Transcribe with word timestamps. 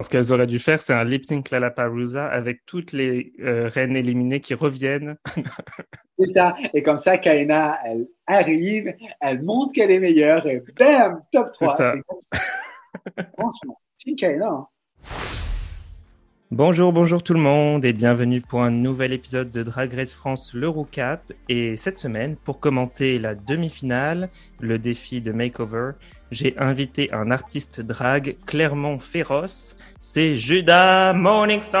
Ce 0.00 0.08
qu'elles 0.08 0.32
auraient 0.32 0.46
dû 0.46 0.58
faire, 0.58 0.80
c'est 0.80 0.94
un 0.94 1.04
lip 1.04 1.24
sync 1.24 1.50
Lollapalooza 1.50 2.26
avec 2.26 2.64
toutes 2.64 2.92
les 2.92 3.32
euh, 3.40 3.68
reines 3.68 3.96
éliminées 3.96 4.40
qui 4.40 4.54
reviennent. 4.54 5.16
c'est 6.18 6.28
ça. 6.28 6.54
Et 6.72 6.82
comme 6.82 6.96
ça, 6.96 7.18
Kaina, 7.18 7.78
elle 7.84 8.08
arrive, 8.26 8.94
elle 9.20 9.42
montre 9.42 9.72
qu'elle 9.74 9.90
est 9.90 10.00
meilleure 10.00 10.46
et 10.46 10.62
bam, 10.78 11.22
top 11.32 11.52
3. 11.52 11.76
Ça. 11.76 11.94
Franchement, 13.38 13.80
c'est 13.98 14.14
Kaina. 14.14 14.46
Hein. 14.48 14.66
Bonjour, 16.52 16.92
bonjour 16.92 17.22
tout 17.22 17.32
le 17.32 17.38
monde 17.38 17.84
et 17.84 17.92
bienvenue 17.92 18.40
pour 18.40 18.62
un 18.62 18.72
nouvel 18.72 19.12
épisode 19.12 19.52
de 19.52 19.62
Drag 19.62 19.94
Race 19.94 20.12
France 20.12 20.52
le 20.52 20.68
Cap. 20.90 21.32
Et 21.48 21.76
cette 21.76 22.00
semaine, 22.00 22.34
pour 22.34 22.58
commenter 22.58 23.20
la 23.20 23.36
demi-finale, 23.36 24.30
le 24.58 24.76
défi 24.80 25.20
de 25.20 25.30
Makeover, 25.30 25.92
j'ai 26.32 26.58
invité 26.58 27.08
un 27.12 27.30
artiste 27.30 27.80
drag 27.80 28.34
clairement 28.46 28.98
féroce. 28.98 29.76
C'est 30.00 30.34
Judas 30.34 31.12
Morningstar. 31.12 31.76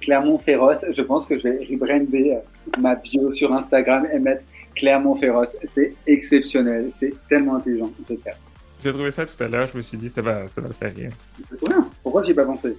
Clermont 0.00 0.38
féroce, 0.38 0.84
je 0.96 1.02
pense 1.02 1.26
que 1.26 1.36
je 1.36 1.42
vais 1.48 1.66
rebrander 1.68 2.38
ma 2.78 2.94
bio 2.94 3.32
sur 3.32 3.52
Instagram 3.52 4.06
et 4.14 4.20
mettre 4.20 4.44
Clermont 4.76 5.16
féroce. 5.16 5.56
C'est 5.64 5.94
exceptionnel, 6.06 6.92
c'est 6.96 7.12
tellement 7.28 7.56
intelligent. 7.56 7.90
J'ai 8.84 8.92
trouvé 8.92 9.10
ça 9.10 9.26
tout 9.26 9.42
à 9.42 9.48
l'heure, 9.48 9.66
je 9.66 9.78
me 9.78 9.82
suis 9.82 9.96
dit 9.96 10.10
ça 10.10 10.22
va, 10.22 10.46
ça 10.46 10.60
va 10.60 10.68
le 10.68 10.74
faire 10.74 10.94
rire. 10.94 11.10
C'est 11.42 11.56
trop 11.56 11.66
bien, 11.66 11.88
pourquoi 12.04 12.22
j'y 12.22 12.30
ai 12.30 12.34
pas 12.34 12.44
pensé? 12.44 12.76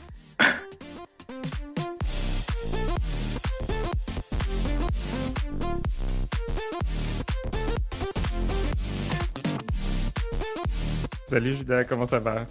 Salut 11.27 11.53
Judas, 11.53 11.83
comment 11.83 12.05
ça 12.05 12.19
va? 12.19 12.45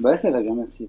Bah 0.00 0.16
ça 0.16 0.30
va 0.30 0.40
bien, 0.40 0.54
merci. 0.54 0.88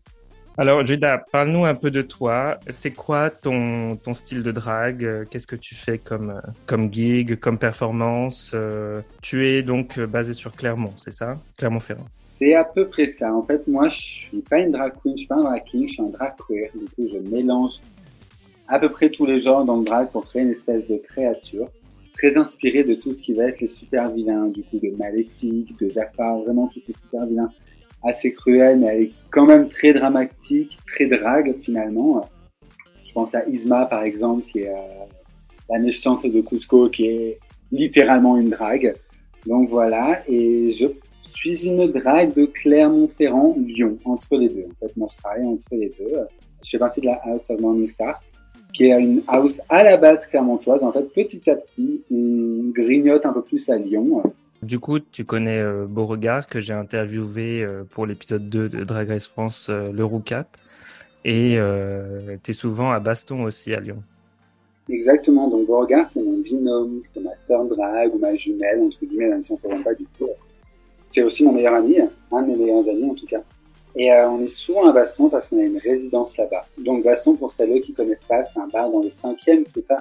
Alors 0.57 0.85
Judas, 0.85 1.23
parle-nous 1.31 1.65
un 1.65 1.75
peu 1.75 1.89
de 1.89 2.01
toi. 2.01 2.59
C'est 2.69 2.91
quoi 2.91 3.29
ton, 3.29 3.95
ton 3.95 4.13
style 4.13 4.43
de 4.43 4.51
drague? 4.51 5.27
Qu'est-ce 5.29 5.47
que 5.47 5.55
tu 5.55 5.73
fais 5.75 5.97
comme, 5.97 6.41
comme 6.65 6.93
gig, 6.93 7.39
comme 7.39 7.57
performance? 7.57 8.51
Euh, 8.53 9.01
Tu 9.21 9.47
es 9.47 9.63
donc 9.63 9.99
basé 9.99 10.33
sur 10.33 10.53
Clermont, 10.53 10.93
c'est 10.97 11.13
ça? 11.13 11.33
Clermont-Ferrand 11.57 12.05
c'est 12.41 12.55
à 12.55 12.63
peu 12.63 12.87
près 12.87 13.07
ça. 13.07 13.33
En 13.33 13.43
fait, 13.43 13.67
moi, 13.67 13.87
je 13.89 13.99
suis 13.99 14.41
pas 14.41 14.59
une 14.59 14.71
drag 14.71 14.93
queen, 15.01 15.13
je 15.13 15.19
suis 15.19 15.27
pas 15.27 15.35
un 15.35 15.43
drag 15.43 15.63
king, 15.65 15.87
je 15.87 15.93
suis 15.93 16.01
un 16.01 16.07
drag 16.07 16.33
queer. 16.47 16.69
Du 16.73 16.85
coup, 16.85 17.07
je 17.13 17.19
mélange 17.29 17.73
à 18.67 18.79
peu 18.79 18.89
près 18.89 19.09
tous 19.09 19.27
les 19.27 19.41
genres 19.41 19.63
dans 19.63 19.77
le 19.77 19.85
drag 19.85 20.09
pour 20.09 20.25
créer 20.25 20.41
une 20.41 20.51
espèce 20.51 20.87
de 20.87 20.97
créature 20.97 21.67
très 22.13 22.35
inspirée 22.35 22.83
de 22.83 22.95
tout 22.95 23.13
ce 23.13 23.21
qui 23.21 23.33
va 23.33 23.45
être 23.45 23.59
les 23.61 23.67
super 23.67 24.09
vilains, 24.09 24.47
du 24.47 24.63
coup, 24.63 24.79
de 24.79 24.89
Maléfique, 24.97 25.77
de 25.79 25.89
Zafar, 25.89 26.39
vraiment 26.39 26.67
tous 26.67 26.81
ces 26.85 26.93
super 26.93 27.25
vilains 27.27 27.51
assez 28.03 28.31
cruels, 28.33 28.79
mais 28.79 29.11
quand 29.29 29.45
même 29.45 29.69
très 29.69 29.93
dramatiques, 29.93 30.77
très 30.87 31.05
drag 31.05 31.55
finalement. 31.61 32.27
Je 33.03 33.11
pense 33.13 33.35
à 33.35 33.45
Isma, 33.47 33.85
par 33.85 34.03
exemple, 34.03 34.43
qui 34.51 34.59
est 34.59 34.69
euh, 34.69 35.05
la 35.69 35.77
naissance 35.77 36.23
de 36.23 36.41
Cusco, 36.41 36.89
qui 36.89 37.05
est 37.05 37.39
littéralement 37.71 38.35
une 38.37 38.49
drague. 38.49 38.95
Donc 39.45 39.69
voilà, 39.69 40.23
et 40.27 40.71
je 40.71 40.87
suis 41.41 41.65
une 41.65 41.91
drague 41.91 42.33
de 42.33 42.45
Clermont-Ferrand, 42.45 43.55
Lyon, 43.57 43.97
entre 44.05 44.37
les 44.37 44.49
deux. 44.49 44.65
En 44.65 44.87
fait, 44.87 44.95
moi, 44.95 45.07
je 45.11 45.17
travaille 45.17 45.45
entre 45.45 45.65
les 45.71 45.91
deux. 45.97 46.13
Je 46.63 46.69
fais 46.69 46.77
partie 46.77 47.01
de 47.01 47.07
la 47.07 47.19
House 47.23 47.41
of 47.49 47.59
Morningstar, 47.59 48.21
qui 48.73 48.85
est 48.85 49.01
une 49.01 49.23
house 49.27 49.59
à 49.67 49.83
la 49.83 49.97
base 49.97 50.25
clermontoise. 50.27 50.83
En 50.83 50.91
fait, 50.91 51.11
petit 51.13 51.49
à 51.49 51.55
petit, 51.55 52.01
on 52.11 52.69
grignote 52.71 53.25
un 53.25 53.33
peu 53.33 53.41
plus 53.41 53.67
à 53.69 53.77
Lyon. 53.77 54.21
Du 54.61 54.77
coup, 54.77 54.99
tu 54.99 55.25
connais 55.25 55.57
euh, 55.57 55.87
Beauregard, 55.87 56.47
que 56.47 56.61
j'ai 56.61 56.73
interviewé 56.73 57.63
euh, 57.63 57.83
pour 57.89 58.05
l'épisode 58.05 58.47
2 58.47 58.69
de 58.69 58.83
Drag 58.83 59.09
Race 59.09 59.27
France, 59.27 59.69
euh, 59.71 59.91
le 59.91 60.05
Roucap. 60.05 60.55
Et 61.25 61.59
tu 62.41 62.51
es 62.51 62.53
souvent 62.53 62.91
à 62.91 62.99
Baston 62.99 63.43
aussi, 63.43 63.75
à 63.75 63.79
Lyon. 63.79 64.01
Exactement. 64.89 65.47
Donc, 65.49 65.67
Beauregard, 65.67 66.09
c'est 66.13 66.21
mon 66.21 66.39
binôme, 66.39 67.01
c'est 67.13 67.19
ma 67.19 67.31
sœur 67.45 67.65
drague 67.65 68.15
ou 68.15 68.17
ma 68.17 68.33
jumelle, 68.35 68.79
entre 68.81 69.05
guillemets, 69.05 69.29
même 69.29 69.43
si 69.43 69.51
on 69.51 69.55
ne 69.55 69.77
se 69.77 69.83
pas 69.83 69.93
du 69.93 70.05
tout. 70.17 70.29
C'est 71.13 71.23
aussi 71.23 71.43
mon 71.43 71.51
meilleur 71.51 71.75
ami, 71.75 71.97
un 72.31 72.41
de 72.41 72.47
mes 72.47 72.55
meilleurs 72.55 72.87
amis 72.87 73.09
en 73.09 73.15
tout 73.15 73.25
cas. 73.25 73.41
Et 73.95 74.11
euh, 74.11 74.29
on 74.29 74.41
est 74.45 74.55
souvent 74.55 74.85
à 74.85 74.93
Baston 74.93 75.29
parce 75.29 75.49
qu'on 75.49 75.59
a 75.59 75.63
une 75.63 75.77
résidence 75.77 76.35
là-bas. 76.37 76.65
Donc 76.77 77.03
Baston, 77.03 77.35
pour 77.35 77.53
celles 77.53 77.81
qui 77.81 77.93
connaissent 77.93 78.23
pas, 78.27 78.45
c'est 78.45 78.59
un 78.59 78.67
bar 78.67 78.89
dans 78.89 79.01
le 79.01 79.11
cinquième, 79.11 79.65
c'est 79.73 79.85
ça? 79.85 79.97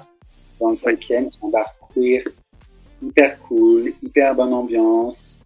Dans 0.61 0.71
le 0.71 0.77
cinquième, 0.77 1.29
c'est 1.31 1.45
un 1.45 1.51
bar 1.51 1.75
queer, 1.93 2.23
hyper 3.03 3.41
cool, 3.43 3.93
hyper 4.03 4.35
bonne 4.35 4.53
ambiance, 4.53 5.39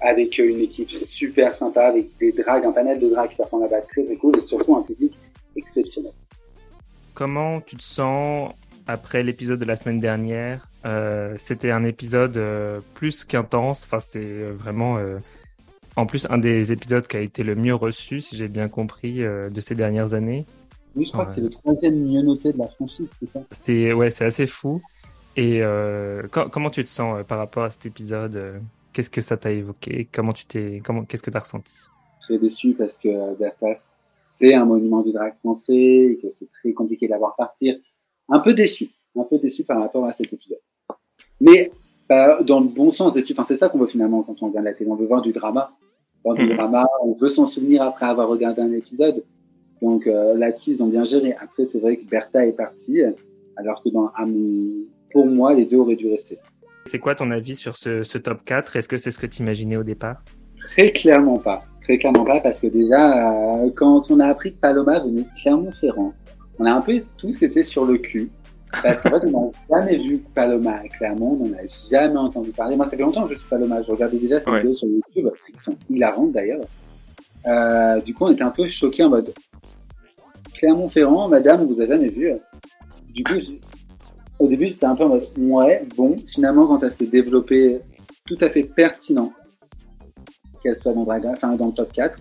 avec 0.00 0.38
une 0.38 0.60
équipe 0.60 0.90
super 0.90 1.54
sympa, 1.56 1.88
avec 1.88 2.06
des 2.18 2.32
drags, 2.32 2.64
un 2.64 2.72
panel 2.72 2.98
de 2.98 3.10
drags 3.10 3.28
qui 3.28 3.36
performent 3.36 3.64
là-bas 3.64 3.82
très 3.82 4.04
très 4.04 4.16
cool 4.16 4.38
et 4.38 4.40
surtout 4.40 4.76
un 4.76 4.82
public 4.82 5.12
exceptionnel. 5.56 6.12
Comment 7.12 7.60
tu 7.60 7.76
te 7.76 7.82
sens 7.82 8.52
après 8.90 9.22
l'épisode 9.22 9.58
de 9.58 9.64
la 9.64 9.76
semaine 9.76 10.00
dernière 10.00 10.70
euh, 10.86 11.34
c'était 11.36 11.70
un 11.70 11.84
épisode 11.84 12.36
euh, 12.36 12.80
plus 12.94 13.24
qu'intense. 13.24 13.84
Enfin, 13.84 14.00
c'était 14.00 14.24
euh, 14.24 14.52
vraiment, 14.52 14.98
en 15.96 16.06
plus, 16.06 16.26
un 16.30 16.38
des 16.38 16.72
épisodes 16.72 17.06
qui 17.06 17.16
a 17.16 17.20
été 17.20 17.42
le 17.42 17.54
mieux 17.54 17.74
reçu, 17.74 18.20
si 18.20 18.36
j'ai 18.36 18.48
bien 18.48 18.68
compris, 18.68 19.20
de 19.20 19.60
ces 19.60 19.74
dernières 19.74 20.14
années. 20.14 20.46
Oui, 20.96 21.06
je 21.06 21.12
crois 21.12 21.26
que 21.26 21.32
c'est 21.32 21.40
le 21.40 21.50
troisième 21.50 21.94
mieux 21.94 22.22
noté 22.22 22.52
de 22.52 22.58
la 22.58 22.66
franchise, 22.68 23.08
c'est 23.20 23.30
ça? 23.30 23.40
C'est 23.52 23.92
ouais, 23.92 24.10
c'est 24.10 24.24
assez 24.24 24.46
fou. 24.46 24.82
Et 25.36 25.62
comment 26.30 26.70
tu 26.70 26.84
te 26.84 26.88
sens 26.88 27.24
par 27.26 27.38
rapport 27.38 27.64
à 27.64 27.70
cet 27.70 27.86
épisode 27.86 28.60
Qu'est-ce 28.92 29.10
que 29.10 29.20
ça 29.20 29.36
t'a 29.36 29.52
évoqué? 29.52 30.08
Comment 30.10 30.32
tu 30.32 30.46
t'es 30.46 30.82
Comment 30.84 31.04
Qu'est-ce 31.04 31.22
que 31.22 31.30
t'as 31.30 31.40
ressenti? 31.40 31.76
Suis 32.22 32.38
déçu 32.38 32.74
parce 32.74 32.94
que 32.94 33.38
Bertas, 33.38 33.84
c'est 34.40 34.54
un 34.54 34.64
monument 34.64 35.02
du 35.02 35.12
drag 35.12 35.34
français 35.38 35.72
et 35.72 36.18
que 36.20 36.28
c'est 36.36 36.50
très 36.50 36.72
compliqué 36.72 37.06
d'avoir 37.06 37.36
partir. 37.36 37.76
Un 38.30 38.40
peu 38.40 38.54
déçu, 38.54 38.90
un 39.16 39.24
peu 39.24 39.38
déçu 39.38 39.64
par 39.64 39.80
rapport 39.80 40.06
à 40.06 40.12
cet 40.14 40.32
épisode. 40.32 40.60
Mais 41.40 41.70
bah, 42.08 42.42
dans 42.42 42.60
le 42.60 42.68
bon 42.68 42.90
sens 42.90 43.12
Enfin, 43.32 43.44
c'est 43.44 43.56
ça 43.56 43.68
qu'on 43.68 43.78
veut 43.78 43.86
finalement 43.86 44.22
quand 44.22 44.42
on 44.42 44.48
regarde 44.48 44.66
la 44.66 44.74
télé. 44.74 44.90
On 44.90 44.96
veut 44.96 45.06
voir 45.06 45.22
du 45.22 45.32
drama. 45.32 45.72
Voir 46.24 46.36
du 46.36 46.44
mhm. 46.44 46.56
drama, 46.56 46.86
on 47.02 47.14
veut 47.14 47.30
s'en 47.30 47.46
souvenir 47.46 47.82
après 47.82 48.06
avoir 48.06 48.28
regardé 48.28 48.60
un 48.60 48.72
épisode. 48.72 49.24
Donc 49.80 50.06
euh, 50.06 50.34
là-dessus, 50.36 50.72
ils 50.72 50.82
ont 50.82 50.88
bien 50.88 51.04
géré. 51.04 51.34
Après, 51.40 51.66
c'est 51.70 51.78
vrai 51.78 51.96
que 51.96 52.04
Bertha 52.04 52.44
est 52.44 52.52
partie, 52.52 53.00
alors 53.56 53.82
que 53.82 53.88
dans 53.88 54.10
pour 55.12 55.26
moi, 55.26 55.54
les 55.54 55.64
deux 55.64 55.78
auraient 55.78 55.96
dû 55.96 56.10
rester. 56.10 56.38
C'est 56.84 56.98
quoi 56.98 57.14
ton 57.14 57.30
avis 57.30 57.56
sur 57.56 57.76
ce, 57.76 58.02
ce 58.02 58.18
top 58.18 58.44
4 58.44 58.76
Est-ce 58.76 58.88
que 58.88 58.98
c'est 58.98 59.10
ce 59.10 59.18
que 59.18 59.26
tu 59.26 59.42
imaginais 59.42 59.76
au 59.76 59.82
départ? 59.82 60.22
Très 60.72 60.92
clairement 60.92 61.38
pas. 61.38 61.62
Très 61.82 61.98
clairement 61.98 62.24
pas, 62.24 62.40
parce 62.40 62.60
que 62.60 62.66
déjà, 62.66 63.62
euh, 63.62 63.70
quand 63.74 64.10
on 64.10 64.20
a 64.20 64.26
appris 64.26 64.52
que 64.52 64.60
Paloma 64.60 65.00
venait 65.00 65.22
de 65.22 65.28
Clermont-Ferrand, 65.42 66.12
on 66.60 66.66
a 66.66 66.72
un 66.72 66.80
peu 66.82 67.02
tous 67.16 67.42
été 67.42 67.62
sur 67.62 67.86
le 67.86 67.96
cul. 67.96 68.30
Parce 68.82 69.02
qu'en 69.02 69.10
fait, 69.10 69.26
on 69.32 69.46
n'a 69.46 69.50
jamais 69.68 69.98
vu 69.98 70.18
Paloma 70.34 70.80
Clermont, 70.96 71.38
on 71.42 71.48
n'a 71.48 71.62
jamais 71.90 72.18
entendu 72.18 72.50
parler. 72.50 72.76
Moi, 72.76 72.84
ça 72.84 72.96
fait 72.96 73.02
longtemps 73.02 73.24
que 73.24 73.30
je 73.30 73.40
suis 73.40 73.48
Paloma. 73.48 73.82
Je 73.82 73.90
regardais 73.90 74.18
déjà 74.18 74.38
ces 74.40 74.50
vidéos 74.50 74.76
sur 74.76 74.86
YouTube, 74.86 75.28
qui 75.52 75.64
sont 75.64 75.76
hilarantes 75.88 76.32
d'ailleurs. 76.32 76.60
Euh, 77.46 78.00
du 78.00 78.14
coup, 78.14 78.24
on 78.26 78.32
était 78.32 78.44
un 78.44 78.50
peu 78.50 78.68
choqués 78.68 79.02
en 79.02 79.08
mode 79.08 79.32
Clermont-Ferrand, 80.54 81.28
madame, 81.28 81.62
on 81.62 81.72
vous 81.72 81.80
a 81.80 81.86
jamais 81.86 82.08
vu. 82.08 82.30
Du 83.08 83.24
coup, 83.24 83.34
au 84.38 84.46
début, 84.46 84.66
j'étais 84.66 84.86
un 84.86 84.94
peu 84.94 85.04
en 85.04 85.08
mode 85.08 85.26
ouais, 85.38 85.86
bon, 85.96 86.14
finalement, 86.32 86.66
quand 86.66 86.82
elle 86.82 86.92
s'est 86.92 87.06
développée, 87.06 87.80
tout 88.26 88.38
à 88.42 88.50
fait 88.50 88.64
pertinent 88.64 89.32
qu'elle 90.62 90.76
soit 90.78 90.92
dans, 90.92 91.06
enfin, 91.08 91.56
dans 91.56 91.68
le 91.68 91.72
top 91.72 91.92
4. 91.92 92.18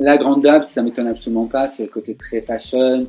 La 0.00 0.16
grande 0.16 0.42
dame, 0.42 0.64
ça 0.64 0.82
m'étonne 0.82 1.06
absolument 1.06 1.46
pas, 1.46 1.68
c'est 1.68 1.84
le 1.84 1.88
côté 1.88 2.16
très 2.16 2.40
fashion, 2.40 3.06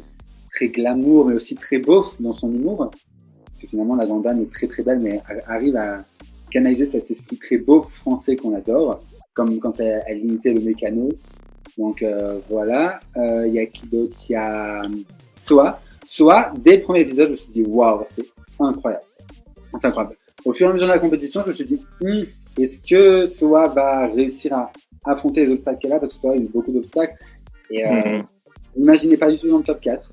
très 0.53 0.67
glamour, 0.67 1.25
mais 1.25 1.35
aussi 1.35 1.55
très 1.55 1.79
beau 1.79 2.05
dans 2.19 2.33
son 2.33 2.53
humour. 2.53 2.89
Parce 2.89 3.61
que 3.61 3.67
finalement, 3.67 3.95
la 3.95 4.05
grande 4.05 4.23
dame 4.23 4.41
est 4.41 4.51
très 4.51 4.67
très 4.67 4.83
belle, 4.83 4.99
mais 4.99 5.21
arrive 5.47 5.75
à 5.75 6.03
canaliser 6.51 6.89
cet 6.89 7.09
esprit 7.09 7.37
très 7.37 7.57
beau 7.57 7.87
français 8.01 8.35
qu'on 8.35 8.53
adore, 8.55 9.01
comme 9.33 9.59
quand 9.59 9.79
elle, 9.79 10.03
elle 10.07 10.19
imitait 10.19 10.53
le 10.53 10.61
mécano. 10.61 11.09
Donc 11.77 12.03
euh, 12.03 12.39
voilà, 12.49 12.99
euh, 13.17 13.47
il 13.47 13.53
y 13.53 13.59
a 13.59 13.65
qui 13.65 13.87
d'autre? 13.87 14.15
Il 14.29 14.33
y 14.33 14.35
a 14.35 14.81
Soa. 15.45 15.79
Soa, 16.07 16.53
dès 16.57 16.77
le 16.77 16.81
premier 16.81 17.01
épisode, 17.01 17.27
je 17.27 17.31
me 17.31 17.37
suis 17.37 17.51
dit, 17.51 17.63
waouh, 17.63 18.03
c'est 18.11 18.25
incroyable. 18.59 19.03
C'est 19.79 19.87
incroyable. 19.87 20.15
Au 20.45 20.53
fur 20.53 20.67
et 20.67 20.69
à 20.69 20.73
mesure 20.73 20.87
de 20.87 20.93
la 20.93 20.99
compétition, 20.99 21.41
je 21.45 21.51
me 21.51 21.55
suis 21.55 21.65
dit, 21.65 21.85
hmm, 22.01 22.23
est-ce 22.59 22.79
que 22.87 23.27
Soa 23.27 23.67
va 23.69 24.07
réussir 24.07 24.53
à 24.53 24.71
affronter 25.05 25.45
les 25.45 25.53
obstacles 25.53 25.79
qu'elle 25.79 25.93
a? 25.93 25.99
Parce 25.99 26.13
que 26.13 26.19
Soa 26.19 26.33
a 26.33 26.35
eu 26.35 26.47
beaucoup 26.53 26.71
d'obstacles. 26.71 27.15
Et 27.71 27.83
euh, 27.83 27.89
mm-hmm. 27.89 28.25
imaginez 28.77 29.17
pas 29.17 29.31
du 29.31 29.39
tout 29.39 29.49
dans 29.49 29.57
le 29.57 29.63
top 29.63 29.81
4. 29.81 30.07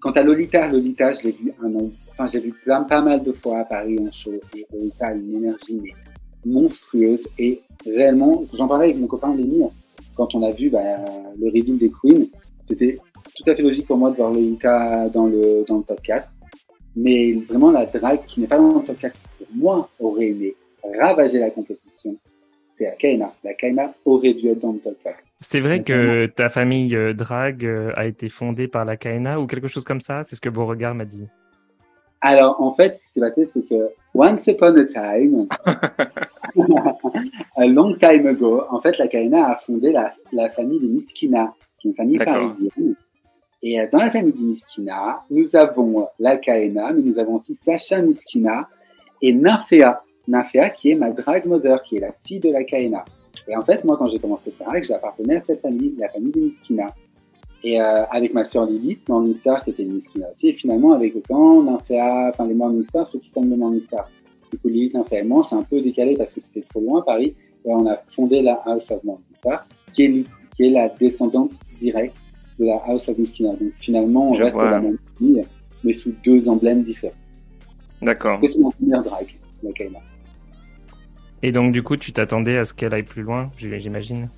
Quant 0.00 0.12
à 0.12 0.22
Lolita, 0.22 0.66
Lolita, 0.66 1.12
je 1.12 1.24
l'ai 1.24 1.32
vu 1.32 1.52
un 1.62 1.74
an, 1.74 1.90
enfin, 2.10 2.26
j'ai 2.32 2.40
vu 2.40 2.52
plein, 2.52 2.84
pas 2.84 3.02
mal 3.02 3.22
de 3.22 3.32
fois 3.32 3.58
à 3.58 3.64
Paris 3.64 3.98
en 4.00 4.10
show, 4.10 4.32
et 4.56 4.66
Lolita 4.72 5.08
a 5.08 5.14
une 5.14 5.36
énergie, 5.36 5.80
mais 5.82 5.92
monstrueuse, 6.44 7.26
et 7.38 7.60
réellement, 7.84 8.44
j'en 8.54 8.66
parlais 8.66 8.86
avec 8.86 8.98
mon 8.98 9.06
copain 9.06 9.34
Lenny, 9.34 9.62
quand 10.14 10.34
on 10.34 10.42
a 10.42 10.50
vu, 10.52 10.70
bah, 10.70 11.04
le 11.38 11.46
reveal 11.46 11.78
des 11.78 11.90
Queens, 11.90 12.26
c'était 12.66 12.98
tout 13.36 13.50
à 13.50 13.54
fait 13.54 13.62
logique 13.62 13.86
pour 13.86 13.96
moi 13.96 14.10
de 14.10 14.16
voir 14.16 14.32
Lolita 14.32 15.08
dans 15.08 15.26
le, 15.26 15.64
dans 15.66 15.78
le 15.78 15.84
top 15.84 16.00
4. 16.02 16.28
Mais 16.96 17.32
vraiment, 17.32 17.70
la 17.70 17.86
drague 17.86 18.24
qui 18.26 18.40
n'est 18.40 18.46
pas 18.46 18.58
dans 18.58 18.80
le 18.80 18.84
top 18.84 18.98
4, 18.98 19.14
pour 19.38 19.46
moi, 19.54 19.88
aurait 19.98 20.28
aimé 20.28 20.54
ravager 20.98 21.38
la 21.38 21.50
compétition, 21.50 22.16
c'est 22.80 22.86
la 22.86 22.92
Kaina. 22.92 23.34
La 23.44 23.52
Kaina 23.52 23.92
aurait 24.06 24.32
dû 24.32 24.48
être 24.48 24.60
dans 24.60 24.72
le 24.72 24.78
top 24.78 24.96
4. 25.04 25.16
C'est 25.40 25.60
vrai 25.60 25.82
que 25.82 26.26
ta 26.26 26.48
famille 26.48 26.96
euh, 26.96 27.12
drag 27.12 27.64
euh, 27.64 27.92
a 27.94 28.06
été 28.06 28.28
fondée 28.28 28.68
par 28.68 28.84
la 28.84 28.96
KNA 28.96 29.38
ou 29.38 29.46
quelque 29.46 29.68
chose 29.68 29.84
comme 29.84 30.00
ça? 30.00 30.22
C'est 30.22 30.36
ce 30.36 30.40
que 30.40 30.48
Beauregard 30.48 30.94
m'a 30.94 31.04
dit. 31.04 31.26
Alors, 32.22 32.60
en 32.60 32.74
fait, 32.74 32.96
ce 32.96 33.06
qui 33.06 33.12
s'est 33.14 33.20
passé, 33.20 33.48
c'est 33.52 33.66
que 33.66 33.90
once 34.14 34.46
upon 34.46 34.76
a 34.76 34.84
time, 34.84 35.48
a 37.56 37.66
long 37.66 37.96
time 37.96 38.26
ago, 38.26 38.62
en 38.70 38.80
fait, 38.80 38.98
la 38.98 39.08
KNA 39.08 39.52
a 39.52 39.60
fondé 39.66 39.92
la, 39.92 40.14
la 40.32 40.50
famille 40.50 40.80
des 40.80 40.88
Miskina, 40.88 41.54
qui 41.78 41.88
est 41.88 41.90
une 41.90 41.96
famille 41.96 42.18
parisienne. 42.18 42.94
Et 43.62 43.80
euh, 43.80 43.86
dans 43.90 43.98
la 43.98 44.10
famille 44.10 44.32
des 44.32 44.44
Miskina, 44.44 45.22
nous 45.30 45.48
avons 45.54 46.08
la 46.18 46.36
KNA, 46.36 46.92
mais 46.92 47.02
nous 47.02 47.18
avons 47.18 47.36
aussi 47.36 47.54
Sacha 47.64 48.00
Miskina 48.02 48.68
et 49.22 49.32
Nafea. 49.32 50.02
Nafea, 50.30 50.70
qui 50.70 50.90
est 50.90 50.94
ma 50.94 51.10
drag 51.10 51.44
mother, 51.46 51.82
qui 51.82 51.96
est 51.96 52.00
la 52.00 52.12
fille 52.24 52.40
de 52.40 52.50
la 52.50 52.64
KNA. 52.64 53.04
Et 53.48 53.56
en 53.56 53.62
fait, 53.62 53.84
moi, 53.84 53.96
quand 53.98 54.08
j'ai 54.08 54.18
commencé 54.18 54.52
le 54.58 54.64
drag, 54.64 54.84
j'appartenais 54.84 55.36
à 55.36 55.42
cette 55.44 55.60
famille, 55.60 55.94
la 55.98 56.08
famille 56.08 56.30
des 56.30 56.40
Miskina. 56.40 56.86
Et 57.62 57.80
euh, 57.80 58.04
avec 58.10 58.32
ma 58.32 58.44
sœur 58.44 58.66
Lilith, 58.66 59.06
Morningstar, 59.08 59.64
qui 59.64 59.70
était 59.70 59.82
une 59.82 59.94
Miskina 59.94 60.28
aussi. 60.32 60.48
Et 60.48 60.52
finalement, 60.54 60.92
avec 60.92 61.14
le 61.14 61.20
temps, 61.20 61.66
enfin 61.68 62.46
les 62.46 62.54
Morningstar, 62.54 63.10
ceux 63.10 63.18
qui 63.18 63.30
sont 63.30 63.42
les 63.42 63.56
Morningstar. 63.56 64.08
Du 64.52 64.58
coup, 64.58 64.68
Lilith, 64.68 64.94
Nymphéa 64.94 65.20
et 65.20 65.24
moi, 65.24 65.44
c'est 65.48 65.56
un 65.56 65.62
peu 65.62 65.80
décalé 65.80 66.16
parce 66.16 66.32
que 66.32 66.40
c'était 66.40 66.66
trop 66.68 66.80
loin, 66.80 67.02
Paris. 67.02 67.34
Et 67.64 67.72
on 67.72 67.86
a 67.86 67.96
fondé 68.14 68.40
la 68.40 68.54
House 68.64 68.90
of 68.90 69.02
Morningstar, 69.04 69.66
qui 69.92 70.04
est, 70.04 70.24
qui 70.56 70.66
est 70.66 70.70
la 70.70 70.88
descendante 70.88 71.52
directe 71.80 72.16
de 72.58 72.66
la 72.66 72.76
House 72.86 73.08
of 73.08 73.18
Miskina. 73.18 73.50
Donc 73.50 73.72
finalement, 73.80 74.30
on 74.30 74.32
reste 74.32 74.56
la 74.56 74.80
même 74.80 74.98
famille, 75.18 75.44
mais 75.82 75.92
sous 75.92 76.14
deux 76.24 76.48
emblèmes 76.48 76.82
différents. 76.82 77.14
D'accord. 78.00 78.38
C'est 78.42 78.58
mon 78.58 78.70
première 78.70 79.02
drag, 79.02 79.26
la 79.62 79.72
Kaina. 79.72 79.98
Et 81.42 81.52
donc, 81.52 81.72
du 81.72 81.82
coup, 81.82 81.96
tu 81.96 82.12
t'attendais 82.12 82.58
à 82.58 82.64
ce 82.64 82.74
qu'elle 82.74 82.92
aille 82.92 83.02
plus 83.02 83.22
loin, 83.22 83.50
j'imagine? 83.58 84.28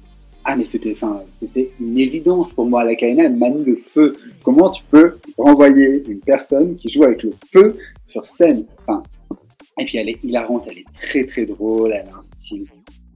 Ah, 0.44 0.56
mais 0.56 0.64
c'était, 0.64 0.92
enfin, 0.92 1.22
c'était 1.38 1.70
une 1.80 1.98
évidence 1.98 2.52
pour 2.52 2.66
moi. 2.66 2.84
La 2.84 2.94
Kaina, 2.96 3.24
elle 3.24 3.36
manie 3.36 3.64
le 3.64 3.80
feu. 3.94 4.16
Comment 4.42 4.70
tu 4.70 4.82
peux 4.90 5.18
renvoyer 5.38 6.02
une 6.08 6.20
personne 6.20 6.76
qui 6.76 6.90
joue 6.90 7.04
avec 7.04 7.22
le 7.22 7.30
feu 7.52 7.76
sur 8.08 8.24
scène? 8.26 8.64
Enfin, 8.80 9.02
et 9.78 9.84
puis 9.84 9.98
elle 9.98 10.08
est 10.08 10.18
hilarante, 10.22 10.66
elle 10.70 10.78
est 10.78 10.86
très 11.00 11.24
très 11.26 11.46
drôle, 11.46 11.92
elle 11.92 12.08
a 12.08 12.18
un 12.18 12.22
style 12.38 12.66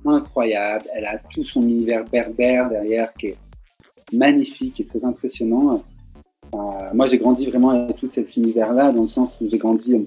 incroyable, 0.04 0.84
elle 0.94 1.04
a 1.04 1.18
tout 1.18 1.42
son 1.42 1.62
univers 1.62 2.04
berbère 2.04 2.68
derrière 2.68 3.12
qui 3.14 3.26
est 3.26 3.36
magnifique 4.12 4.78
et 4.80 4.84
très 4.84 5.04
impressionnant. 5.04 5.82
Euh, 6.54 6.58
moi, 6.94 7.08
j'ai 7.08 7.18
grandi 7.18 7.46
vraiment 7.46 7.70
avec 7.70 7.96
tout 7.96 8.08
cet 8.08 8.36
univers-là, 8.36 8.92
dans 8.92 9.02
le 9.02 9.08
sens 9.08 9.32
où 9.40 9.48
j'ai 9.50 9.58
grandi 9.58 10.06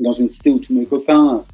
dans 0.00 0.12
une 0.12 0.28
cité 0.28 0.50
où 0.50 0.58
tous 0.58 0.74
mes 0.74 0.84
copains 0.84 1.44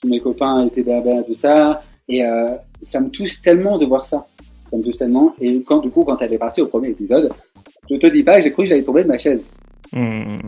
tous 0.00 0.08
mes 0.08 0.20
copains 0.20 0.66
étaient 0.66 0.82
berbères, 0.82 1.24
tout 1.26 1.34
ça. 1.34 1.82
Et 2.08 2.24
euh, 2.24 2.56
ça 2.82 3.00
me 3.00 3.10
touche 3.10 3.42
tellement 3.42 3.78
de 3.78 3.86
voir 3.86 4.06
ça. 4.06 4.26
Ça 4.70 4.76
me 4.76 4.82
touche 4.82 4.96
tellement. 4.96 5.34
Et 5.40 5.62
quand, 5.62 5.78
du 5.78 5.90
coup, 5.90 6.04
quand 6.04 6.20
elle 6.20 6.32
est 6.32 6.38
partie 6.38 6.60
au 6.60 6.66
premier 6.66 6.88
épisode, 6.88 7.30
je 7.90 7.96
te 7.96 8.06
dis 8.06 8.22
pas, 8.22 8.40
j'ai 8.40 8.52
cru 8.52 8.64
que 8.64 8.68
j'allais 8.68 8.82
tomber 8.82 9.02
de 9.02 9.08
ma 9.08 9.18
chaise. 9.18 9.46
Mmh. 9.92 10.38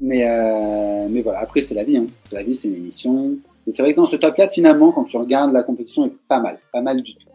Mais, 0.00 0.28
euh, 0.28 1.06
mais 1.10 1.22
voilà, 1.22 1.40
après, 1.40 1.62
c'est 1.62 1.74
la 1.74 1.84
vie. 1.84 1.98
Hein. 1.98 2.06
La 2.32 2.42
vie, 2.42 2.56
c'est 2.56 2.68
une 2.68 2.76
émission. 2.76 3.36
Et 3.66 3.72
c'est 3.72 3.82
vrai 3.82 3.92
que 3.92 4.00
dans 4.00 4.06
ce 4.06 4.16
top 4.16 4.34
4, 4.34 4.52
finalement, 4.54 4.92
quand 4.92 5.04
tu 5.04 5.16
regardes, 5.16 5.52
la 5.52 5.62
compétition 5.62 6.06
est 6.06 6.12
pas 6.28 6.40
mal. 6.40 6.58
Pas 6.72 6.82
mal 6.82 7.02
du 7.02 7.14
tout. 7.14 7.28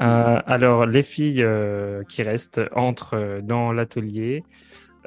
Euh, 0.00 0.40
alors, 0.46 0.86
les 0.86 1.02
filles 1.02 1.42
euh, 1.42 2.04
qui 2.08 2.22
restent 2.22 2.60
entrent 2.74 3.40
dans 3.42 3.72
l'atelier 3.72 4.44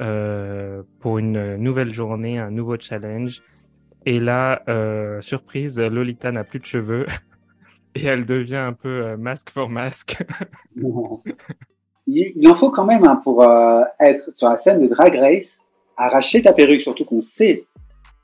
euh, 0.01 0.83
pour 0.99 1.17
une 1.17 1.55
nouvelle 1.55 1.93
journée, 1.93 2.39
un 2.39 2.51
nouveau 2.51 2.75
challenge. 2.77 3.41
Et 4.05 4.19
là, 4.19 4.63
euh, 4.67 5.21
surprise, 5.21 5.79
Lolita 5.79 6.31
n'a 6.31 6.43
plus 6.43 6.59
de 6.59 6.65
cheveux 6.65 7.05
et 7.95 8.05
elle 8.05 8.25
devient 8.25 8.55
un 8.55 8.73
peu 8.73 9.05
euh, 9.05 9.17
masque 9.17 9.49
for 9.49 9.69
masque. 9.69 10.23
il, 12.07 12.47
en 12.47 12.55
faut 12.55 12.71
quand 12.71 12.85
même 12.85 13.05
hein, 13.05 13.21
pour 13.23 13.43
euh, 13.43 13.83
être 13.99 14.31
sur 14.35 14.49
la 14.49 14.57
scène 14.57 14.81
de 14.81 14.87
Drag 14.87 15.15
Race, 15.15 15.49
arracher 15.97 16.41
ta 16.41 16.53
perruque, 16.53 16.81
surtout 16.81 17.05
qu'on 17.05 17.21
sait 17.21 17.65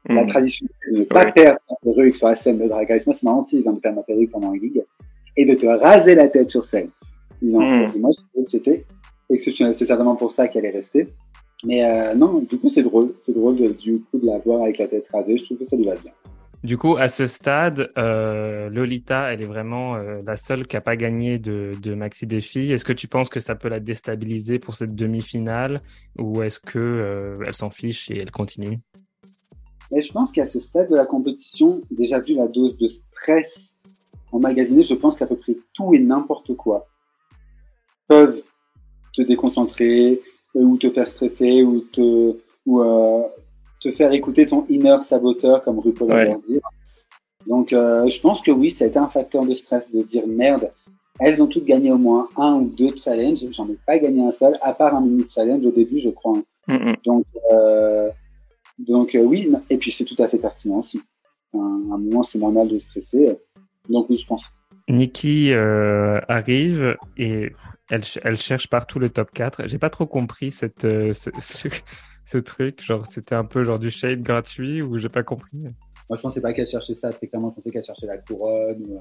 la 0.10 0.24
hmm. 0.24 0.28
tradition 0.28 0.66
de 0.92 1.00
ne 1.00 1.04
pas 1.04 1.32
perdre 1.32 1.60
sa 1.68 1.76
perruque 1.84 2.16
sur 2.16 2.28
la 2.28 2.36
scène 2.36 2.58
de 2.58 2.68
Drag 2.68 2.90
Race. 2.90 3.06
Moi, 3.06 3.14
c'est 3.14 3.26
ma 3.26 3.32
hantise 3.32 3.68
hein, 3.68 3.74
de 3.74 3.80
perdre 3.80 3.98
ma 3.98 4.04
perruque 4.04 4.32
pendant 4.32 4.54
une 4.54 4.62
ligue 4.62 4.84
et 5.36 5.46
de 5.46 5.54
te 5.54 5.66
raser 5.66 6.16
la 6.16 6.28
tête 6.28 6.50
sur 6.50 6.66
scène. 6.66 6.90
Hmm. 7.42 7.88
Moi, 8.00 8.12
c'était 8.46 8.86
exceptionnel. 9.30 9.76
C'est 9.78 9.86
certainement 9.86 10.16
pour 10.16 10.32
ça 10.32 10.48
qu'elle 10.48 10.66
est 10.66 10.72
restée. 10.72 11.10
Mais 11.64 11.84
euh, 11.84 12.14
non, 12.14 12.40
du 12.40 12.58
coup, 12.58 12.70
c'est 12.70 12.84
drôle. 12.84 13.14
C'est 13.20 13.34
drôle 13.34 13.58
de, 13.58 13.70
du 13.70 14.02
coup 14.02 14.20
de 14.20 14.28
la 14.28 14.40
voir 14.40 14.64
avec 14.64 14.78
la 14.78 14.88
tête 14.88 15.08
rasée. 15.12 15.38
Je 15.38 15.46
trouve 15.46 15.58
que 15.58 15.66
ça 15.66 15.76
lui 15.76 15.86
va 15.86 15.96
bien. 15.96 16.12
Du 16.64 16.78
coup, 16.78 16.98
à 16.98 17.08
ce 17.08 17.28
stade, 17.28 17.92
euh, 17.98 18.70
Lolita, 18.70 19.32
elle 19.32 19.42
est 19.42 19.46
vraiment 19.46 19.96
euh, 19.96 20.22
la 20.26 20.36
seule 20.36 20.66
qui 20.66 20.76
n'a 20.76 20.82
pas 20.82 20.96
gagné 20.96 21.38
de, 21.40 21.74
de 21.82 21.94
Maxi 21.94 22.26
Défi. 22.26 22.72
Est-ce 22.72 22.84
que 22.84 22.94
tu 22.94 23.08
penses 23.08 23.30
que 23.30 23.40
ça 23.40 23.56
peut 23.56 23.70
la 23.70 23.80
déstabiliser 23.80 24.60
pour 24.60 24.76
cette 24.76 24.96
demi-finale 24.96 25.82
ou 26.18 26.42
est-ce 26.42 26.60
que 26.60 27.38
elle 27.46 27.54
s'en 27.54 27.70
fiche 27.70 28.10
et 28.10 28.18
elle 28.18 28.32
continue? 28.32 28.80
Mais 29.92 30.02
Je 30.02 30.12
pense 30.12 30.32
qu'à 30.32 30.46
ce 30.46 30.60
stade 30.60 30.90
de 30.90 30.96
la 30.96 31.06
compétition, 31.06 31.82
déjà 31.92 32.20
vu 32.20 32.34
la 32.34 32.48
dose 32.48 32.78
de 32.78 32.88
stress 32.88 33.48
emmagasinée, 34.32 34.84
je 34.84 34.96
pense 34.96 35.18
qu'à 35.18 35.28
peu 35.28 35.38
près 35.38 35.56
tout 35.74 35.94
et 35.94 36.00
n'importe 36.00 36.56
quoi 36.56 36.88
peuvent 38.08 38.42
te 39.14 39.22
déconcentrer, 39.22 40.22
ou 40.64 40.78
te 40.78 40.90
faire 40.90 41.08
stresser 41.08 41.64
ou 41.64 41.82
te 41.82 42.36
ou 42.66 42.82
euh, 42.82 43.24
te 43.82 43.92
faire 43.92 44.12
écouter 44.12 44.46
ton 44.46 44.66
inner 44.70 44.98
saboteur 45.08 45.64
comme 45.64 45.80
RuPaul 45.80 46.12
ouais. 46.12 46.36
dire. 46.48 46.62
Donc 47.46 47.74
euh, 47.74 48.08
je 48.10 48.20
pense 48.20 48.42
que 48.42 48.52
oui, 48.52 48.72
ça 48.72 48.86
a 48.86 48.88
été 48.88 49.00
un 49.00 49.08
facteur 49.08 49.46
de 49.46 49.56
stress 49.56 49.92
de 49.92 50.04
dire 50.04 50.28
merde. 50.28 50.72
Elles 51.20 51.42
ont 51.42 51.48
toutes 51.48 51.66
gagné 51.66 51.92
au 51.92 51.98
moins 51.98 52.30
un 52.38 52.56
ou 52.56 52.66
deux 52.66 52.96
challenges. 52.96 53.44
J'en 53.52 53.68
ai 53.70 53.78
pas 53.86 53.98
gagné 53.98 54.22
un 54.24 54.32
seul, 54.32 54.54
à 54.62 54.74
part 54.74 54.96
un 54.96 55.02
mini 55.02 55.26
challenge 55.30 55.66
au 55.66 55.72
début, 55.72 56.00
je 56.00 56.10
crois. 56.10 56.38
Donc 57.06 57.26
euh, 57.52 58.10
donc 58.78 59.16
euh, 59.16 59.24
oui, 59.24 59.52
et 59.70 59.78
puis 59.78 59.92
c'est 59.92 60.04
tout 60.04 60.22
à 60.22 60.28
fait 60.28 60.38
pertinent 60.38 60.80
aussi. 60.80 61.02
Un, 61.54 61.60
un 61.60 61.98
moment, 61.98 62.24
c'est 62.24 62.38
normal 62.38 62.68
de 62.68 62.78
stresser. 62.78 63.38
Donc 63.90 64.08
oui, 64.10 64.18
je 64.18 64.28
pense. 64.28 64.44
Nikki 64.90 65.52
euh, 65.54 66.20
arrive 66.28 66.96
et 67.18 67.52
elle, 67.90 68.04
elle, 68.24 68.38
cherche 68.38 68.70
partout 68.70 69.00
le 69.00 69.10
top 69.10 69.32
4. 69.32 69.68
J'ai 69.68 69.78
pas 69.78 69.90
trop 69.90 70.06
compris 70.06 70.52
cette, 70.52 70.86
euh, 70.86 71.14
ce, 71.40 71.70
ce, 72.24 72.38
truc. 72.38 72.84
Genre, 72.84 73.06
c'était 73.10 73.36
un 73.36 73.46
peu 73.46 73.64
genre 73.64 73.80
du 73.80 73.90
shade 73.90 74.22
gratuit 74.22 74.82
ou 74.82 74.98
j'ai 74.98 75.10
pas 75.10 75.24
compris. 75.24 75.58
Moi, 76.10 76.16
je 76.16 76.22
pensais 76.22 76.40
pas 76.40 76.54
qu'elle 76.54 76.68
cherchait 76.68 76.96
ça. 76.96 77.12
Très 77.12 77.28
clairement, 77.28 77.50
je 77.50 77.56
pensais 77.56 77.70
qu'elle 77.70 77.84
cherchait 77.84 78.08
la 78.08 78.18
couronne 78.18 78.82
ou, 78.88 79.00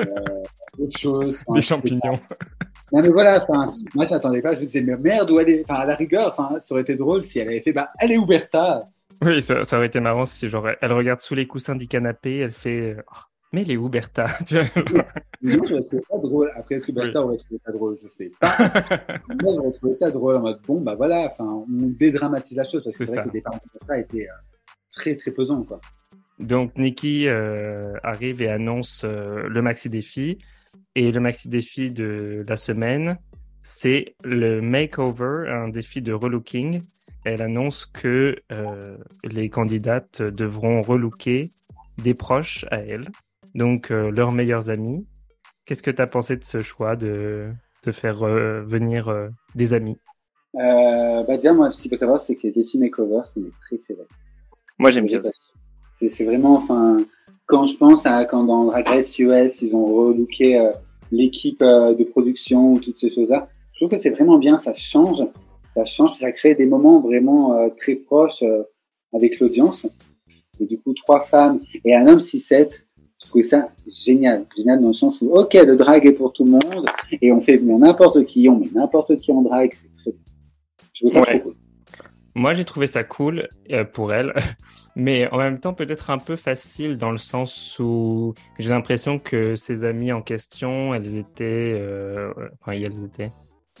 euh, 0.00 0.04
autre 0.78 0.98
chose. 0.98 1.40
Des 1.50 1.62
champignons. 1.62 2.18
Non, 2.92 3.00
mais 3.00 3.10
voilà, 3.10 3.46
moi, 3.94 4.04
je 4.04 4.10
n'attendais 4.10 4.42
pas. 4.42 4.54
Je 4.54 4.60
me 4.60 4.66
disais, 4.66 4.80
mais 4.80 4.96
merde, 4.96 5.30
où 5.30 5.38
elle 5.38 5.50
est? 5.50 5.62
Enfin, 5.68 5.80
à 5.80 5.86
la 5.86 5.94
rigueur, 5.94 6.34
ça 6.34 6.74
aurait 6.74 6.82
été 6.82 6.96
drôle 6.96 7.22
si 7.22 7.38
elle 7.38 7.48
avait 7.48 7.60
fait, 7.60 7.72
bah, 7.72 7.90
elle 8.00 8.10
est 8.10 8.16
Huberta. 8.16 8.88
Oui, 9.22 9.40
ça, 9.40 9.62
ça, 9.62 9.76
aurait 9.76 9.86
été 9.86 10.00
marrant 10.00 10.26
si, 10.26 10.48
genre, 10.48 10.68
elle 10.80 10.92
regarde 10.92 11.20
sous 11.20 11.36
les 11.36 11.46
coussins 11.46 11.76
du 11.76 11.86
canapé, 11.86 12.38
elle 12.38 12.50
fait, 12.50 12.96
oh, 12.98 13.20
mais 13.54 13.64
les 13.64 13.74
Huberta 13.74 14.26
tu 14.46 14.56
vois. 14.56 14.64
je 15.42 15.56
trouvais 15.58 15.82
ça 15.82 16.18
drôle. 16.18 16.50
Après, 16.56 16.74
est-ce 16.74 16.86
que 16.86 16.92
Bertha 16.92 17.22
aurait 17.22 17.36
trouvé 17.36 17.60
ça 17.64 17.72
drôle? 17.72 17.96
Je 18.02 18.08
sais 18.08 18.30
pas. 18.40 18.56
Moi, 19.28 19.52
j'aurais 19.54 19.72
trouvé 19.72 19.94
ça 19.94 20.10
drôle 20.10 20.36
en 20.36 20.40
mode, 20.40 20.60
bon, 20.66 20.80
bah 20.80 20.94
voilà, 20.94 21.34
on 21.38 21.64
dédramatise 21.68 22.56
la 22.56 22.64
chose 22.64 22.82
parce 22.84 22.96
que 22.96 23.04
c'est 23.04 23.12
vrai 23.12 23.22
que 23.22 23.28
le 23.28 23.32
départ 23.32 23.54
de 23.54 23.60
Bertha 23.72 23.98
était 23.98 24.28
euh, 24.28 24.32
très, 24.90 25.16
très 25.16 25.30
pesant, 25.30 25.62
quoi. 25.62 25.80
Donc, 26.40 26.76
Nikki 26.76 27.28
euh, 27.28 27.94
arrive 28.02 28.42
et 28.42 28.48
annonce 28.48 29.02
euh, 29.04 29.48
le 29.48 29.62
maxi 29.62 29.88
défi. 29.88 30.38
Et 30.96 31.12
le 31.12 31.20
maxi 31.20 31.48
défi 31.48 31.90
de 31.90 32.44
la 32.48 32.56
semaine, 32.56 33.18
c'est 33.62 34.16
le 34.24 34.60
makeover, 34.60 35.48
un 35.48 35.68
défi 35.68 36.02
de 36.02 36.12
relooking. 36.12 36.82
Elle 37.24 37.42
annonce 37.42 37.86
que 37.86 38.36
les 39.24 39.48
candidates 39.48 40.20
devront 40.20 40.82
relooker 40.82 41.50
des 41.98 42.14
proches 42.14 42.64
à 42.70 42.76
elle 42.76 43.08
donc 43.54 43.90
euh, 43.90 44.10
leurs 44.10 44.32
meilleurs 44.32 44.70
amis. 44.70 45.06
Qu'est-ce 45.64 45.82
que 45.82 45.90
tu 45.90 46.02
as 46.02 46.06
pensé 46.06 46.36
de 46.36 46.44
ce 46.44 46.60
choix 46.60 46.96
de, 46.96 47.50
de 47.84 47.92
faire 47.92 48.22
euh, 48.22 48.62
venir 48.62 49.08
euh, 49.08 49.28
des 49.54 49.74
amis? 49.74 49.98
Euh, 50.56 51.22
bah 51.24 51.36
déjà, 51.36 51.52
moi, 51.52 51.70
ce 51.72 51.80
qu'il 51.80 51.90
faut 51.90 51.96
savoir, 51.96 52.20
c'est 52.20 52.36
que 52.36 52.42
les 52.44 52.52
défis 52.52 52.78
makeover, 52.78 53.22
c'est 53.32 53.40
mes 53.40 53.50
préférés. 53.66 54.06
Moi, 54.78 54.90
j'aime 54.90 55.06
bien. 55.06 55.22
C'est 56.00 56.24
vraiment, 56.24 56.56
enfin, 56.56 56.98
quand 57.46 57.66
je 57.66 57.76
pense 57.76 58.04
à 58.04 58.24
quand 58.24 58.44
dans 58.44 58.66
Drag 58.66 58.86
Race 58.86 59.18
US, 59.18 59.62
ils 59.62 59.74
ont 59.74 59.86
relooké 59.86 60.70
l'équipe 61.10 61.60
de 61.60 62.04
production 62.04 62.72
ou 62.72 62.80
toutes 62.80 62.98
ces 62.98 63.10
choses-là, 63.10 63.48
je 63.72 63.78
trouve 63.78 63.90
que 63.90 63.98
c'est 63.98 64.10
vraiment 64.10 64.38
bien, 64.38 64.58
ça 64.58 64.74
change, 64.74 65.22
ça 65.74 65.84
change, 65.84 66.18
ça 66.18 66.30
crée 66.32 66.54
des 66.54 66.66
moments 66.66 67.00
vraiment 67.00 67.70
très 67.78 67.94
proches 67.94 68.42
avec 69.12 69.40
l'audience. 69.40 69.86
Et 70.60 70.66
du 70.66 70.78
coup, 70.78 70.92
trois 70.94 71.24
femmes 71.24 71.60
et 71.84 71.94
un 71.94 72.06
homme 72.06 72.18
6-7, 72.18 72.83
je 73.24 73.28
trouvais 73.28 73.44
ça 73.44 73.68
génial. 74.04 74.46
Génial 74.56 74.80
dans 74.80 74.88
le 74.88 74.94
sens 74.94 75.20
où, 75.20 75.34
ok, 75.34 75.54
le 75.54 75.76
drag 75.76 76.06
est 76.06 76.12
pour 76.12 76.32
tout 76.32 76.44
le 76.44 76.52
monde 76.52 76.86
et 77.20 77.32
on 77.32 77.40
fait 77.40 77.56
venir 77.56 77.78
n'importe 77.78 78.24
qui, 78.26 78.48
on 78.48 78.58
met 78.58 78.70
n'importe 78.74 79.16
qui 79.16 79.32
en 79.32 79.42
drag, 79.42 79.72
c'est 79.72 79.88
très 80.02 80.16
Je 80.92 81.00
trouve 81.00 81.12
ça 81.12 81.22
très 81.22 81.40
cool. 81.40 81.54
Moi, 82.36 82.54
j'ai 82.54 82.64
trouvé 82.64 82.86
ça 82.88 83.04
cool 83.04 83.48
euh, 83.70 83.84
pour 83.84 84.12
elle, 84.12 84.34
mais 84.96 85.28
en 85.30 85.38
même 85.38 85.60
temps 85.60 85.72
peut-être 85.72 86.10
un 86.10 86.18
peu 86.18 86.36
facile 86.36 86.98
dans 86.98 87.12
le 87.12 87.16
sens 87.16 87.78
où 87.78 88.34
j'ai 88.58 88.68
l'impression 88.68 89.18
que 89.18 89.54
ses 89.56 89.84
amies 89.84 90.12
en 90.12 90.20
question, 90.20 90.94
elles 90.94 91.16
étaient, 91.16 91.72
euh, 91.74 92.32
enfin, 92.60 92.72
elles 92.72 93.04
étaient 93.04 93.30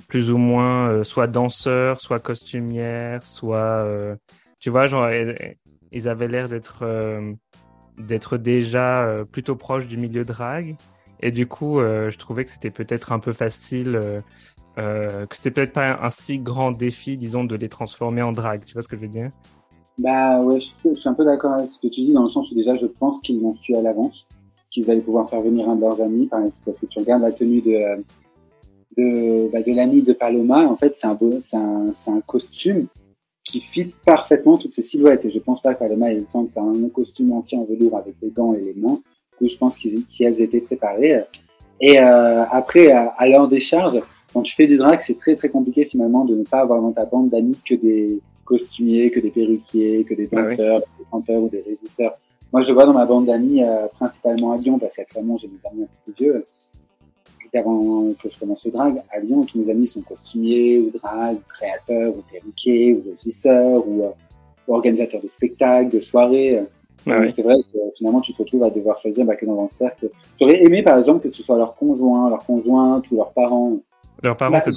plus 0.08 0.30
ou 0.30 0.38
moins 0.38 0.90
euh, 0.90 1.02
soit 1.02 1.26
danseurs, 1.26 2.00
soit 2.00 2.20
costumières, 2.20 3.24
soit, 3.24 3.80
euh, 3.80 4.16
tu 4.58 4.70
vois, 4.70 4.86
genre, 4.86 5.08
ils 5.92 6.08
avaient 6.08 6.28
l'air 6.28 6.48
d'être 6.48 6.84
d'être 7.98 8.36
déjà 8.36 9.24
plutôt 9.30 9.56
proches 9.56 9.86
du 9.86 9.96
milieu 9.96 10.24
drag. 10.24 10.76
Et 11.20 11.30
du 11.30 11.46
coup, 11.46 11.80
je 11.80 12.16
trouvais 12.18 12.44
que 12.44 12.50
c'était 12.50 12.70
peut-être 12.70 13.12
un 13.12 13.18
peu 13.18 13.32
facile, 13.32 14.22
que 14.76 15.26
c'était 15.30 15.50
peut-être 15.50 15.72
pas 15.72 15.98
un, 16.02 16.10
si 16.10 16.38
grand 16.38 16.72
défi, 16.72 17.16
disons, 17.16 17.44
de 17.44 17.56
les 17.56 17.68
transformer 17.68 18.22
en 18.22 18.32
drag. 18.32 18.64
Tu 18.64 18.74
vois 18.74 18.82
ce 18.82 18.88
que 18.88 18.96
je 18.96 19.02
veux 19.02 19.08
dire? 19.08 19.30
Bah 19.98 20.40
ouais, 20.40 20.60
je, 20.60 20.94
suis 20.96 21.08
un 21.08 21.14
peu 21.14 21.24
d'accord 21.24 21.52
avec 21.52 21.70
ce 21.70 21.78
que 21.78 21.86
tu 21.86 22.00
dis, 22.00 22.12
dans 22.12 22.24
le 22.24 22.30
sens 22.30 22.50
où 22.50 22.54
déjà, 22.54 22.76
je 22.76 22.86
pense 22.86 23.20
qu'ils 23.20 23.40
l'ont 23.40 23.54
su 23.56 23.76
à 23.76 23.80
l'avance, 23.80 24.26
qu'ils 24.70 24.90
allaient 24.90 25.00
pouvoir 25.00 25.30
faire 25.30 25.40
venir 25.40 25.68
un 25.68 25.76
de 25.76 25.82
leurs 25.82 26.00
amis, 26.02 26.28
parce 26.28 26.78
que 26.78 26.86
tu 26.86 26.98
regardes 26.98 27.22
la 27.22 27.32
tenue 27.32 27.60
de 27.60 28.02
de, 28.96 29.50
bah, 29.52 29.62
de 29.62 29.72
l'ami 29.72 30.02
de 30.02 30.12
Paloma, 30.12 30.66
en 30.66 30.76
fait, 30.76 30.96
c'est 31.00 31.06
un, 31.06 31.18
un, 31.54 31.92
c'est 31.92 32.10
un 32.10 32.20
costume 32.20 32.86
qui 33.44 33.60
fit 33.60 33.94
parfaitement 34.04 34.58
toutes 34.58 34.74
ces 34.74 34.82
silhouettes. 34.82 35.24
Et 35.24 35.30
je 35.30 35.38
pense 35.38 35.60
pas 35.60 35.74
que 35.74 35.80
Paloma 35.80 36.10
ait 36.10 36.16
le 36.16 36.24
temps 36.24 36.42
de 36.42 36.50
faire 36.50 36.62
un 36.62 36.88
costume 36.88 37.32
entier 37.32 37.58
en 37.58 37.64
velours 37.64 37.96
avec 37.96 38.14
les 38.22 38.30
gants 38.30 38.54
et 38.54 38.60
les 38.60 38.74
mains. 38.74 39.00
Du 39.32 39.38
coup, 39.38 39.48
je 39.48 39.56
pense 39.56 39.76
qu'elles 39.76 40.40
étaient 40.40 40.60
préparées. 40.60 41.22
Et 41.80 41.98
euh, 41.98 42.44
après, 42.50 42.90
à, 42.90 43.08
à 43.18 43.28
leur 43.28 43.48
décharge, 43.48 44.00
quand 44.32 44.42
tu 44.42 44.54
fais 44.54 44.66
du 44.66 44.76
drag, 44.76 45.00
c'est 45.00 45.18
très 45.18 45.36
très 45.36 45.48
compliqué 45.48 45.84
finalement 45.84 46.24
de 46.24 46.34
ne 46.34 46.44
pas 46.44 46.60
avoir 46.60 46.80
dans 46.80 46.92
ta 46.92 47.04
bande 47.04 47.30
d'amis 47.30 47.58
que 47.64 47.74
des 47.74 48.20
costumiers, 48.44 49.10
que 49.10 49.20
des 49.20 49.30
perruquiers, 49.30 50.04
que 50.04 50.14
des 50.14 50.28
ah 50.32 50.42
danseurs, 50.42 50.80
des 50.98 51.04
chanteurs 51.10 51.42
ou 51.42 51.48
des 51.48 51.60
régisseurs. 51.60 52.16
Moi, 52.52 52.62
je 52.62 52.72
vois 52.72 52.84
dans 52.84 52.92
ma 52.92 53.04
bande 53.04 53.26
d'amis, 53.26 53.62
euh, 53.62 53.86
principalement 53.98 54.52
à 54.52 54.56
Lyon, 54.56 54.78
parce 54.78 54.94
qu'actuellement 54.94 55.36
j'ai 55.38 55.48
des 55.48 55.58
amis 55.70 55.82
un 55.82 55.86
peu 55.86 56.12
plus 56.12 56.24
vieux, 56.24 56.46
avant 57.58 58.12
que 58.14 58.30
je 58.30 58.38
commence 58.38 58.64
le 58.64 58.70
drag, 58.70 59.02
à 59.10 59.18
Lyon, 59.20 59.44
tous 59.44 59.58
mes 59.58 59.70
amis 59.70 59.86
sont 59.86 60.02
costumiers, 60.02 60.78
ou 60.78 60.90
drag, 60.90 61.36
ou 61.36 61.42
créateurs, 61.48 62.16
ou 62.16 62.22
perruquiers, 62.30 62.94
ou 62.94 63.04
régisseurs, 63.16 63.86
ou, 63.86 64.04
euh, 64.04 64.10
organisateurs 64.68 65.20
de 65.22 65.28
spectacles, 65.28 65.90
de 65.90 66.00
soirées. 66.00 66.62
Ah 67.06 67.20
c'est 67.34 67.42
vrai 67.42 67.54
que 67.56 67.78
finalement, 67.98 68.20
tu 68.22 68.32
te 68.32 68.38
retrouves 68.38 68.62
à 68.62 68.70
devoir 68.70 68.96
choisir 68.98 69.26
bah, 69.26 69.36
que 69.36 69.44
dans 69.44 69.62
un 69.62 69.68
cercle. 69.68 70.08
J'aurais 70.40 70.62
aimé, 70.62 70.82
par 70.82 70.98
exemple, 70.98 71.28
que 71.28 71.34
ce 71.34 71.42
soit 71.42 71.58
leur 71.58 71.74
conjoint, 71.74 72.30
leur 72.30 72.44
conjointe 72.46 73.10
ou 73.10 73.16
leurs 73.16 73.32
parents. 73.32 73.78
Leurs 74.22 74.36
parents, 74.36 74.58
c'est 74.60 74.72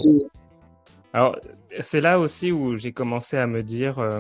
Alors, 1.14 1.38
c'est 1.80 2.02
là 2.02 2.20
aussi 2.20 2.52
où 2.52 2.76
j'ai 2.76 2.92
commencé 2.92 3.38
à 3.38 3.48
me 3.48 3.64
dire, 3.64 4.00
euh, 4.00 4.20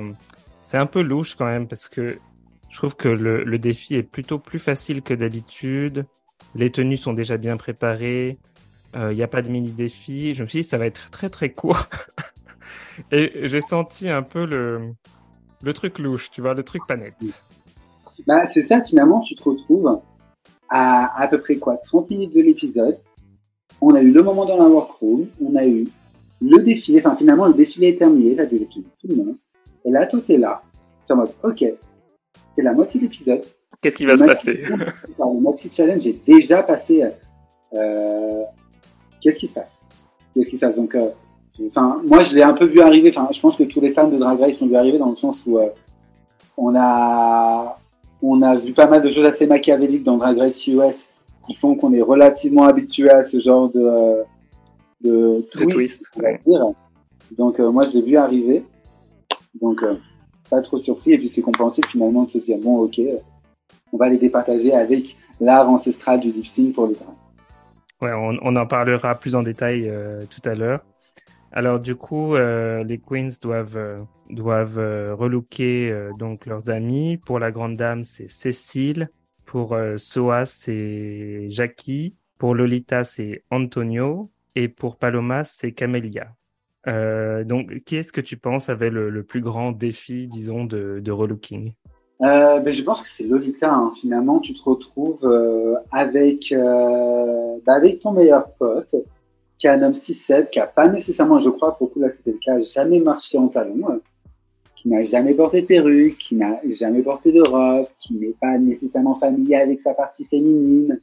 c'est 0.61 0.77
un 0.77 0.85
peu 0.85 1.01
louche 1.01 1.35
quand 1.35 1.45
même, 1.45 1.67
parce 1.67 1.89
que 1.89 2.17
je 2.69 2.77
trouve 2.77 2.95
que 2.95 3.09
le, 3.09 3.43
le 3.43 3.59
défi 3.59 3.95
est 3.95 4.03
plutôt 4.03 4.39
plus 4.39 4.59
facile 4.59 5.01
que 5.01 5.13
d'habitude. 5.13 6.05
Les 6.55 6.71
tenues 6.71 6.97
sont 6.97 7.13
déjà 7.13 7.37
bien 7.37 7.57
préparées. 7.57 8.37
Il 8.93 8.99
euh, 8.99 9.13
n'y 9.13 9.23
a 9.23 9.27
pas 9.27 9.41
de 9.41 9.49
mini 9.49 9.71
défi. 9.71 10.33
Je 10.33 10.43
me 10.43 10.47
suis 10.47 10.61
dit, 10.61 10.67
ça 10.67 10.77
va 10.77 10.85
être 10.85 11.09
très 11.11 11.29
très 11.29 11.51
court. 11.51 11.85
Et 13.11 13.47
j'ai 13.47 13.61
senti 13.61 14.09
un 14.09 14.23
peu 14.23 14.45
le, 14.45 14.93
le 15.63 15.73
truc 15.73 15.99
louche, 15.99 16.31
tu 16.31 16.41
vois, 16.41 16.53
le 16.53 16.63
truc 16.63 16.81
pas 16.87 16.95
net. 16.95 17.13
Bah, 18.25 18.45
c'est 18.45 18.63
ça, 18.63 18.81
finalement, 18.81 19.21
tu 19.21 19.35
te 19.35 19.43
retrouves 19.43 20.01
à 20.69 21.21
à 21.21 21.27
peu 21.27 21.39
près 21.39 21.57
quoi 21.57 21.77
30 21.77 22.09
minutes 22.09 22.35
de 22.35 22.41
l'épisode. 22.41 22.97
On 23.79 23.93
a 23.93 24.01
eu 24.01 24.11
le 24.11 24.23
moment 24.23 24.45
dans 24.45 24.57
la 24.57 24.67
workroom, 24.67 25.27
on 25.41 25.55
a 25.55 25.65
eu 25.65 25.87
le 26.41 26.63
défilé, 26.63 26.99
enfin 26.99 27.15
finalement 27.15 27.45
le 27.45 27.53
défilé 27.53 27.89
est 27.89 27.97
terminé, 27.97 28.35
la 28.35 28.45
de 28.45 28.57
tout 28.57 28.83
le 29.07 29.15
monde. 29.15 29.35
Et 29.85 29.91
là, 29.91 30.05
tout 30.05 30.21
est 30.29 30.37
là. 30.37 30.61
Tu 31.07 31.13
en 31.13 31.17
mode, 31.17 31.31
ok, 31.43 31.63
c'est 32.55 32.61
la 32.61 32.73
moitié 32.73 32.99
de 32.99 33.05
l'épisode, 33.05 33.43
Qu'est-ce 33.81 33.97
qui 33.97 34.05
va 34.05 34.17
se 34.17 34.23
passer 34.23 34.63
Le 34.63 35.41
Maxi 35.41 35.69
Challenge 35.71 36.05
est 36.07 36.25
déjà 36.25 36.63
passé. 36.63 37.03
Euh, 37.73 38.43
Qu'est-ce 39.21 39.37
qui 39.37 39.47
se 39.47 39.53
passe? 39.53 39.71
Qu'est-ce 40.33 40.49
qui 40.49 40.57
se 40.57 40.65
passe? 40.65 40.75
Donc, 40.75 40.95
euh, 40.95 41.09
enfin, 41.69 42.01
moi, 42.07 42.23
je 42.23 42.35
l'ai 42.35 42.43
un 42.43 42.53
peu 42.53 42.65
vu 42.65 42.79
arriver. 42.79 43.11
Enfin, 43.15 43.29
je 43.31 43.39
pense 43.39 43.55
que 43.55 43.63
tous 43.63 43.81
les 43.81 43.91
fans 43.93 44.07
de 44.07 44.17
Drag 44.17 44.39
Race 44.39 44.59
l'ont 44.61 44.67
vu 44.67 44.75
arriver 44.75 44.97
dans 44.97 45.09
le 45.09 45.15
sens 45.15 45.43
où 45.45 45.59
euh, 45.59 45.69
on 46.57 46.75
a 46.75 47.79
on 48.23 48.41
a 48.41 48.55
vu 48.55 48.73
pas 48.73 48.87
mal 48.87 49.03
de 49.03 49.11
choses 49.11 49.27
assez 49.27 49.45
machiavéliques 49.45 50.03
dans 50.03 50.17
Drag 50.17 50.37
Race 50.39 50.65
US 50.67 50.95
qui 51.45 51.53
font 51.55 51.75
qu'on 51.75 51.93
est 51.93 52.01
relativement 52.01 52.63
habitué 52.63 53.09
à 53.11 53.23
ce 53.25 53.39
genre 53.39 53.69
de 53.69 54.23
de 55.01 55.45
twist, 55.51 56.03
Donc, 57.37 57.59
moi, 57.59 57.85
je 57.85 57.97
l'ai 57.97 58.01
vu 58.01 58.17
arriver. 58.17 58.63
Donc, 59.61 59.81
pas 60.49 60.61
trop 60.61 60.79
surpris. 60.79 61.13
Et 61.13 61.17
puis, 61.19 61.29
c'est 61.29 61.41
compréhensible 61.41 61.87
finalement 61.89 62.23
de 62.23 62.31
se 62.31 62.39
dire 62.39 62.57
bon, 62.57 62.79
ok 62.79 62.99
on 63.93 63.97
va 63.97 64.09
les 64.09 64.17
départager 64.17 64.73
avec 64.73 65.15
l'art 65.39 65.69
ancestral 65.69 66.19
du 66.19 66.31
lip 66.31 66.73
pour 66.73 66.87
les 66.87 66.95
drags. 66.95 67.15
Ouais, 68.01 68.11
on, 68.13 68.55
en 68.55 68.67
parlera 68.67 69.15
plus 69.15 69.33
en 69.33 69.41
détail 69.41 69.89
euh, 69.89 70.23
tout 70.29 70.47
à 70.47 70.53
l'heure. 70.53 70.85
Alors 71.51 71.79
du 71.79 71.95
coup, 71.95 72.35
euh, 72.35 72.83
les 72.83 72.99
queens 72.99 73.29
doivent 73.41 73.77
euh, 73.77 75.15
relooker 75.15 76.11
donc 76.19 76.45
leurs 76.45 76.69
amis. 76.69 77.17
Pour 77.17 77.39
la 77.39 77.51
grande 77.51 77.75
dame, 77.75 78.03
c'est 78.03 78.29
Cécile. 78.29 79.09
Pour 79.45 79.77
Soa, 79.95 80.45
c'est 80.45 81.47
Jackie. 81.49 82.15
Pour 82.37 82.53
Lolita, 82.53 83.03
c'est 83.03 83.43
Antonio. 83.49 84.29
Et 84.55 84.67
pour 84.67 84.97
Paloma, 84.97 85.43
c'est 85.43 85.71
Camélia. 85.71 86.35
donc, 86.85 87.83
qui 87.85 87.95
est-ce 87.95 88.11
que 88.11 88.21
tu 88.21 88.37
penses 88.37 88.69
avait 88.69 88.89
le, 88.89 89.23
plus 89.23 89.41
grand 89.41 89.71
défi, 89.71 90.27
disons, 90.27 90.65
de 90.65 91.11
relooking? 91.11 91.73
Euh, 92.21 92.59
ben, 92.59 92.73
je 92.73 92.81
pense 92.81 93.01
que 93.01 93.07
c'est 93.07 93.23
Lolita. 93.23 93.71
Hein. 93.71 93.93
Finalement, 93.99 94.39
tu 94.39 94.53
te 94.53 94.63
retrouves 94.63 95.23
euh, 95.23 95.75
avec 95.91 96.51
euh, 96.51 97.57
bah, 97.65 97.73
avec 97.73 97.99
ton 97.99 98.11
meilleur 98.11 98.51
pote, 98.53 98.95
qui 99.59 99.67
est 99.67 99.69
un 99.69 99.83
homme 99.83 99.93
6-7, 99.93 100.49
qui 100.49 100.59
a 100.59 100.67
pas 100.67 100.87
nécessairement, 100.87 101.39
je 101.39 101.49
crois, 101.49 101.77
beaucoup 101.79 101.99
là 101.99 102.09
c'était 102.09 102.31
le 102.31 102.39
cas, 102.43 102.59
jamais 102.61 102.99
marché 102.99 103.37
en 103.37 103.47
talons, 103.47 104.01
qui 104.75 104.89
n'a 104.89 105.03
jamais 105.03 105.35
porté 105.35 105.61
perruque, 105.61 106.17
qui 106.17 106.35
n'a 106.35 106.59
jamais 106.71 107.03
porté 107.03 107.31
de 107.31 107.41
robe, 107.41 107.87
qui 107.99 108.15
n'est 108.15 108.35
pas 108.41 108.57
nécessairement 108.57 109.15
familier 109.15 109.55
avec 109.55 109.81
sa 109.81 109.93
partie 109.93 110.25
féminine. 110.25 110.99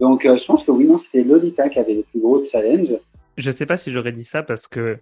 Donc, 0.00 0.22
je 0.24 0.44
pense 0.44 0.64
que 0.64 0.72
oui, 0.72 0.84
non, 0.84 0.98
c'était 0.98 1.22
Lolita 1.22 1.68
qui 1.68 1.78
avait 1.78 1.94
le 1.94 2.02
plus 2.02 2.20
gros 2.20 2.44
challenge. 2.44 2.94
Je 3.36 3.50
sais 3.50 3.66
pas 3.66 3.76
si 3.76 3.92
j'aurais 3.92 4.12
dit 4.12 4.24
ça 4.24 4.42
parce 4.42 4.66
que 4.66 4.98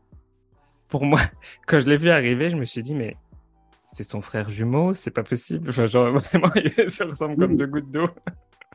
pour 0.88 1.04
moi, 1.04 1.20
quand 1.66 1.80
je 1.80 1.88
l'ai 1.88 1.96
vu 1.96 2.10
arriver, 2.10 2.50
je 2.50 2.56
me 2.56 2.64
suis 2.64 2.82
dit 2.82 2.94
mais 2.94 3.16
c'est 3.86 4.04
son 4.04 4.20
frère 4.20 4.50
jumeau, 4.50 4.92
c'est 4.92 5.10
pas 5.10 5.22
possible. 5.22 5.68
Enfin, 5.68 5.86
genre, 5.86 6.16
vraiment, 6.18 6.50
ils 6.56 6.90
se 6.90 7.04
ressemblent 7.04 7.36
comme 7.36 7.56
deux 7.56 7.66
gouttes 7.66 7.90
d'eau. 7.90 8.08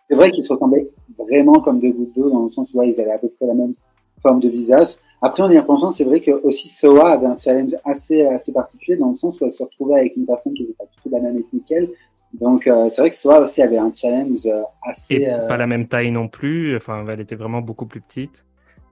C'est 0.09 0.15
vrai 0.15 0.31
qu'ils 0.31 0.43
se 0.43 0.53
ressemblaient 0.53 0.87
vraiment 1.17 1.59
comme 1.61 1.79
deux 1.79 1.91
gouttes 1.91 2.15
d'eau, 2.15 2.29
dans 2.29 2.43
le 2.43 2.49
sens 2.49 2.71
où 2.73 2.81
ils 2.81 2.99
avaient 2.99 3.11
à 3.11 3.19
peu 3.19 3.29
près 3.29 3.45
la 3.45 3.53
même 3.53 3.73
forme 4.21 4.39
de 4.39 4.49
visage. 4.49 4.89
Après, 5.21 5.43
en 5.43 5.51
y 5.51 5.59
repensant, 5.59 5.91
c'est 5.91 6.05
vrai 6.05 6.21
que 6.21 6.31
aussi 6.31 6.69
Soa 6.69 7.11
avait 7.11 7.25
un 7.25 7.35
challenge 7.35 7.75
assez, 7.83 8.25
assez 8.25 8.53
particulier, 8.53 8.97
dans 8.97 9.09
le 9.09 9.15
sens 9.15 9.39
où 9.39 9.45
elle 9.45 9.51
se 9.51 9.63
retrouvait 9.63 9.99
avec 9.99 10.15
une 10.15 10.25
personne 10.25 10.53
qui 10.53 10.63
n'était 10.63 10.75
pas 10.75 10.85
du 10.85 10.95
tout 11.01 11.09
de 11.09 11.13
la 11.13 11.21
même 11.21 11.37
ethnie 11.37 11.61
qu'elle. 11.63 11.89
Donc, 12.33 12.67
euh, 12.67 12.87
c'est 12.89 13.01
vrai 13.01 13.09
que 13.09 13.15
Soa 13.15 13.41
aussi 13.41 13.61
avait 13.61 13.77
un 13.77 13.91
challenge 13.93 14.45
euh, 14.45 14.61
assez. 14.83 15.15
Et 15.15 15.29
euh, 15.29 15.47
pas 15.47 15.57
la 15.57 15.67
même 15.67 15.87
taille 15.87 16.11
non 16.11 16.27
plus. 16.27 16.77
Enfin, 16.77 17.05
elle 17.09 17.19
était 17.19 17.35
vraiment 17.35 17.61
beaucoup 17.61 17.85
plus 17.85 18.01
petite. 18.01 18.45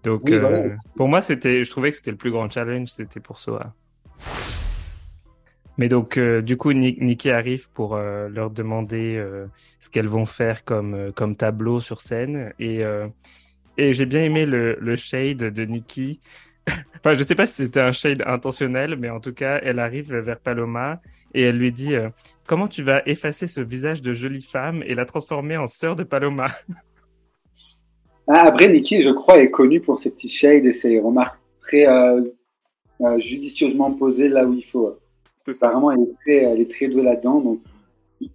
Donc, 0.04 0.32
pour 0.96 1.08
moi, 1.08 1.22
c'était, 1.22 1.64
je 1.64 1.72
trouvais 1.72 1.92
que 1.92 1.98
c'était 1.98 2.12
le 2.12 2.18
plus 2.18 2.32
grand 2.32 2.50
challenge, 2.50 2.90
c'était 2.90 3.20
pour 3.20 3.40
Soa. 3.40 3.74
Mais 5.78 5.90
donc, 5.90 6.18
euh, 6.18 6.42
du 6.42 6.58
coup, 6.58 6.74
Nikki 6.74 7.30
arrive 7.30 7.70
pour 7.72 7.96
euh, 7.96 8.30
leur 8.30 8.50
demander 8.50 9.16
euh, 9.18 9.46
ce 9.80 9.90
qu'elles 9.90 10.08
vont 10.08 10.26
faire 10.26 10.64
comme, 10.64 11.12
comme 11.16 11.36
tableau 11.36 11.80
sur 11.80 12.02
scène. 12.02 12.52
Et, 12.60 12.82
et 13.78 13.94
j'ai 13.94 14.06
bien 14.06 14.24
aimé 14.24 14.46
le, 14.46 14.78
le 14.80 14.96
shade 14.96 15.38
de 15.38 15.66
Nikki. 15.66 16.20
enfin, 16.98 17.14
je 17.14 17.24
sais 17.24 17.36
pas 17.36 17.46
si 17.46 17.64
c'était 17.64 17.80
un 17.80 17.92
shade 17.92 18.24
intentionnel, 18.26 18.96
mais 18.98 19.10
en 19.10 19.20
tout 19.20 19.34
cas, 19.34 19.60
elle 19.62 19.80
arrive 19.80 20.14
vers 20.14 20.40
Paloma 20.40 21.00
et 21.34 21.44
elle 21.44 21.58
lui 21.58 21.72
dit 21.72 21.94
Comment 22.48 22.68
tu 22.68 22.82
vas 22.82 23.04
effacer 23.06 23.46
ce 23.46 23.62
visage 23.62 24.02
de 24.02 24.14
jolie 24.14 24.42
femme 24.42 24.84
et 24.86 24.96
la 24.96 25.06
transformer 25.06 25.58
en 25.58 25.68
sœur 25.68 25.96
de 25.96 26.04
Paloma 26.04 26.48
ah, 28.28 28.48
Après, 28.48 28.68
Nikki, 28.68 29.04
je 29.04 29.12
crois, 29.12 29.38
est 29.38 29.52
connue 29.52 29.80
pour 29.80 30.00
ses 30.00 30.10
petits 30.10 30.30
shades 30.30 30.66
et 30.66 30.74
ses 30.74 31.00
remarques 31.00 31.40
très 31.62 31.86
judicieusement 33.20 33.92
posées 33.94 34.28
là 34.28 34.44
où 34.44 34.54
il 34.54 34.66
faut. 34.66 34.98
C'est 35.54 35.66
Vraiment, 35.66 35.92
elle 35.92 36.02
est 36.02 36.14
très, 36.14 36.36
elle 36.44 36.62
est 36.62 36.70
très 36.70 36.88
douée 36.88 37.04
là-dedans. 37.04 37.40
Donc, 37.40 37.60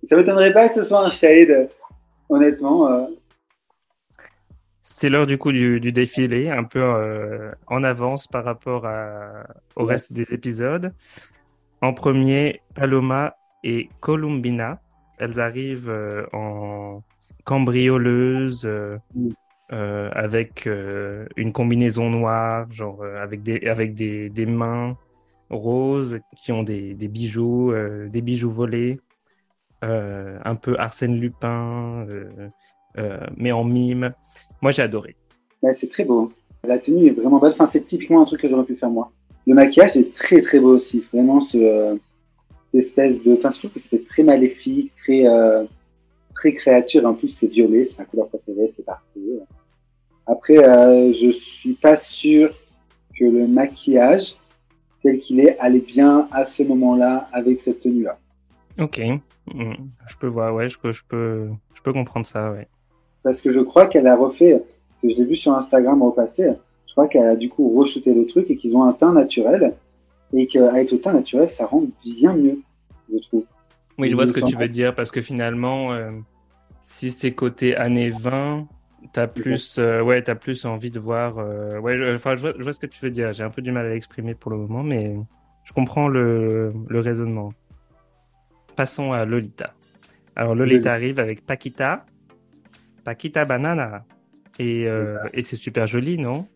ça 0.04 0.16
m'étonnerait 0.16 0.52
pas 0.52 0.68
que 0.68 0.74
ce 0.74 0.82
soit 0.82 1.04
un 1.04 1.10
shade, 1.10 1.68
honnêtement. 2.28 2.90
Euh. 2.90 3.06
C'est 4.80 5.10
l'heure 5.10 5.26
du 5.26 5.36
coup 5.38 5.52
du, 5.52 5.92
défilé, 5.92 6.50
un 6.50 6.64
peu 6.64 6.82
euh, 6.82 7.52
en 7.66 7.84
avance 7.84 8.26
par 8.26 8.44
rapport 8.44 8.86
à, 8.86 9.44
au 9.76 9.84
reste 9.84 10.12
des 10.12 10.32
épisodes. 10.32 10.92
En 11.82 11.92
premier, 11.92 12.60
Paloma 12.74 13.36
et 13.62 13.90
Columbina. 14.00 14.80
Elles 15.18 15.38
arrivent 15.38 15.90
euh, 15.90 16.26
en 16.32 17.02
cambrioleuse, 17.44 18.66
mm. 19.14 19.28
avec 19.70 20.68
une 21.36 21.52
combinaison 21.52 22.10
noire, 22.10 22.70
genre 22.70 23.04
avec 23.04 23.42
des, 23.42 23.66
avec 23.66 23.94
des, 23.94 24.30
des 24.30 24.46
mains 24.46 24.96
roses, 25.52 26.18
qui 26.36 26.52
ont 26.52 26.62
des, 26.62 26.94
bijoux, 26.94 27.72
des 28.08 28.20
bijoux 28.20 28.50
volés, 28.50 28.98
un 29.82 30.54
peu 30.54 30.74
Arsène 30.78 31.18
Lupin, 31.18 32.06
mais 33.36 33.52
en 33.52 33.64
mime. 33.64 34.10
Moi, 34.60 34.72
j'ai 34.72 34.82
adoré. 34.82 35.16
c'est 35.78 35.90
très 35.90 36.04
beau. 36.04 36.32
La 36.64 36.78
tenue 36.78 37.06
est 37.06 37.10
vraiment 37.10 37.38
belle. 37.38 37.52
Enfin, 37.52 37.66
c'est 37.66 37.86
typiquement 37.86 38.22
un 38.22 38.24
truc 38.24 38.40
que 38.40 38.48
j'aurais 38.48 38.64
pu 38.64 38.76
faire 38.76 38.90
moi. 38.90 39.12
Le 39.46 39.54
maquillage 39.54 39.96
est 39.96 40.14
très 40.14 40.40
très 40.40 40.60
beau 40.60 40.76
aussi. 40.76 41.04
Vraiment, 41.12 41.40
ce, 41.40 41.98
espèce 42.74 43.20
de. 43.22 43.34
Enfin, 43.34 43.50
je 43.50 43.58
trouve 43.58 43.72
que 43.72 43.80
c'était 43.80 44.02
très 44.02 44.22
maléfique, 44.22 44.92
très, 45.00 45.24
très 46.34 46.54
créature. 46.54 47.04
En 47.06 47.14
plus, 47.14 47.28
c'est 47.28 47.48
violet, 47.48 47.86
c'est 47.86 47.98
ma 47.98 48.04
couleur 48.04 48.28
préférée, 48.28 48.72
c'est 48.76 48.84
parfait. 48.84 49.20
Après, 50.26 50.58
euh, 50.58 51.12
je 51.12 51.30
suis 51.30 51.74
pas 51.74 51.96
sûr 51.96 52.54
que 53.18 53.24
le 53.24 53.46
maquillage 53.46 54.34
tel 55.02 55.20
qu'il 55.20 55.40
est 55.40 55.58
allait 55.58 55.80
bien 55.80 56.28
à 56.30 56.44
ce 56.44 56.62
moment-là 56.62 57.28
avec 57.32 57.60
cette 57.60 57.80
tenue-là. 57.80 58.18
Ok, 58.78 59.00
hmm. 59.52 59.72
je 60.06 60.16
peux 60.16 60.28
voir, 60.28 60.54
ouais, 60.54 60.68
je 60.68 60.78
peux, 60.78 60.92
je 60.92 61.02
peux, 61.06 61.48
je 61.74 61.82
peux 61.82 61.92
comprendre 61.92 62.26
ça, 62.26 62.52
ouais. 62.52 62.68
Parce 63.22 63.40
que 63.40 63.50
je 63.50 63.60
crois 63.60 63.86
qu'elle 63.86 64.06
a 64.06 64.16
refait, 64.16 64.62
parce 64.88 65.02
que 65.02 65.10
je 65.10 65.16
l'ai 65.16 65.24
vu 65.24 65.36
sur 65.36 65.52
Instagram 65.52 66.02
au 66.02 66.10
passé, 66.10 66.50
je 66.86 66.92
crois 66.92 67.08
qu'elle 67.08 67.26
a 67.26 67.36
du 67.36 67.48
coup 67.48 67.68
rechuté 67.78 68.14
le 68.14 68.26
truc 68.26 68.50
et 68.50 68.56
qu'ils 68.56 68.76
ont 68.76 68.84
un 68.84 68.92
teint 68.92 69.12
naturel 69.12 69.74
et 70.32 70.46
qu'avec 70.46 70.90
le 70.90 71.00
teint 71.00 71.12
naturel, 71.12 71.48
ça 71.48 71.66
rend 71.66 71.84
bien 72.04 72.34
mieux, 72.34 72.60
je 73.12 73.18
trouve. 73.28 73.44
Oui, 73.98 74.08
je 74.08 74.14
vois 74.14 74.26
ce 74.26 74.32
que 74.32 74.40
tu 74.40 74.56
veux 74.56 74.68
dire 74.68 74.94
parce 74.94 75.10
que 75.10 75.20
finalement, 75.20 75.92
euh, 75.92 76.10
si 76.84 77.10
c'est 77.10 77.32
côté 77.32 77.76
années 77.76 78.10
20, 78.10 78.66
T'as 79.12 79.26
plus, 79.26 79.76
euh, 79.78 80.00
ouais, 80.00 80.28
as 80.30 80.34
plus 80.34 80.64
envie 80.64 80.90
de 80.90 81.00
voir. 81.00 81.38
Euh, 81.38 81.78
ouais, 81.80 81.96
je, 81.96 82.14
enfin, 82.14 82.34
je 82.36 82.62
vois, 82.62 82.72
ce 82.72 82.78
que 82.78 82.86
tu 82.86 83.04
veux 83.04 83.10
dire. 83.10 83.32
J'ai 83.32 83.42
un 83.42 83.50
peu 83.50 83.62
du 83.62 83.72
mal 83.72 83.86
à 83.86 83.90
l'exprimer 83.90 84.34
pour 84.34 84.50
le 84.50 84.58
moment, 84.58 84.82
mais 84.82 85.16
je 85.64 85.72
comprends 85.72 86.08
le, 86.08 86.72
le 86.88 87.00
raisonnement. 87.00 87.52
Passons 88.76 89.12
à 89.12 89.24
Lolita. 89.24 89.74
Alors 90.34 90.54
Lolita 90.54 90.92
arrive 90.92 91.18
avec 91.18 91.44
Paquita, 91.44 92.06
Paquita 93.04 93.44
Banana, 93.44 94.04
et, 94.58 94.86
euh, 94.86 95.18
et 95.34 95.42
c'est 95.42 95.56
super 95.56 95.86
joli, 95.86 96.16
non? 96.16 96.46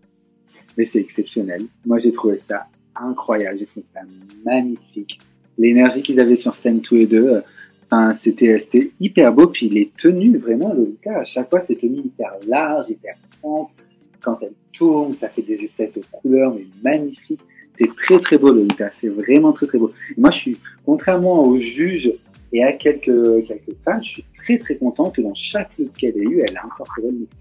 Mais 0.78 0.86
c'est 0.86 1.00
exceptionnel. 1.00 1.62
Moi, 1.84 1.98
j'ai 1.98 2.12
trouvé 2.12 2.40
ça 2.48 2.66
incroyable. 2.94 3.58
J'ai 3.58 3.66
trouvé 3.66 3.86
ça 3.92 4.00
magnifique. 4.44 5.18
L'énergie 5.58 6.02
qu'ils 6.02 6.20
avaient 6.20 6.36
sur 6.36 6.54
scène 6.54 6.80
tous 6.80 6.94
les 6.94 7.06
deux 7.06 7.42
Enfin, 7.90 8.14
c'était, 8.14 8.58
c'était 8.58 8.90
hyper 9.00 9.32
beau. 9.32 9.46
Puis 9.46 9.68
les 9.68 9.90
tenues, 9.96 10.38
vraiment, 10.38 10.74
cas, 11.02 11.20
à 11.20 11.24
chaque 11.24 11.48
fois, 11.50 11.60
c'est 11.60 11.76
tenues 11.76 12.02
hyper 12.04 12.32
larges, 12.46 12.88
hyper 12.88 13.14
amples. 13.42 13.72
Quand 14.20 14.38
elle 14.42 14.52
tourne, 14.72 15.14
ça 15.14 15.28
fait 15.28 15.42
des 15.42 15.62
espèces 15.62 15.92
de 15.92 16.02
couleurs, 16.10 16.54
mais 16.54 16.66
magnifiques. 16.82 17.40
C'est 17.74 17.94
très, 17.94 18.18
très 18.18 18.38
beau, 18.38 18.52
cas. 18.76 18.90
C'est 18.94 19.08
vraiment 19.08 19.52
très, 19.52 19.66
très 19.66 19.78
beau. 19.78 19.92
moi, 20.16 20.30
je 20.30 20.38
suis, 20.38 20.56
contrairement 20.84 21.44
aux 21.44 21.58
juges 21.58 22.10
et 22.52 22.62
à 22.64 22.72
quelques, 22.72 23.46
quelques 23.46 23.76
fans, 23.84 24.00
je 24.00 24.08
suis 24.08 24.24
très, 24.34 24.58
très 24.58 24.76
content 24.76 25.10
que 25.10 25.20
dans 25.20 25.34
chaque 25.34 25.76
look 25.78 25.92
qu'elle 25.92 26.16
ait 26.16 26.22
eu, 26.22 26.42
elle 26.48 26.56
a 26.56 26.64
incorporé 26.64 27.08
le 27.08 27.18
mix. 27.18 27.40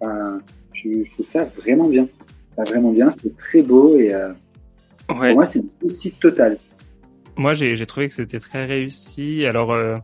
Enfin, 0.00 0.40
je, 0.72 1.04
je, 1.04 1.12
trouve 1.12 1.26
ça 1.26 1.44
vraiment 1.44 1.88
bien. 1.88 2.08
Ça 2.56 2.64
vraiment 2.64 2.92
bien. 2.92 3.10
C'est 3.10 3.36
très 3.36 3.62
beau 3.62 3.98
et, 3.98 4.14
euh, 4.14 4.32
pour 5.08 5.16
moi, 5.16 5.46
c'est 5.46 5.58
une 5.58 5.68
réussite 5.80 6.20
totale. 6.20 6.58
Moi, 7.38 7.54
j'ai 7.54 7.86
trouvé 7.86 8.08
que 8.08 8.14
c'était 8.14 8.40
très 8.40 8.64
réussi. 8.64 9.46
Alors, 9.46 9.72
euh, 9.72 9.96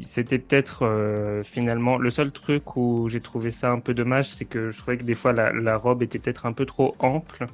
c'était 0.00 0.38
peut-être 0.38 0.84
euh, 0.84 1.42
finalement 1.42 1.98
le 1.98 2.08
seul 2.08 2.30
truc 2.30 2.76
où 2.76 3.08
j'ai 3.10 3.20
trouvé 3.20 3.50
ça 3.50 3.72
un 3.72 3.80
peu 3.80 3.94
dommage, 3.94 4.28
c'est 4.28 4.44
que 4.44 4.70
je 4.70 4.78
trouvais 4.78 4.96
que 4.96 5.02
des 5.02 5.16
fois 5.16 5.32
la, 5.32 5.76
robe 5.76 6.04
était 6.04 6.20
peut-être 6.20 6.46
un 6.46 6.52
peu 6.52 6.66
trop 6.66 6.94
ample. 7.00 7.46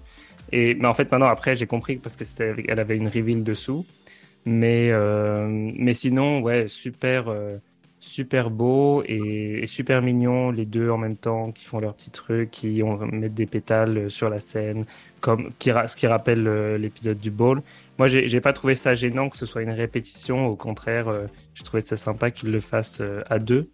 Et 0.52 0.74
mais 0.74 0.86
en 0.86 0.92
fait, 0.92 1.10
maintenant 1.10 1.28
après, 1.28 1.54
j'ai 1.54 1.66
compris 1.66 1.96
parce 1.96 2.16
que 2.16 2.26
c'était, 2.26 2.54
elle 2.68 2.78
avait 2.78 2.98
une 2.98 3.08
reveal 3.08 3.42
dessous. 3.42 3.86
Mais 4.44 4.90
euh, 4.92 5.48
mais 5.48 5.94
sinon, 5.94 6.42
ouais, 6.42 6.68
super 6.68 7.34
super 8.00 8.50
beau 8.50 9.02
et, 9.06 9.66
super 9.66 10.02
mignon 10.02 10.50
les 10.50 10.66
deux 10.66 10.90
en 10.90 10.98
même 10.98 11.16
temps 11.16 11.52
qui 11.52 11.64
font 11.64 11.80
leur 11.80 11.94
petit 11.94 12.10
truc 12.10 12.50
qui 12.50 12.82
ont 12.82 12.98
mettent 13.06 13.32
des 13.34 13.46
pétales 13.46 14.10
sur 14.10 14.28
la 14.28 14.38
scène 14.40 14.84
comme 15.20 15.50
qui, 15.58 15.70
ce 15.70 15.96
qui 15.96 16.06
rappelle 16.06 16.44
l'épisode 16.76 17.18
du 17.18 17.30
ball 17.30 17.62
moi, 17.98 18.09
j'ai 18.09 18.40
pas 18.40 18.52
trouvé 18.52 18.74
ça 18.74 18.94
gênant 18.94 19.28
que 19.28 19.37
ce 19.37 19.46
soit 19.46 19.62
une 19.62 19.70
répétition. 19.70 20.46
Au 20.46 20.57
contraire, 20.57 21.09
euh, 21.09 21.26
j'ai 21.54 21.62
trouvé 21.62 21.83
ça 21.85 21.96
sympa 21.96 22.30
qu'ils 22.30 22.50
le 22.50 22.61
fassent 22.61 23.00
euh, 23.00 23.22
à 23.30 23.38
deux. 23.38 23.68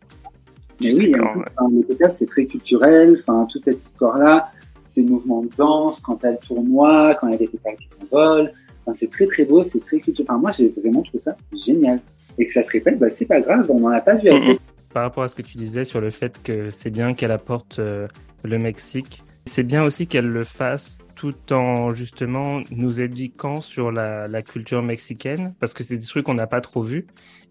Mais 0.80 0.92
oui, 0.94 1.12
quand, 1.12 1.68
le 1.68 2.10
c'est 2.12 2.26
très 2.26 2.44
culturel. 2.44 3.22
Enfin, 3.22 3.46
toute 3.50 3.64
cette 3.64 3.82
histoire-là, 3.82 4.48
ces 4.82 5.02
mouvements 5.02 5.42
de 5.42 5.50
danse, 5.56 5.98
quand 6.02 6.22
elle 6.24 6.38
tournoie, 6.38 7.16
quand 7.18 7.28
il 7.28 7.32
y 7.32 7.34
a 7.34 7.38
des 7.38 7.48
pétales 7.48 7.76
qui 7.76 7.88
s'envolent. 7.88 8.52
Enfin, 8.84 8.96
c'est 8.98 9.10
très 9.10 9.26
très 9.26 9.44
beau, 9.44 9.64
c'est 9.64 9.80
très 9.80 10.00
culturel. 10.00 10.26
Enfin, 10.30 10.38
moi, 10.38 10.50
j'ai 10.52 10.68
vraiment 10.68 11.02
trouvé 11.02 11.22
ça 11.22 11.36
génial. 11.64 12.00
Et 12.38 12.46
que 12.46 12.52
ça 12.52 12.62
se 12.62 12.70
répète, 12.70 12.98
bah, 12.98 13.10
c'est 13.10 13.26
pas 13.26 13.40
grave, 13.40 13.66
on 13.70 13.80
n'en 13.80 13.88
a 13.88 14.00
pas 14.00 14.14
vu 14.14 14.28
assez. 14.28 14.58
Par 14.92 15.04
rapport 15.04 15.22
à 15.22 15.28
ce 15.28 15.36
que 15.36 15.42
tu 15.42 15.56
disais 15.56 15.84
sur 15.84 16.00
le 16.00 16.10
fait 16.10 16.42
que 16.42 16.70
c'est 16.70 16.90
bien 16.90 17.14
qu'elle 17.14 17.30
apporte 17.30 17.78
euh, 17.78 18.08
le 18.42 18.58
Mexique, 18.58 19.22
c'est 19.46 19.62
bien 19.62 19.84
aussi 19.84 20.06
qu'elle 20.06 20.28
le 20.28 20.44
fasse 20.44 20.98
tout 21.20 21.52
en 21.52 21.92
justement 21.92 22.62
nous 22.74 23.02
éduquant 23.02 23.60
sur 23.60 23.92
la, 23.92 24.42
culture 24.42 24.82
mexicaine, 24.82 25.52
parce 25.60 25.74
que 25.74 25.84
c'est 25.84 25.98
des 25.98 26.06
trucs 26.06 26.24
qu'on 26.24 26.32
n'a 26.32 26.46
pas 26.46 26.62
trop 26.62 26.80
vus. 26.80 27.04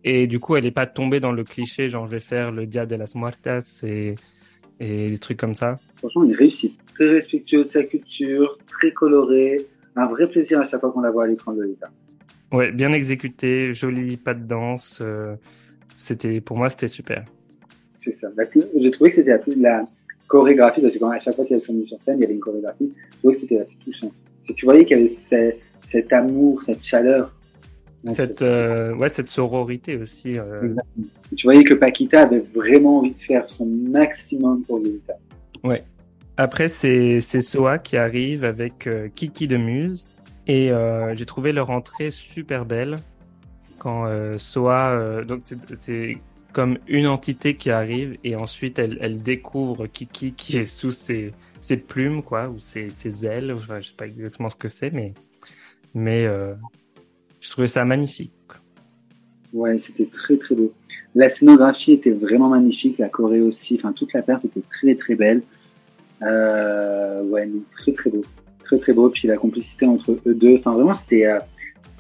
Et 0.04 0.26
du 0.26 0.40
coup, 0.40 0.56
elle 0.56 0.64
n'est 0.64 0.72
pas 0.72 0.88
tombée 0.88 1.20
dans 1.20 1.32
le 1.32 1.44
cliché, 1.44 1.88
genre 1.88 2.08
je 2.08 2.12
vais 2.14 2.20
faire 2.20 2.52
le 2.52 2.66
Dia 2.66 2.88
de 2.88 2.96
las 2.96 3.14
Muertas 3.14 3.82
et, 3.84 4.16
et 4.80 5.10
des 5.10 5.20
trucs 5.20 5.38
comme 5.38 5.54
ça. 5.54 5.76
Franchement, 5.98 6.24
une 6.24 6.34
réussite. 6.34 6.80
Très 6.96 7.10
respectueux 7.10 7.64
de 7.64 7.70
sa 7.70 7.84
culture, 7.84 8.58
très 8.68 8.92
coloré. 8.92 9.62
Un 9.96 10.08
vrai 10.08 10.28
plaisir 10.28 10.60
à 10.60 10.66
chaque 10.66 10.80
fois 10.80 10.92
qu'on 10.92 11.02
la 11.02 11.12
voit 11.12 11.26
à 11.26 11.28
l'écran 11.28 11.54
de 11.54 11.62
Lisa. 11.62 11.92
Ouais, 12.52 12.72
bien 12.72 12.92
exécuté, 12.92 13.76
joli 13.76 14.18
pas 14.18 14.34
de 14.34 14.48
danse. 14.48 14.98
Euh, 15.00 15.36
c'était, 16.00 16.42
pour 16.42 16.58
moi, 16.58 16.72
c'était 16.72 16.88
super. 16.88 17.24
C'est 18.00 18.14
ça. 18.14 18.30
J'ai 18.80 18.90
trouvé 18.90 19.12
que 19.12 19.18
c'était 19.18 19.30
la 19.30 19.38
plus, 19.38 19.62
la, 19.62 19.88
chorégraphie, 20.30 20.82
parce 20.82 20.96
qu'à 20.96 21.20
chaque 21.20 21.36
fois 21.36 21.46
qu'elles 21.46 21.62
sont 21.62 21.74
venues 21.74 21.88
sur 21.88 22.00
scène, 22.00 22.18
il 22.20 22.22
y 22.22 22.24
avait 22.24 22.36
une 22.36 22.40
chorégraphie. 22.40 22.94
Je 23.12 23.18
trouvais 23.18 23.34
que 23.34 23.40
c'était 23.42 23.58
la 23.58 23.66
plus 23.66 23.76
touchante. 23.78 24.14
tu 24.56 24.66
voyais 24.66 24.86
qu'il 24.86 24.98
y 24.98 25.02
avait 25.02 25.60
cet 25.88 26.14
amour, 26.14 26.64
cette 26.64 26.82
chaleur. 26.82 27.36
Cette, 28.08 28.42
euh, 28.44 28.96
ouais, 28.96 29.10
cette 29.10 29.28
sororité 29.28 29.98
aussi. 29.98 30.38
Euh... 30.38 30.74
Tu 31.36 31.46
voyais 31.46 31.64
que 31.64 31.74
Paquita 31.74 32.22
avait 32.22 32.46
vraiment 32.56 33.00
envie 33.00 33.14
de 33.14 33.20
faire 33.20 33.50
son 33.50 33.66
maximum 33.66 34.62
pour 34.64 34.78
Lolita. 34.78 35.16
Ouais. 35.66 35.84
Après, 36.38 36.70
c'est 36.70 37.20
Soa 37.20 37.78
qui 37.78 37.98
arrive 37.98 38.46
avec 38.46 38.88
euh, 38.88 39.10
Kiki 39.14 39.50
de 39.50 39.58
Muse. 39.58 40.06
Et 40.48 40.72
euh, 40.72 41.14
j'ai 41.16 41.26
trouvé 41.26 41.52
leur 41.52 41.72
entrée 41.72 42.12
super 42.12 42.66
belle. 42.66 42.96
Quand 43.80 44.08
Soa. 44.38 45.24
donc, 45.24 45.44
c'est 45.80 46.18
comme 46.54 46.78
une 46.88 47.08
entité 47.08 47.56
qui 47.56 47.70
arrive 47.70 48.18
et 48.24 48.36
ensuite 48.36 48.80
elle, 48.80 49.22
découvre 49.22 49.88
Kiki 49.88 50.34
qui 50.34 50.58
est 50.58 50.66
sous 50.66 50.92
ses, 50.92 51.32
ses 51.60 51.78
plumes, 51.78 52.24
quoi, 52.24 52.50
ou 52.50 52.60
ses, 52.60 52.90
ses 52.90 53.26
ailes, 53.26 53.56
je 53.80 53.88
sais 53.88 53.94
pas 53.96 54.08
exactement 54.08 54.50
ce 54.50 54.56
que 54.56 54.70
c'est, 54.70 54.92
mais, 54.92 55.14
mais 55.94 56.26
euh, 56.26 56.54
je 57.40 57.50
trouvais 57.50 57.68
ça 57.68 57.86
magnifique. 57.86 58.34
Ouais, 59.54 59.78
c'était 59.80 60.06
très 60.06 60.38
très 60.38 60.56
beau. 60.56 60.72
La 61.16 61.30
scénographie 61.30 61.94
était 61.94 62.12
vraiment 62.12 62.50
magnifique, 62.50 62.98
la 63.00 63.10
Corée 63.10 63.42
aussi, 63.42 63.76
enfin 63.80 63.94
toute 63.94 64.14
la 64.14 64.22
perte 64.22 64.46
était 64.46 64.62
très 64.72 64.96
très 64.96 65.16
belle. 65.16 65.42
Euh, 66.22 67.24
ouais, 67.24 67.50
très 67.72 67.94
très 67.94 68.10
beau, 68.10 68.22
très 68.64 68.78
très 68.78 68.94
beau. 68.94 69.10
Puis 69.10 69.28
la 69.28 69.38
complicité 69.38 69.86
entre 69.86 70.20
eux 70.26 70.34
deux, 70.36 70.58
enfin 70.58 70.72
vraiment 70.72 70.94
c'était 70.94 71.26
euh, 71.26 71.40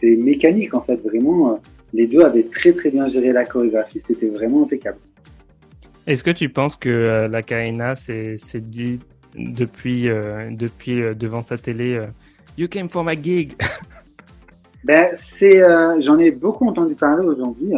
mécanique 0.03 0.73
en 0.73 0.81
fait, 0.81 0.97
vraiment. 0.97 1.59
Les 1.93 2.07
deux 2.07 2.21
avaient 2.21 2.43
très 2.43 2.73
très 2.73 2.91
bien 2.91 3.07
géré 3.07 3.31
la 3.31 3.45
chorégraphie, 3.45 3.99
c'était 3.99 4.29
vraiment 4.29 4.63
impeccable. 4.63 4.99
Est-ce 6.07 6.23
que 6.23 6.31
tu 6.31 6.49
penses 6.49 6.75
que 6.75 6.89
euh, 6.89 7.27
la 7.27 7.43
Kaina 7.43 7.93
s'est 7.95 8.35
dit 8.55 8.99
depuis, 9.35 10.09
euh, 10.09 10.45
depuis 10.49 11.01
euh, 11.01 11.13
devant 11.13 11.41
sa 11.41 11.57
télé 11.57 12.01
You 12.57 12.67
came 12.67 12.89
for 12.89 13.03
my 13.03 13.15
gig? 13.21 13.53
Ben, 14.85 15.09
c'est, 15.17 15.61
J'en 15.99 16.17
ai 16.19 16.31
beaucoup 16.31 16.65
entendu 16.65 16.95
parler 16.95 17.27
aujourd'hui. 17.27 17.73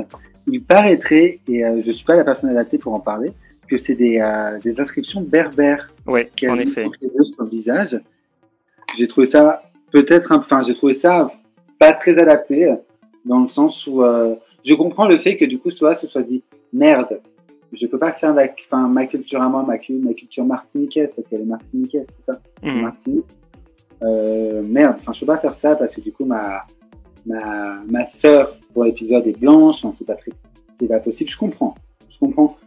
Il 0.45 0.63
paraîtrait, 0.63 1.39
et 1.47 1.63
je 1.81 1.87
ne 1.87 1.91
suis 1.91 2.05
pas 2.05 2.15
la 2.15 2.23
personne 2.23 2.51
adaptée 2.51 2.77
pour 2.77 2.93
en 2.93 2.99
parler, 2.99 3.31
que 3.67 3.75
c'est 3.75 3.95
des, 3.95 4.23
des 4.63 4.79
inscriptions 4.79 5.21
berbères. 5.21 5.91
Oui, 6.05 6.21
en 6.47 6.57
effet. 6.57 6.85
Sur 7.23 7.43
le 7.43 7.49
visage. 7.49 7.99
J'ai 8.95 9.07
trouvé 9.07 9.25
ça 9.25 9.63
peut-être, 9.91 10.31
enfin, 10.31 10.61
j'ai 10.61 10.75
trouvé 10.75 10.93
ça 10.93 11.31
pas 11.79 11.91
très 11.93 12.19
adapté 12.19 12.71
dans 13.25 13.41
le 13.41 13.49
sens 13.49 13.85
où 13.87 14.03
euh, 14.03 14.35
je 14.65 14.73
comprends 14.73 15.07
le 15.07 15.17
fait 15.17 15.37
que 15.37 15.45
du 15.45 15.59
coup 15.59 15.71
soit 15.71 15.95
se 15.95 16.07
soit 16.07 16.23
dit 16.23 16.43
merde, 16.73 17.21
je 17.73 17.85
peux 17.87 17.97
pas 17.97 18.11
faire 18.13 18.33
la, 18.33 18.47
ma 18.87 19.05
culture 19.05 19.41
à 19.41 19.49
moi, 19.49 19.63
ma, 19.63 19.73
ma 19.73 20.13
culture 20.13 20.45
martiniquaise 20.45 21.09
parce 21.15 21.27
qu'elle 21.27 21.41
est 21.41 21.45
martiniquaise, 21.45 22.05
c'est 22.19 22.33
ça, 22.33 22.39
mmh. 22.63 22.81
Martinique. 22.81 23.25
Euh, 24.03 24.63
merde, 24.63 24.95
enfin 24.99 25.13
je 25.13 25.19
peux 25.19 25.27
pas 25.27 25.37
faire 25.37 25.55
ça 25.55 25.75
parce 25.75 25.95
que 25.95 26.01
du 26.01 26.11
coup 26.11 26.25
ma 26.25 26.63
ma 27.25 27.81
ma 27.89 28.07
sœur 28.07 28.57
pour 28.73 28.83
l'épisode 28.83 29.27
est 29.27 29.39
blanche, 29.39 29.77
enfin, 29.83 29.93
c'est 29.97 30.07
pas 30.07 30.15
très, 30.15 30.31
c'est 30.79 30.87
pas 30.87 30.99
possible. 30.99 31.29
Je 31.29 31.37
comprends, 31.37 31.75
je 32.09 32.17
comprends. 32.17 32.57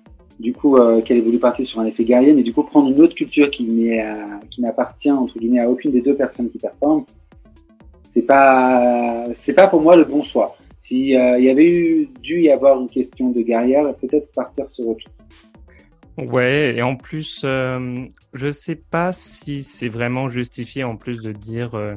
Du 0.40 0.52
coup, 0.52 0.76
euh, 0.76 1.00
qu'elle 1.00 1.18
ait 1.18 1.20
voulu 1.20 1.38
partir 1.38 1.64
sur 1.64 1.78
un 1.78 1.84
effet 1.84 2.04
guerrier, 2.04 2.32
mais 2.32 2.42
du 2.42 2.52
coup 2.52 2.64
prendre 2.64 2.90
une 2.90 3.00
autre 3.00 3.14
culture 3.14 3.50
qui 3.50 3.64
n'est 3.64 4.04
qui 4.50 4.62
n'appartient 4.62 5.10
entre 5.10 5.38
guillemets 5.38 5.60
à 5.60 5.70
aucune 5.70 5.92
des 5.92 6.02
deux 6.02 6.14
personnes 6.14 6.50
qui 6.50 6.58
performent, 6.58 7.04
c'est 8.14 8.22
pas, 8.22 9.26
c'est 9.36 9.52
pas 9.52 9.66
pour 9.66 9.82
moi 9.82 9.96
le 9.96 10.04
bon 10.04 10.22
choix. 10.22 10.56
S'il 10.80 11.08
y 11.08 11.16
avait 11.16 11.68
eu, 11.68 12.08
dû 12.22 12.42
y 12.42 12.50
avoir 12.50 12.78
une 12.80 12.88
question 12.88 13.30
de 13.30 13.40
guerrière, 13.40 13.84
peut-être 13.96 14.30
partir 14.32 14.70
sur 14.70 14.88
autre 14.88 15.00
chose. 15.00 15.14
Ouais, 16.16 16.76
et 16.76 16.82
en 16.82 16.94
plus, 16.94 17.42
euh, 17.44 18.06
je 18.34 18.52
sais 18.52 18.76
pas 18.76 19.12
si 19.12 19.64
c'est 19.64 19.88
vraiment 19.88 20.28
justifié 20.28 20.84
en 20.84 20.96
plus 20.96 21.20
de 21.20 21.32
dire 21.32 21.74
euh, 21.74 21.96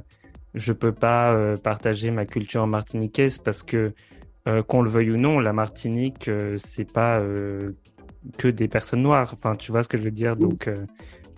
je 0.55 0.73
peux 0.73 0.91
pas 0.91 1.33
euh, 1.33 1.55
partager 1.55 2.09
ma 2.09 2.25
culture 2.25 2.65
martiniquaise 2.65 3.37
parce 3.37 3.61
que 3.61 3.93
euh, 4.47 4.63
qu'on 4.63 4.81
le 4.81 4.89
veuille 4.89 5.11
ou 5.11 5.17
non, 5.17 5.39
la 5.39 5.53
Martinique 5.53 6.31
c'est 6.57 6.91
pas 6.91 7.21
que 8.37 8.47
des 8.47 8.67
personnes 8.67 9.03
noires. 9.03 9.31
Enfin, 9.33 9.55
tu 9.55 9.71
vois 9.71 9.83
ce 9.83 9.89
que 9.89 9.97
je 9.97 10.03
veux 10.03 10.11
dire? 10.11 10.35
Donc, 10.35 10.69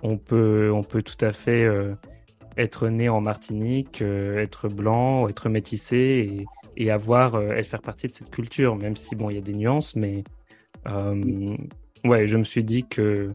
on 0.03 0.17
peut 0.17 0.71
on 0.71 0.83
peut 0.83 1.01
tout 1.01 1.25
à 1.25 1.31
fait 1.31 1.67
être 2.57 2.87
né 2.89 3.09
en 3.09 3.21
Martinique, 3.21 4.01
être 4.01 4.67
blanc, 4.67 5.27
être 5.27 5.49
métissé 5.49 6.45
et, 6.77 6.85
et 6.85 6.91
avoir 6.91 7.41
et 7.53 7.63
faire 7.63 7.81
partie 7.81 8.07
de 8.07 8.13
cette 8.13 8.31
culture, 8.31 8.75
même 8.75 8.95
si 8.95 9.15
bon, 9.15 9.29
il 9.29 9.35
y 9.35 9.39
a 9.39 9.41
des 9.41 9.53
nuances, 9.53 9.95
mais 9.95 10.23
ouais, 12.03 12.27
je 12.27 12.37
me 12.37 12.43
suis 12.43 12.63
dit 12.63 12.85
que 12.87 13.33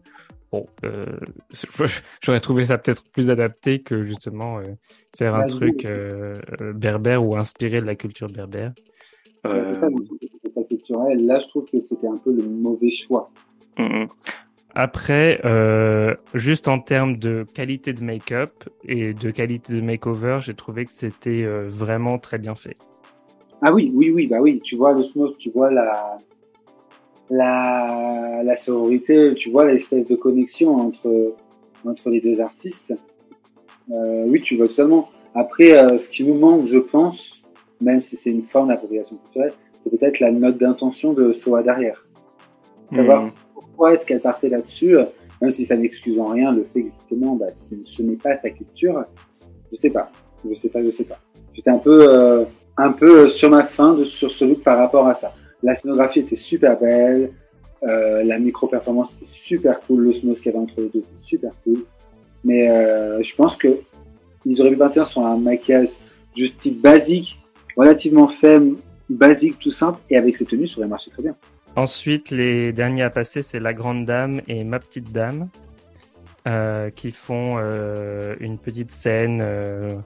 bon, 0.52 0.66
euh, 0.84 1.02
j'aurais 2.22 2.40
trouvé 2.40 2.64
ça 2.66 2.78
peut-être 2.78 3.04
plus 3.10 3.30
adapté 3.30 3.80
que 3.80 4.04
justement 4.04 4.58
euh, 4.58 4.62
faire 5.16 5.34
un 5.34 5.46
truc 5.46 5.84
euh, 5.84 6.34
berbère 6.74 7.24
ou 7.24 7.36
inspiré 7.36 7.80
de 7.80 7.86
la 7.86 7.94
culture 7.94 8.28
berbère. 8.28 8.72
c'est 9.44 9.74
ça, 9.74 9.88
c'était 10.20 10.50
ça 10.50 10.62
culturel. 10.64 11.26
Là, 11.26 11.40
je 11.40 11.48
trouve 11.48 11.64
que 11.64 11.82
c'était 11.82 12.08
un 12.08 12.16
peu 12.16 12.32
le 12.32 12.44
mauvais 12.44 12.90
choix. 12.90 13.30
Mm, 13.78 14.06
Après, 14.74 15.40
juste 16.34 16.68
en 16.68 16.80
termes 16.80 17.16
de 17.16 17.46
qualité 17.54 17.92
de 17.92 18.02
make-up 18.02 18.52
et 18.84 19.14
de 19.14 19.30
qualité 19.30 19.74
de 19.74 19.80
make-over, 19.80 20.38
j'ai 20.40 20.54
trouvé 20.54 20.84
que 20.84 20.92
c'était 20.92 21.44
vraiment 21.68 22.18
très 22.18 22.38
bien 22.38 22.54
fait. 22.54 22.76
Ah 23.62 23.72
oui, 23.72 23.90
oui, 23.94 24.10
oui, 24.10 24.26
bah 24.26 24.38
oui. 24.40 24.60
Tu 24.62 24.76
vois 24.76 24.92
le 24.92 25.04
smoke, 25.04 25.36
tu 25.38 25.50
vois 25.50 25.70
la, 25.70 26.18
la, 27.30 28.42
la 28.44 28.56
sororité, 28.56 29.34
tu 29.36 29.50
vois 29.50 29.64
l'espèce 29.66 30.06
de 30.06 30.16
connexion 30.16 30.74
entre, 30.76 31.34
entre 31.86 32.10
les 32.10 32.20
deux 32.20 32.40
artistes. 32.40 32.92
Euh, 33.90 34.24
oui, 34.26 34.42
tu 34.42 34.56
vois 34.56 34.68
totalement. 34.68 35.08
Après, 35.34 35.76
euh, 35.76 35.98
ce 35.98 36.08
qui 36.08 36.24
nous 36.24 36.34
manque, 36.34 36.66
je 36.66 36.78
pense, 36.78 37.42
même 37.80 38.02
si 38.02 38.16
c'est 38.16 38.30
une 38.30 38.44
forme 38.44 38.68
d'appropriation 38.68 39.16
culturelle, 39.16 39.52
c'est 39.80 39.90
peut-être 39.90 40.20
la 40.20 40.30
note 40.30 40.58
d'intention 40.58 41.12
de 41.12 41.32
Soa 41.32 41.62
derrière. 41.62 42.06
Savoir 42.94 43.24
hmm. 43.24 43.32
Pourquoi 43.74 43.94
est-ce 43.94 44.06
qu'elle 44.06 44.20
partait 44.20 44.48
là-dessus, 44.48 44.96
même 45.42 45.50
si 45.50 45.66
ça 45.66 45.76
n'excuse 45.76 46.18
en 46.20 46.26
rien 46.26 46.52
le 46.52 46.64
fait 46.72 46.82
que 46.82 46.90
justement, 47.00 47.34
bah, 47.34 47.46
ce 47.84 48.02
n'est 48.02 48.14
pas 48.14 48.36
sa 48.36 48.50
culture. 48.50 49.04
Je 49.72 49.76
sais 49.76 49.90
pas. 49.90 50.12
Je 50.48 50.54
sais 50.54 50.68
pas, 50.68 50.80
je 50.80 50.90
sais 50.92 51.02
pas. 51.02 51.18
J'étais 51.52 51.70
un 51.70 51.78
peu, 51.78 52.06
euh, 52.08 52.44
un 52.76 52.92
peu 52.92 53.28
sur 53.28 53.50
ma 53.50 53.64
fin 53.64 53.98
sur 54.04 54.30
ce 54.30 54.44
look 54.44 54.62
par 54.62 54.78
rapport 54.78 55.08
à 55.08 55.14
ça. 55.14 55.34
La 55.62 55.74
scénographie 55.74 56.20
était 56.20 56.36
super 56.36 56.78
belle. 56.78 57.30
Euh, 57.82 58.22
la 58.22 58.38
micro-performance 58.38 59.12
était 59.20 59.30
super 59.32 59.80
cool. 59.80 60.04
L'osmose 60.04 60.40
qu'il 60.40 60.52
y 60.52 60.54
avait 60.54 60.62
entre 60.62 60.74
les 60.76 60.88
deux 60.88 61.00
était 61.00 61.24
super 61.24 61.50
cool. 61.64 61.84
Mais 62.44 62.70
euh, 62.70 63.22
je 63.22 63.34
pense 63.34 63.56
que 63.56 63.80
ils 64.46 64.60
auraient 64.60 64.70
pu 64.70 64.76
partir 64.76 65.06
sur 65.08 65.26
un 65.26 65.36
maquillage 65.36 65.88
juste 66.36 66.58
type 66.58 66.80
basique, 66.80 67.40
relativement 67.76 68.28
faible, 68.28 68.76
basique, 69.10 69.58
tout 69.58 69.72
simple. 69.72 69.98
Et 70.10 70.16
avec 70.16 70.36
ces 70.36 70.44
tenues, 70.44 70.68
ça 70.68 70.78
aurait 70.78 70.88
marché 70.88 71.10
très 71.10 71.22
bien. 71.22 71.34
Ensuite, 71.76 72.30
les 72.30 72.72
derniers 72.72 73.02
à 73.02 73.10
passer, 73.10 73.42
c'est 73.42 73.58
La 73.58 73.74
Grande 73.74 74.06
Dame 74.06 74.40
et 74.46 74.62
Ma 74.62 74.78
Petite 74.78 75.10
Dame, 75.10 75.48
euh, 76.46 76.90
qui 76.90 77.10
font 77.10 77.56
euh, 77.58 78.36
une 78.38 78.58
petite 78.58 78.92
scène, 78.92 79.42
euh, 79.42 79.96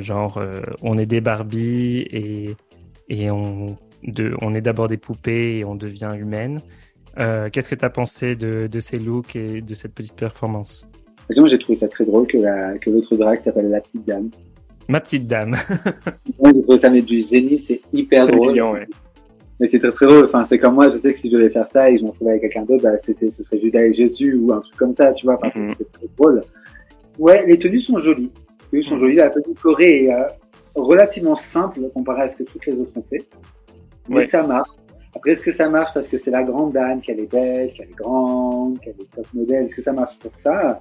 genre 0.00 0.42
on 0.82 0.98
est 0.98 1.06
des 1.06 1.22
Barbie 1.22 2.06
et, 2.10 2.56
et 3.08 3.30
on 3.30 3.76
on 4.40 4.54
est 4.54 4.60
d'abord 4.62 4.88
des 4.88 4.96
poupées 4.96 5.58
et 5.58 5.64
on 5.64 5.74
devient 5.74 6.12
humaine. 6.18 6.60
Qu'est-ce 7.16 7.70
que 7.70 7.74
tu 7.74 7.84
as 7.84 7.90
pensé 7.90 8.34
de, 8.34 8.80
ces 8.80 8.98
looks 8.98 9.36
et 9.36 9.60
de 9.60 9.74
cette 9.74 9.94
petite 9.94 10.16
performance? 10.16 10.86
Moi, 11.36 11.48
j'ai 11.48 11.58
trouvé 11.58 11.78
ça 11.78 11.86
très 11.86 12.04
drôle 12.04 12.26
que, 12.26 12.78
que 12.78 12.90
l'autre 12.90 13.16
drag 13.16 13.42
s'appelle 13.44 13.70
La 13.70 13.80
Petite 13.80 14.06
Dame. 14.06 14.30
Ma 14.88 15.00
Petite 15.00 15.28
Dame. 15.28 15.54
J'ai 16.44 16.62
trouvé 16.62 16.78
ça 16.80 16.90
mais 16.90 17.02
du 17.02 17.22
génie, 17.22 17.62
c'est 17.68 17.80
hyper 17.92 18.26
drôle. 18.26 18.86
Mais 19.60 19.68
c'est 19.68 19.78
très, 19.78 19.92
très 19.92 20.06
drôle. 20.06 20.24
Enfin, 20.24 20.42
c'est 20.44 20.58
comme 20.58 20.74
moi, 20.74 20.90
je 20.90 20.98
sais 20.98 21.12
que 21.12 21.18
si 21.18 21.30
je 21.30 21.36
devais 21.36 21.50
faire 21.50 21.68
ça 21.68 21.90
et 21.90 21.98
je 21.98 22.04
m'en 22.04 22.12
trouvais 22.12 22.30
avec 22.30 22.42
quelqu'un 22.42 22.62
d'autre, 22.62 22.82
bah, 22.82 22.98
c'était, 22.98 23.30
ce 23.30 23.42
serait 23.42 23.60
Judas 23.60 23.82
et 23.82 23.92
Jésus 23.92 24.34
ou 24.34 24.52
un 24.52 24.60
truc 24.60 24.76
comme 24.76 24.94
ça, 24.94 25.12
tu 25.12 25.26
vois. 25.26 25.38
Enfin, 25.42 25.50
mhm. 25.54 25.74
c'est 25.76 25.92
très 25.92 26.06
drôle. 26.16 26.42
Ouais, 27.18 27.44
les 27.46 27.58
tenues 27.58 27.80
sont 27.80 27.98
jolies. 27.98 28.30
Les 28.72 28.80
tenues 28.80 28.82
sont 28.84 28.96
jolies. 28.96 29.16
La 29.16 29.30
petite 29.30 29.60
Corée 29.60 30.04
est 30.04 30.12
euh, 30.12 30.24
relativement 30.74 31.36
simple 31.36 31.82
comparé 31.92 32.22
à 32.22 32.28
ce 32.28 32.36
que 32.36 32.44
toutes 32.44 32.64
les 32.66 32.72
autres 32.72 32.92
ont 32.96 33.04
fait 33.08 33.26
mais 34.10 34.26
ça 34.26 34.42
marche. 34.46 34.70
Après, 35.14 35.32
est-ce 35.32 35.42
que 35.42 35.50
ça 35.50 35.68
marche 35.68 35.90
parce 35.92 36.08
que 36.08 36.18
c'est 36.18 36.30
la 36.30 36.42
grande 36.42 36.72
dame, 36.72 37.00
qu'elle 37.00 37.20
est 37.20 37.30
belle, 37.30 37.72
qu'elle 37.72 37.88
est 37.88 37.96
grande, 37.96 38.78
qu'elle 38.80 38.94
est 39.00 39.14
top 39.14 39.26
modèle? 39.34 39.64
Est-ce 39.64 39.74
que 39.74 39.82
ça 39.82 39.92
marche 39.92 40.16
pour 40.18 40.32
ça? 40.36 40.80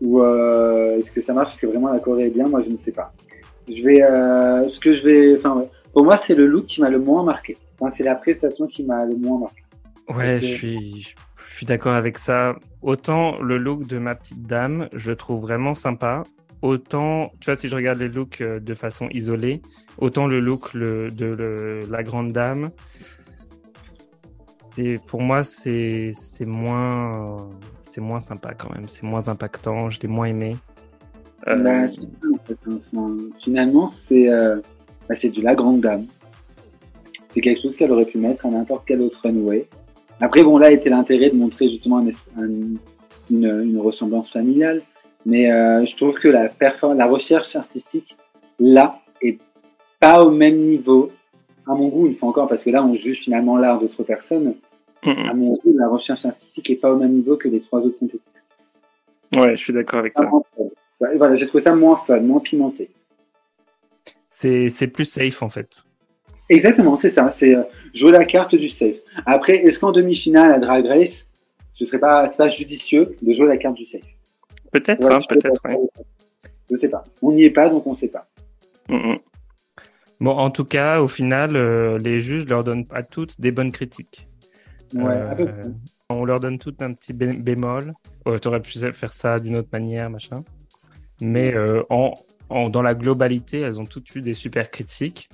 Ou 0.00 0.20
euh, 0.22 0.98
est-ce 0.98 1.10
que 1.10 1.20
ça 1.20 1.32
marche 1.32 1.50
parce 1.50 1.60
que 1.60 1.66
vraiment 1.66 1.92
la 1.92 1.98
Corée 1.98 2.26
est 2.26 2.30
bien? 2.30 2.46
Moi, 2.46 2.60
je 2.60 2.70
ne 2.70 2.76
sais 2.76 2.92
pas. 2.92 3.12
Je 3.68 3.82
vais, 3.82 4.02
euh, 4.02 4.68
ce 4.68 4.78
que 4.80 4.94
je 4.94 5.02
vais, 5.02 5.36
enfin, 5.36 5.66
pour 5.92 6.04
moi, 6.04 6.16
c'est 6.16 6.34
le 6.34 6.46
look 6.46 6.66
qui 6.66 6.80
m'a 6.80 6.90
le 6.90 6.98
moins 6.98 7.22
marqué. 7.22 7.56
Enfin, 7.80 7.92
c'est 7.96 8.04
la 8.04 8.14
prestation 8.14 8.66
qui 8.66 8.84
m'a 8.84 9.04
le 9.04 9.16
moins 9.16 9.40
marqué. 9.40 9.62
Ouais, 10.08 10.38
je 10.38 10.46
suis, 10.46 11.14
je 11.44 11.54
suis 11.54 11.66
d'accord 11.66 11.94
avec 11.94 12.18
ça. 12.18 12.56
Autant 12.82 13.40
le 13.40 13.58
look 13.58 13.86
de 13.86 13.98
ma 13.98 14.14
petite 14.14 14.46
dame, 14.46 14.88
je 14.92 15.10
le 15.10 15.16
trouve 15.16 15.42
vraiment 15.42 15.74
sympa. 15.74 16.22
Autant, 16.62 17.30
tu 17.40 17.50
vois, 17.50 17.56
si 17.56 17.68
je 17.68 17.74
regarde 17.74 17.98
les 17.98 18.08
looks 18.08 18.40
euh, 18.40 18.58
de 18.58 18.74
façon 18.74 19.08
isolée, 19.10 19.62
autant 19.98 20.26
le 20.26 20.40
look 20.40 20.76
de 20.76 21.86
la 21.88 22.02
grande 22.02 22.32
dame, 22.32 22.70
et 24.78 24.98
pour 24.98 25.20
moi, 25.20 25.42
c'est 25.42 26.12
moins, 26.46 27.36
c'est 27.82 28.00
moins 28.00 28.20
sympa 28.20 28.54
quand 28.54 28.72
même. 28.72 28.86
C'est 28.86 29.02
moins 29.02 29.28
impactant. 29.28 29.90
Je 29.90 29.98
l'ai 30.00 30.06
moins 30.06 30.26
aimé. 30.26 30.56
Euh, 31.48 31.56
bah, 31.56 31.88
ça, 31.88 32.00
en 32.32 32.38
fait. 32.46 32.56
finalement, 33.40 33.90
c'est 33.90 34.28
euh, 34.28 34.60
bah, 35.08 35.14
c'est 35.16 35.28
du 35.28 35.40
la 35.40 35.54
grande 35.54 35.80
dame. 35.80 36.06
C'est 37.28 37.40
quelque 37.40 37.60
chose 37.60 37.76
qu'elle 37.76 37.92
aurait 37.92 38.04
pu 38.04 38.18
mettre 38.18 38.46
à 38.46 38.50
n'importe 38.50 38.84
quel 38.86 39.00
autre 39.00 39.20
runway. 39.22 39.66
Après, 40.20 40.42
bon, 40.42 40.58
là 40.58 40.70
était 40.72 40.90
l'intérêt 40.90 41.30
de 41.30 41.36
montrer 41.36 41.70
justement 41.70 42.04
une, 42.38 42.78
une, 43.30 43.78
ressemblance 43.78 44.32
familiale. 44.32 44.82
Mais 45.26 45.50
euh, 45.52 45.84
je 45.84 45.96
trouve 45.96 46.14
que 46.14 46.28
la, 46.28 46.50
la 46.94 47.06
recherche 47.06 47.54
artistique, 47.54 48.16
là, 48.58 49.00
est 49.22 49.38
pas 50.00 50.24
au 50.24 50.30
même 50.30 50.56
niveau, 50.56 51.12
à 51.66 51.74
mon 51.74 51.88
goût, 51.88 52.06
une 52.06 52.16
fois 52.16 52.28
encore, 52.30 52.48
parce 52.48 52.64
que 52.64 52.70
là, 52.70 52.82
on 52.82 52.94
juge 52.94 53.20
finalement 53.20 53.56
l'art 53.56 53.78
d'autres 53.78 54.02
personnes. 54.02 54.54
À 55.04 55.32
mon 55.32 55.52
goût, 55.52 55.74
la 55.76 55.88
recherche 55.88 56.24
artistique 56.26 56.68
est 56.70 56.76
pas 56.76 56.92
au 56.92 56.96
même 56.96 57.12
niveau 57.12 57.36
que 57.36 57.48
les 57.48 57.60
trois 57.60 57.80
autres 57.80 57.98
compétitions. 57.98 58.32
Ouais, 59.36 59.56
je 59.56 59.62
suis 59.62 59.72
d'accord 59.72 60.00
avec 60.00 60.14
ça. 60.14 60.28
Voilà, 61.00 61.36
j'ai 61.36 61.46
trouvé 61.46 61.62
ça 61.62 61.74
moins 61.74 61.96
fun, 62.06 62.20
moins 62.20 62.40
pimenté. 62.40 62.90
C'est 64.28 64.92
plus 64.92 65.04
safe, 65.04 65.42
en 65.42 65.48
fait. 65.48 65.84
Exactement, 66.48 66.96
c'est 66.96 67.10
ça. 67.10 67.30
C'est 67.30 67.54
euh, 67.54 67.62
jouer 67.94 68.12
la 68.12 68.24
carte 68.24 68.54
du 68.54 68.68
safe. 68.68 68.96
Après, 69.26 69.56
est-ce 69.56 69.78
qu'en 69.78 69.92
demi-finale 69.92 70.52
à 70.52 70.58
Drag 70.58 70.86
Race, 70.86 71.26
ce 71.74 71.84
serait 71.84 71.98
pas, 71.98 72.28
pas 72.28 72.48
judicieux 72.48 73.08
de 73.20 73.32
jouer 73.32 73.48
la 73.48 73.58
carte 73.58 73.76
du 73.76 73.84
safe? 73.84 74.00
Peut-être, 74.72 75.04
hein, 75.10 75.18
peut-être. 75.28 75.68
Ouais. 75.68 75.76
Je 76.70 76.76
sais 76.76 76.88
pas. 76.88 77.04
On 77.22 77.32
n'y 77.32 77.44
est 77.44 77.50
pas, 77.50 77.68
donc 77.68 77.86
on 77.86 77.94
sait 77.94 78.08
pas. 78.08 78.28
Bon, 80.20 80.32
en 80.32 80.50
tout 80.50 80.64
cas, 80.64 81.00
au 81.00 81.08
final, 81.08 81.54
euh, 81.56 81.98
les 81.98 82.20
juges 82.20 82.46
leur 82.46 82.64
donnent 82.64 82.86
à 82.90 83.02
toutes 83.02 83.40
des 83.40 83.52
bonnes 83.52 83.70
critiques. 83.70 84.28
Ouais, 84.94 85.20
euh, 85.38 85.68
on 86.08 86.24
leur 86.24 86.40
donne 86.40 86.58
toutes 86.58 86.82
un 86.82 86.92
petit 86.94 87.12
bémol. 87.12 87.92
Oh, 88.24 88.38
tu 88.38 88.48
aurais 88.48 88.60
pu 88.60 88.78
faire 88.78 89.12
ça 89.12 89.38
d'une 89.38 89.56
autre 89.56 89.68
manière, 89.72 90.10
machin. 90.10 90.42
Mais 91.20 91.54
euh, 91.54 91.82
en, 92.48 92.68
dans 92.68 92.82
la 92.82 92.94
globalité, 92.94 93.60
elles 93.60 93.80
ont 93.80 93.86
toutes 93.86 94.14
eu 94.14 94.20
des 94.20 94.34
super 94.34 94.70
critiques. 94.70 95.28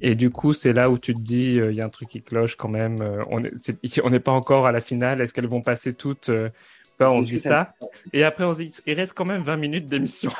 Et 0.00 0.14
du 0.14 0.30
coup, 0.30 0.52
c'est 0.52 0.72
là 0.72 0.90
où 0.90 0.98
tu 0.98 1.14
te 1.14 1.20
dis, 1.20 1.54
il 1.54 1.74
y 1.74 1.80
a 1.80 1.84
un 1.84 1.90
truc 1.90 2.08
qui 2.08 2.22
cloche 2.22 2.56
quand 2.56 2.68
même. 2.68 2.98
on 3.30 4.10
n'est 4.10 4.20
pas 4.20 4.32
encore 4.32 4.66
à 4.66 4.72
la 4.72 4.80
finale. 4.80 5.20
Est-ce 5.20 5.32
qu'elles 5.32 5.46
vont 5.46 5.62
passer 5.62 5.94
toutes 5.94 6.30
On 7.00 7.22
se 7.22 7.28
dit 7.28 7.40
ça. 7.40 7.74
Et 8.12 8.24
après, 8.24 8.44
on 8.44 8.52
se 8.52 8.62
dit, 8.62 8.72
il 8.86 8.94
reste 8.94 9.12
quand 9.14 9.24
même 9.24 9.42
20 9.42 9.56
minutes 9.56 9.88
d'émission. 9.88 10.30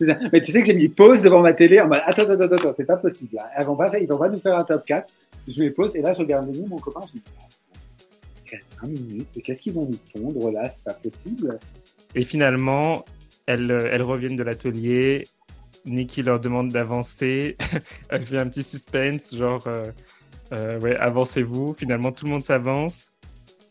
Mais 0.00 0.40
tu 0.40 0.52
sais 0.52 0.60
que 0.60 0.66
j'ai 0.66 0.74
mis 0.74 0.88
pause 0.88 1.22
devant 1.22 1.40
ma 1.40 1.52
télé 1.52 1.80
en 1.80 1.88
mode 1.88 2.02
attends, 2.04 2.28
attends, 2.28 2.54
attends, 2.54 2.74
c'est 2.76 2.86
pas 2.86 2.96
possible. 2.96 3.34
Là. 3.34 3.50
Ils 3.58 3.64
vont 3.64 3.76
pas, 3.76 3.98
ils 3.98 4.06
vont 4.06 4.18
pas 4.18 4.28
nous 4.28 4.38
faire 4.38 4.56
un 4.56 4.64
top 4.64 4.84
4. 4.84 5.12
Je 5.48 5.60
mets 5.60 5.70
pause 5.70 5.96
et 5.96 6.02
là 6.02 6.12
je 6.12 6.20
regarde 6.20 6.54
nous, 6.54 6.66
mon 6.66 6.78
copain, 6.78 7.00
je 7.08 7.16
me 7.16 7.20
dis 7.20 8.64
20 8.82 8.88
minutes, 8.88 9.42
qu'est-ce 9.42 9.60
qu'ils 9.60 9.72
vont 9.72 9.88
nous 9.88 9.98
pondre 10.12 10.52
là 10.52 10.68
C'est 10.68 10.84
pas 10.84 10.94
possible. 10.94 11.58
Et 12.14 12.24
finalement, 12.24 13.04
elles, 13.48 13.70
elles 13.90 14.02
reviennent 14.02 14.36
de 14.36 14.42
l'atelier. 14.42 15.26
Nikki 15.86 16.20
leur 16.20 16.38
demande 16.38 16.70
d'avancer. 16.70 17.56
Elle 18.10 18.22
fait 18.22 18.36
un 18.36 18.46
petit 18.46 18.62
suspense, 18.62 19.34
genre 19.34 19.66
euh, 19.66 19.90
euh, 20.52 20.94
avancez-vous. 21.00 21.72
Finalement, 21.72 22.12
tout 22.12 22.26
le 22.26 22.32
monde 22.32 22.42
s'avance. 22.42 23.14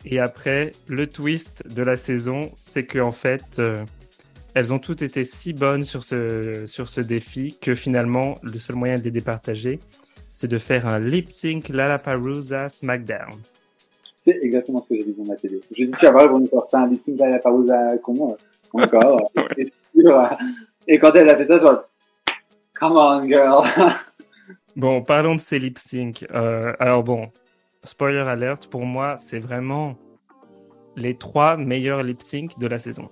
Et 0.04 0.20
après, 0.20 0.72
le 0.88 1.06
twist 1.06 1.68
de 1.68 1.84
la 1.84 1.96
saison, 1.96 2.50
c'est 2.56 2.86
que 2.86 2.98
en 2.98 3.12
fait, 3.12 3.60
euh, 3.60 3.86
elles 4.56 4.74
ont 4.74 4.80
toutes 4.80 5.04
été 5.04 5.24
si 5.24 5.54
bonnes 5.54 5.84
sur 5.84 6.02
ce, 6.02 6.66
sur 6.66 6.90
ce 6.90 7.02
défi 7.02 7.56
que 7.62 7.76
finalement, 7.76 8.38
le 8.42 8.58
seul 8.58 8.78
moyen 8.78 8.98
de 8.98 9.04
les 9.04 9.12
départager, 9.12 9.80
c'est 10.32 10.48
de 10.48 10.58
faire 10.58 10.88
un 10.88 10.98
lip 10.98 11.30
sync 11.30 11.70
Lollapalooza 11.70 12.70
SmackDown. 12.70 13.40
C'est 14.26 14.40
exactement 14.42 14.82
ce 14.82 14.90
que 14.90 14.96
j'ai 14.96 15.04
dit 15.04 15.16
dans 15.20 15.26
ma 15.26 15.36
télé. 15.36 15.62
J'ai 15.72 15.86
dit, 15.86 15.92
vas 16.02 16.12
voir, 16.12 16.26
ils 16.26 16.50
vont 16.50 16.62
faire 16.72 16.80
un 16.80 16.88
lip 16.88 17.00
sync 17.00 17.20
Lollapalooza 17.20 17.98
comment 18.00 18.36
encore. 18.82 19.32
Et 20.88 21.00
quand 21.00 21.12
elle 21.16 21.30
a 21.30 21.36
fait 21.36 21.48
ça, 21.48 21.60
genre, 21.60 21.84
come 22.80 22.98
on, 22.98 23.28
girl. 23.28 23.68
bon, 24.76 25.02
parlons 25.02 25.36
de 25.36 25.40
ces 25.40 25.60
lip 25.60 25.78
sync. 25.78 26.26
Euh, 26.34 26.74
alors 26.80 27.04
bon, 27.04 27.30
spoiler 27.84 28.20
alert, 28.20 28.68
pour 28.68 28.86
moi, 28.86 29.16
c'est 29.18 29.40
vraiment 29.40 29.96
les 30.96 31.16
trois 31.16 31.58
meilleurs 31.58 32.04
lip 32.04 32.22
sync 32.22 32.58
de 32.58 32.68
la 32.68 32.80
saison. 32.80 33.10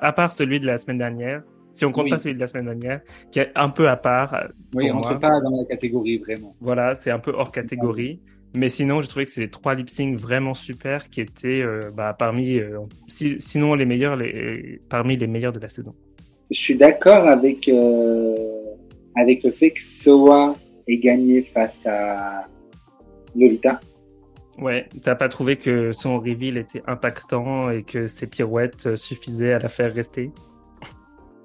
À 0.00 0.12
part 0.12 0.32
celui 0.32 0.60
de 0.60 0.66
la 0.66 0.78
semaine 0.78 0.98
dernière, 0.98 1.42
si 1.72 1.84
on 1.84 1.92
compte 1.92 2.08
pas 2.08 2.18
celui 2.18 2.34
de 2.34 2.40
la 2.40 2.48
semaine 2.48 2.66
dernière, 2.66 3.00
qui 3.30 3.40
est 3.40 3.52
un 3.54 3.68
peu 3.68 3.88
à 3.88 3.96
part. 3.96 4.34
Euh, 4.34 4.48
oui, 4.74 4.90
on 4.90 5.00
rentre 5.00 5.20
pas 5.20 5.40
dans 5.40 5.50
la 5.50 5.64
catégorie 5.66 6.18
vraiment. 6.18 6.56
Voilà, 6.60 6.94
c'est 6.94 7.10
un 7.10 7.18
peu 7.18 7.32
hors 7.32 7.52
catégorie. 7.52 8.20
Mais 8.54 8.70
sinon, 8.70 9.02
j'ai 9.02 9.08
trouvé 9.08 9.26
que 9.26 9.30
c'est 9.30 9.50
trois 9.50 9.74
lip 9.74 9.90
sync 9.90 10.16
vraiment 10.16 10.54
super 10.54 11.10
qui 11.10 11.20
étaient 11.20 11.60
euh, 11.60 11.90
bah, 11.94 12.14
parmi, 12.18 12.60
sinon 13.08 13.74
les 13.74 13.84
meilleurs, 13.84 14.16
les, 14.16 14.80
parmi 14.88 15.16
les 15.16 15.26
meilleurs 15.26 15.52
de 15.52 15.60
la 15.60 15.68
saison 15.68 15.94
je 16.50 16.58
suis 16.58 16.76
d'accord 16.76 17.28
avec 17.28 17.68
euh, 17.68 18.34
avec 19.16 19.42
le 19.42 19.50
fait 19.50 19.70
que 19.70 19.80
Soa 20.02 20.54
ait 20.86 20.98
gagné 20.98 21.42
face 21.42 21.74
à 21.84 22.46
Lolita. 23.34 23.80
Ouais, 24.58 24.86
t'as 25.02 25.14
pas 25.14 25.28
trouvé 25.28 25.56
que 25.56 25.92
son 25.92 26.18
reveal 26.18 26.56
était 26.56 26.82
impactant 26.86 27.70
et 27.70 27.82
que 27.82 28.06
ses 28.06 28.26
pirouettes 28.26 28.96
suffisaient 28.96 29.52
à 29.52 29.58
la 29.58 29.68
faire 29.68 29.92
rester? 29.92 30.30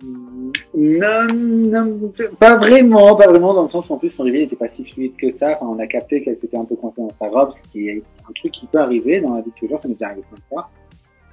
Non, 0.04 1.28
non, 1.34 2.12
pas 2.40 2.56
vraiment, 2.56 3.16
pas 3.16 3.28
vraiment 3.28 3.54
dans 3.54 3.64
le 3.64 3.70
sens 3.70 3.90
où 3.90 3.94
en 3.94 3.98
plus 3.98 4.10
son 4.10 4.24
reveal 4.24 4.42
n'était 4.42 4.56
pas 4.56 4.68
si 4.68 4.84
fluide 4.84 5.16
que 5.16 5.32
ça. 5.32 5.58
Enfin, 5.60 5.68
on 5.68 5.80
a 5.80 5.88
capté 5.88 6.24
qu'elle 6.24 6.38
s'était 6.38 6.58
un 6.58 6.66
peu 6.66 6.76
coincée 6.76 7.02
dans 7.02 7.12
sa 7.20 7.30
robe, 7.30 7.54
ce 7.54 7.62
qui 7.72 7.90
est 7.90 8.04
un 8.28 8.32
truc 8.34 8.52
qui 8.52 8.66
peut 8.66 8.80
arriver 8.80 9.22
dans 9.22 9.36
la 9.36 9.42
vie 9.42 9.52
de 9.52 9.56
tous 9.56 9.66
les 9.66 9.70
jours, 9.70 9.80
ça 9.82 9.88
m'est 9.88 9.94
déjà 9.94 10.08
arrivé 10.08 10.24
plein 10.30 10.38
de 10.38 10.44
fois. 10.50 10.70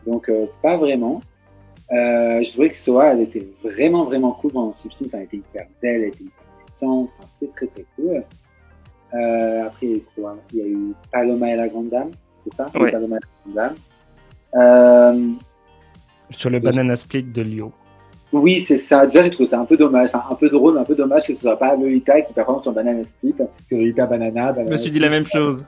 Donc, 0.06 0.28
euh, 0.28 0.46
pas 0.62 0.76
vraiment. 0.76 1.20
Euh, 1.90 2.42
je 2.42 2.52
trouvais 2.52 2.68
que 2.70 2.76
Soa, 2.76 3.12
elle 3.12 3.22
était 3.22 3.46
vraiment, 3.62 4.04
vraiment 4.04 4.32
cool 4.32 4.52
dans 4.52 4.74
Simpsons. 4.74 5.06
Elle 5.12 5.22
était 5.22 5.38
hyper 5.38 5.66
belle, 5.80 6.02
elle 6.02 6.08
était 6.08 6.24
hyper 6.24 6.44
puissante. 6.66 7.10
Enfin, 7.18 7.28
C'était 7.40 7.52
très, 7.54 7.66
très 7.68 7.84
cool. 7.96 8.24
Euh, 9.14 9.66
après, 9.66 9.86
il 9.86 9.90
y 9.90 9.94
a 9.94 9.96
eu 9.96 10.02
quoi? 10.14 10.36
Il 10.52 10.58
y 10.58 10.62
a 10.62 10.66
eu 10.66 10.94
Paloma 11.10 11.50
et 11.50 11.56
la 11.56 11.68
Grande 11.68 11.88
Dame, 11.88 12.10
c'est 12.44 12.54
ça? 12.54 12.66
Oui. 12.74 12.90
Paloma 12.90 13.16
et 13.16 13.20
la 13.20 13.52
Grande 13.52 13.54
Dame. 13.54 13.74
Euh, 14.54 15.32
Sur 16.30 16.50
le 16.50 16.60
banana 16.60 16.96
split 16.96 17.22
de 17.22 17.42
Lio. 17.42 17.72
Oui, 18.32 18.60
c'est 18.60 18.78
ça. 18.78 19.06
Déjà, 19.06 19.22
j'ai 19.22 19.30
trouvé 19.30 19.48
ça 19.48 19.58
un 19.58 19.64
peu 19.64 19.76
dommage, 19.76 20.10
enfin, 20.12 20.24
un 20.30 20.34
peu 20.34 20.48
drôle, 20.48 20.76
un 20.78 20.84
peu 20.84 20.94
dommage 20.94 21.26
que 21.26 21.34
ce 21.34 21.40
soit 21.40 21.58
pas 21.58 21.74
Lolita 21.76 22.20
qui 22.22 22.32
performe 22.32 22.62
son 22.62 22.72
banana 22.72 23.02
split. 23.04 23.34
C'est 23.66 23.74
Lolita 23.76 24.06
banana, 24.06 24.52
banana. 24.52 24.66
Je 24.66 24.72
me 24.72 24.76
suis 24.76 24.90
dit 24.90 24.98
la 24.98 25.08
même 25.08 25.26
chose. 25.26 25.66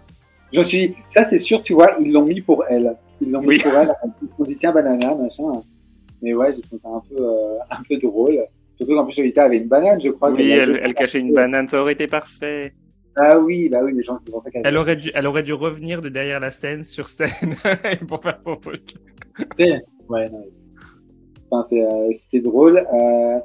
Je 0.53 0.59
me 0.59 0.64
suis 0.64 0.88
dit, 0.88 0.94
ça 1.11 1.27
c'est 1.31 1.38
sûr, 1.38 1.62
tu 1.62 1.73
vois, 1.75 1.96
ils 2.01 2.12
l'ont 2.12 2.25
mis 2.25 2.40
pour 2.40 2.64
elle. 2.68 2.96
Ils 3.20 3.31
l'ont 3.31 3.40
mis 3.40 3.49
Oui. 3.49 3.61
pour 3.62 3.73
elle. 3.73 3.92
On 4.38 4.42
dit, 4.44 4.57
tiens, 4.57 4.73
banana, 4.73 5.14
machin. 5.14 5.61
Mais 6.23 6.35
ouais, 6.35 6.53
j'ai 6.55 6.61
trouvé 6.62 6.83
ça 6.83 6.88
un 6.90 7.03
peu, 7.09 7.23
euh, 7.23 7.59
un 7.70 7.83
peu 7.88 7.96
drôle. 7.96 8.38
Surtout 8.77 8.94
qu'en 8.94 9.05
plus, 9.05 9.16
Lolita 9.16 9.44
avait 9.44 9.59
une 9.59 9.68
banane, 9.68 10.01
je 10.03 10.11
crois. 10.11 10.31
Oui, 10.31 10.51
elle, 10.51 10.79
elle 10.83 10.94
cachait 10.94 11.20
une 11.20 11.33
banane, 11.33 11.68
ça 11.68 11.81
aurait 11.81 11.92
été 11.94 12.07
parfait. 12.07 12.75
Ah 13.16 13.38
oui, 13.38 13.68
bah 13.68 13.79
oui, 13.83 13.92
les 13.94 14.03
gens, 14.03 14.18
c'est 14.20 14.31
pour 14.31 14.42
ça 14.42 14.51
qu'elle 14.51 14.62
Elle 14.64 14.77
aurait 14.77 14.96
dû, 14.96 15.11
elle 15.14 15.27
aurait 15.27 15.42
dû 15.42 15.53
revenir 15.53 16.01
de 16.01 16.09
derrière 16.09 16.40
la 16.40 16.51
scène 16.51 16.85
sur 16.85 17.09
scène 17.09 17.55
pour 18.09 18.23
faire 18.23 18.38
son 18.42 18.55
truc. 18.55 18.94
Tu 19.37 19.44
sais, 19.55 19.81
ouais, 20.09 20.29
non. 20.31 20.44
Enfin, 21.50 21.66
euh, 21.76 22.12
c'était 22.12 22.40
drôle. 22.40 22.86
Euh, 22.92 23.38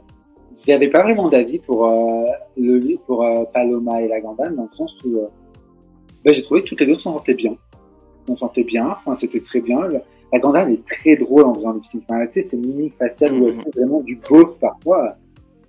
j'avais 0.66 0.90
pas 0.90 1.04
vraiment 1.04 1.30
d'avis 1.30 1.60
pour 1.60 1.86
euh, 1.86 2.26
pour 3.06 3.26
Paloma 3.54 4.02
et 4.02 4.08
la 4.08 4.22
Gandane 4.22 4.56
dans 4.56 4.68
le 4.72 4.76
sens 4.78 4.96
où 5.06 5.20
ben, 6.24 6.34
j'ai 6.34 6.44
trouvé 6.44 6.62
que 6.62 6.68
toutes 6.68 6.80
les 6.82 6.88
deux 6.88 6.96
s'en 6.98 7.14
sortaient 7.14 7.34
bien. 7.34 7.56
On 8.30 8.36
sentait 8.38 8.64
bien, 8.64 8.88
enfin 9.06 9.16
c'était 9.16 9.42
très 9.42 9.60
bien. 9.62 9.80
La 10.34 10.40
Gandane 10.40 10.72
est 10.72 10.86
très 10.88 11.16
drôle 11.18 11.44
en 11.44 11.54
faisant 11.54 11.74
du 11.74 11.84
sync. 11.84 12.04
Enfin, 12.10 12.26
tu 12.28 12.42
sais, 12.42 12.48
c'est 12.50 12.56
une 12.58 12.66
mimique 12.68 12.96
faciale 12.98 13.34
où 13.34 13.48
elle 13.48 13.56
Mhm. 13.56 13.64
fait 13.64 13.80
vraiment 13.80 14.00
du 14.02 14.16
beauf 14.16 14.58
parfois. 14.60 15.16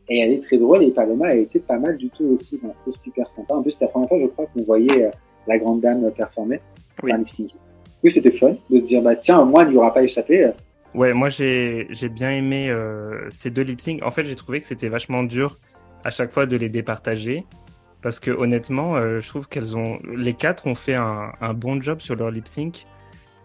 Et 0.09 0.20
elle 0.20 0.33
est 0.33 0.42
très 0.42 0.57
drôle 0.57 0.85
et 0.85 0.92
Paloma 0.92 1.31
elle 1.31 1.40
était 1.40 1.59
pas 1.59 1.79
mal 1.79 1.96
du 1.96 2.09
tout 2.11 2.25
aussi. 2.25 2.61
C'était 2.61 2.99
super 3.03 3.31
sympa. 3.33 3.55
En 3.55 3.62
plus, 3.62 3.72
c'était 3.72 3.87
la 3.87 3.90
première 3.90 4.09
fois, 4.09 4.18
je 4.20 4.27
crois, 4.27 4.46
qu'on 4.55 4.62
voyait 4.62 5.11
la 5.49 5.59
grande 5.59 5.81
dame 5.81 6.11
performer. 6.12 6.61
Oui. 7.03 7.11
Enfin, 7.12 7.18
lip 7.18 7.31
sync. 7.31 7.51
Oui, 8.05 8.11
c'était 8.12 8.31
fun 8.31 8.55
de 8.70 8.81
se 8.81 8.87
dire, 8.87 9.03
bah 9.03 9.16
tiens, 9.16 9.44
moi, 9.44 9.64
il 9.64 9.70
n'y 9.70 9.77
aura 9.77 9.92
pas 9.92 10.03
échappé. 10.03 10.51
Ouais, 10.97 11.13
moi 11.13 11.29
j'ai 11.29 12.09
bien 12.11 12.31
aimé 12.31 12.71
euh, 12.71 13.29
ces 13.29 13.51
deux 13.51 13.61
lip 13.61 13.83
sync. 13.83 14.03
En 14.03 14.11
fait, 14.11 14.25
j'ai 14.25 14.35
trouvé 14.35 14.63
que 14.63 14.67
c'était 14.67 14.89
vachement 14.89 15.25
dur 15.25 15.59
à 16.05 16.11
chaque 16.11 16.33
fois 16.33 16.47
de 16.47 16.57
les 16.57 16.71
départager 16.71 17.45
parce 18.01 18.19
que 18.19 18.31
honnêtement, 18.31 18.97
euh, 18.97 19.21
je 19.21 19.29
trouve 19.29 19.47
qu'elles 19.47 19.77
ont 19.77 20.01
les 20.09 20.33
quatre 20.33 20.67
ont 20.67 20.75
fait 20.75 20.95
un, 20.95 21.33
un 21.39 21.53
bon 21.53 21.83
job 21.83 22.01
sur 22.01 22.17
leur 22.17 22.31
lip 22.31 22.49
sync 22.49 22.87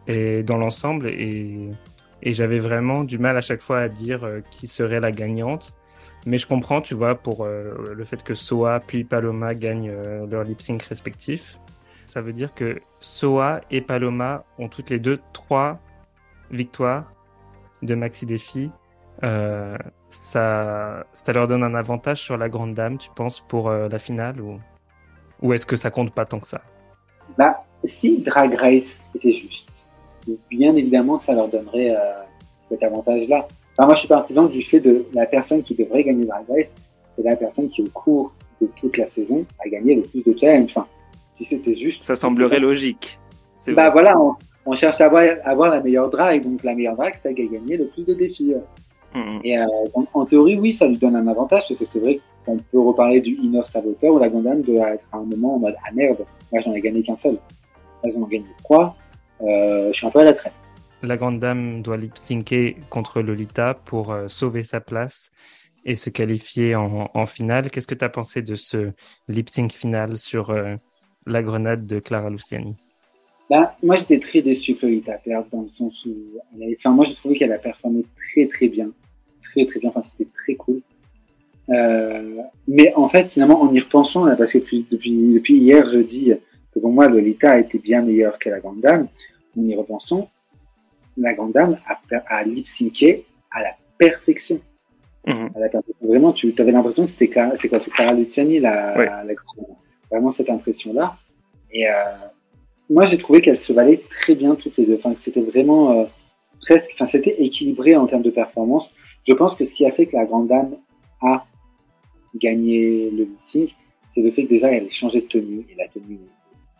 et 0.08 0.44
dans 0.44 0.56
l'ensemble 0.56 1.08
et 1.08 1.72
et 2.24 2.34
j'avais 2.34 2.60
vraiment 2.60 3.04
du 3.04 3.18
mal 3.18 3.36
à 3.36 3.42
chaque 3.42 3.62
fois 3.62 3.80
à 3.80 3.90
dire 3.90 4.24
euh, 4.24 4.40
qui 4.52 4.68
serait 4.68 5.02
la 5.02 5.12
gagnante. 5.12 5.74
Mais 6.26 6.38
je 6.38 6.48
comprends, 6.48 6.80
tu 6.82 6.94
vois, 6.94 7.16
pour 7.16 7.46
le 7.46 8.06
fait 8.06 8.24
que 8.24 8.36
Soa 8.36 8.80
puis 8.80 9.04
Paloma 9.04 9.56
gagnent 9.56 9.92
leur 10.30 10.44
lip 10.44 10.62
sync 10.62 10.84
respectif. 10.84 11.58
Ça 12.06 12.22
veut 12.22 12.32
dire 12.32 12.54
que 12.54 12.80
Soa 13.00 13.62
et 13.72 13.82
Paloma 13.82 14.46
ont 14.60 14.70
toutes 14.70 14.92
les 14.92 15.00
deux 15.00 15.20
trois 15.34 15.80
victoires 16.52 17.12
de 17.82 17.96
Maxi 17.96 18.26
Défi. 18.26 18.70
Euh, 19.24 19.78
ça, 20.10 21.06
ça 21.13 21.34
leur 21.34 21.48
donne 21.48 21.63
un 21.63 21.76
avantage 21.76 22.22
sur 22.22 22.38
la 22.38 22.50
grande 22.50 22.74
dame, 22.74 22.98
tu 22.98 23.10
penses, 23.15 23.41
pour 23.48 23.70
euh, 23.70 23.88
la 23.89 24.00
finale 24.00 24.41
ou, 24.41 24.60
ou 25.41 25.54
est-ce 25.54 25.65
que 25.65 25.76
ça 25.76 25.91
compte 25.91 26.12
pas 26.13 26.26
tant 26.26 26.39
que 26.39 26.48
ça? 26.48 26.62
Bah, 27.38 27.63
si 27.84 28.20
Drag 28.22 28.54
Race 28.56 28.88
était 29.15 29.34
juste, 29.34 29.70
bien 30.50 30.76
évidemment 30.76 31.17
que 31.20 31.26
ça 31.26 31.34
leur 31.34 31.48
donnerait 31.50 31.96
euh, 31.96 32.22
cet 32.67 32.84
avantage-là. 32.84 33.48
Enfin, 33.78 33.86
moi, 33.88 33.96
je 33.96 34.00
suis 34.00 34.08
partisan 34.08 34.46
du 34.46 34.63
fait 34.63 34.80
de 34.80 35.06
la 35.13 35.26
personne 35.26 35.62
qui 35.63 35.76
devrait 35.76 36.04
gagner 36.04 36.26
Drag 36.26 36.46
Race, 36.50 36.72
c'est 37.15 37.24
la 37.24 37.36
personne 37.36 37.70
qui, 37.70 37.84
au 37.84 37.89
cours 37.89 38.34
de 38.60 38.67
toute 38.76 38.98
la 38.98 39.08
saison, 39.08 39.46
a 39.63 39.70
gagné 39.70 39.96
le 39.96 40.02
plus 40.04 40.24
de 40.24 40.38
challenges. 40.38 40.72
Enfin, 40.76 40.88
si 41.34 41.46
c'était 41.46 41.76
juste. 41.76 42.04
Ça 42.04 42.15
semblerait 42.15 42.60
logique. 42.60 43.20
C'est 43.58 43.74
Bah 43.74 43.84
vrai. 43.84 43.91
voilà, 43.91 44.20
on, 44.20 44.36
on 44.65 44.76
cherche 44.76 45.02
à 45.02 45.06
avoir, 45.06 45.24
à 45.24 45.50
avoir 45.50 45.69
la 45.69 45.82
meilleure 45.82 46.10
drag, 46.10 46.43
donc 46.43 46.63
la 46.63 46.76
meilleure 46.76 46.95
drag, 46.95 47.15
c'est 47.21 47.30
a 47.30 47.34
gagné 47.34 47.78
le 47.78 47.88
plus 47.88 48.06
de 48.06 48.13
défis. 48.13 48.54
Mhm. 49.13 49.41
Et 49.43 49.58
euh, 49.58 49.65
en, 49.93 50.06
en 50.13 50.26
théorie, 50.26 50.58
oui, 50.60 50.74
ça 50.74 50.88
lui 50.88 50.97
donne 50.97 51.15
un 51.15 51.28
avantage, 51.28 51.63
parce 51.67 51.80
que 51.80 51.86
c'est 51.86 52.00
vrai 52.00 52.19
qu'on 52.45 52.58
peut 52.58 52.80
reparler 52.80 53.21
du 53.21 53.32
inner 53.36 53.62
saboteur 53.65 54.13
où 54.13 54.19
la 54.19 54.30
Gondam 54.30 54.62
doit 54.62 54.95
être 54.95 55.06
à 55.12 55.17
un 55.17 55.24
moment 55.26 55.56
en 55.56 55.60
mode 55.60 55.76
ah 55.86 55.91
merde, 55.93 56.26
moi 56.52 56.62
j'en 56.62 56.74
ai 56.74 56.82
gagné 56.82 57.04
qu'un 57.04 57.17
seul. 57.17 57.38
Là 58.04 58.12
j'en 58.13 58.28
ai 58.28 58.30
gagné 58.32 58.47
trois, 58.63 58.95
euh, 59.41 59.89
je 59.91 59.97
suis 59.97 60.08
un 60.08 60.12
peu 60.12 60.19
à 60.19 60.24
la 60.24 60.34
traîne. 60.34 60.54
La 61.04 61.17
grande 61.17 61.39
dame 61.39 61.82
doit 61.82 61.97
lip 61.97 62.17
syncer 62.17 62.78
contre 62.89 63.21
Lolita 63.21 63.74
pour 63.74 64.12
euh, 64.12 64.28
sauver 64.28 64.63
sa 64.63 64.82
place 64.82 65.32
et 65.84 65.95
se 65.95 66.10
qualifier 66.10 66.76
en, 66.76 67.10
en 67.13 67.26
finale. 67.26 67.71
Qu'est-ce 67.71 67.88
que 67.88 67.95
tu 67.95 68.06
as 68.06 68.10
pensé 68.10 68.41
de 68.43 68.56
ce 68.56 68.91
lip 69.28 69.50
sync 69.50 69.71
final 69.71 70.17
sur 70.17 70.52
euh, 70.52 70.76
la 71.26 71.41
grenade 71.41 71.86
de 71.88 72.00
Clara 72.00 72.30
Luciani? 72.30 72.76
Bah, 73.52 73.76
moi 73.84 73.98
j'étais 73.98 74.20
très 74.20 74.42
déçu 74.42 74.76
que 74.76 74.86
Lolita 74.86 75.18
perde 75.18 75.46
dans 75.52 75.64
le 75.64 75.70
sens 75.78 76.06
où 76.06 76.14
elle 76.56 76.64
avait, 76.64 76.78
enfin 76.80 76.92
moi 76.92 77.04
j'ai 77.04 77.16
trouvé 77.16 77.38
qu'elle 77.38 77.52
a 77.52 77.58
performé 77.58 78.06
très 78.32 78.48
très 78.48 78.70
bien, 78.70 78.90
très 79.44 79.66
très 79.66 79.82
bien, 79.82 79.90
enfin 79.90 80.04
c'était 80.10 80.30
très 80.42 80.56
cool. 80.56 80.80
Euh, 81.68 82.38
mais 82.70 82.94
en 82.96 83.10
fait 83.10 83.28
finalement 83.28 83.62
en 83.62 83.74
y 83.74 83.82
repensant 83.82 84.24
là, 84.24 84.38
parce 84.38 84.54
que 84.54 84.60
depuis, 84.60 84.86
depuis, 84.90 85.12
depuis 85.34 85.58
hier 85.58 85.90
je 85.90 86.00
dis 86.00 86.32
que 86.74 86.80
pour 86.80 86.94
moi 86.94 87.10
Lolita 87.10 87.52
a 87.52 87.60
été 87.60 87.78
bien 87.78 88.02
meilleure 88.02 88.40
que 88.40 88.50
la 88.50 88.62
Grande 88.62 88.80
Dame, 88.80 89.10
en 89.58 89.62
y 89.64 89.76
repensant, 89.76 90.30
la 91.18 91.34
Grande 91.34 91.52
Dame 91.52 91.78
a, 91.88 92.00
a 92.30 92.44
lip 92.46 92.68
synché 92.68 93.26
à 93.52 93.64
la 93.64 93.72
perfection. 93.98 94.62
Mhm. 95.28 95.50
à 95.56 95.60
la 95.60 95.68
perfection. 95.68 96.08
Vraiment, 96.08 96.32
tu 96.32 96.54
avais 96.58 96.72
l'impression 96.72 97.04
que 97.04 97.12
c'était 97.12 97.28
Clara, 97.28 97.58
c'est 97.58 97.68
quoi, 97.68 97.82
c'est 97.82 97.92
Clara 97.92 98.14
Luciani, 98.14 98.62
la, 98.62 98.98
Ouais. 98.98 99.06
la, 99.08 99.24
vraiment 100.10 100.32
cette 100.32 100.50
impression-là. 100.50 101.18
Et 101.74 101.88
euh, 101.90 101.94
moi, 102.89 103.06
j'ai 103.06 103.17
trouvé 103.17 103.41
qu'elles 103.41 103.58
se 103.58 103.74
valaient 103.74 104.02
très 104.22 104.36
bien 104.36 104.56
toutes 104.56 104.78
les 104.78 104.86
deux. 104.86 104.96
Enfin, 104.96 105.13
que 105.13 105.22
c'était 105.22 105.41
vraiment 105.41 105.91
euh, 105.91 106.06
presque, 106.62 106.91
enfin, 106.96 107.06
c'était 107.06 107.36
équilibré 107.41 107.96
en 107.96 108.08
termes 108.08 108.22
de 108.22 108.30
performance. 108.30 108.89
Je 109.28 109.34
pense 109.34 109.56
que 109.56 109.65
ce 109.65 109.74
qui 109.74 109.86
a 109.86 109.91
fait 109.91 110.08
que 110.08 110.15
la 110.15 110.26
Grande 110.26 110.48
Dame 110.48 110.76
a 111.22 111.46
gagné 112.36 113.10
le 113.12 113.24
lip-sync, 113.24 113.70
c'est 114.13 114.22
le 114.22 114.32
fait 114.32 114.44
que 114.44 114.50
déjà 114.50 114.72
elle 114.72 114.86
ait 114.86 114.89
changé 114.89 115.22
de 115.22 115.28
tenue 115.28 115.65
et 115.72 115.76
la 115.78 115.88
tenue 115.88 116.20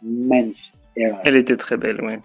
magnifique. 0.02 0.74
Elle, 0.96 1.16
Elle 1.26 1.38
était 1.38 1.58
très 1.58 1.78
belle, 1.78 2.02
ouais. 2.02 2.20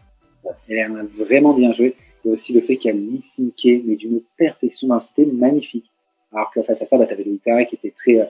elle 0.69 0.81
a 0.81 1.25
vraiment 1.25 1.53
bien 1.55 1.73
joué. 1.73 1.95
Et 2.25 2.31
aussi 2.31 2.53
le 2.53 2.61
fait 2.61 2.77
qu'elle 2.77 2.99
lip-syncait, 2.99 3.83
mais 3.85 3.95
d'une 3.95 4.21
perfection, 4.37 4.89
c'était 5.01 5.31
magnifique. 5.31 5.91
Alors 6.33 6.51
que 6.51 6.63
face 6.63 6.83
à 6.83 6.87
ça, 6.87 6.99
bah, 6.99 7.07
t'avais 7.07 7.23
Lolita 7.23 7.65
qui 7.67 7.77
était 7.77 7.95
très, 7.97 8.21
euh... 8.21 8.25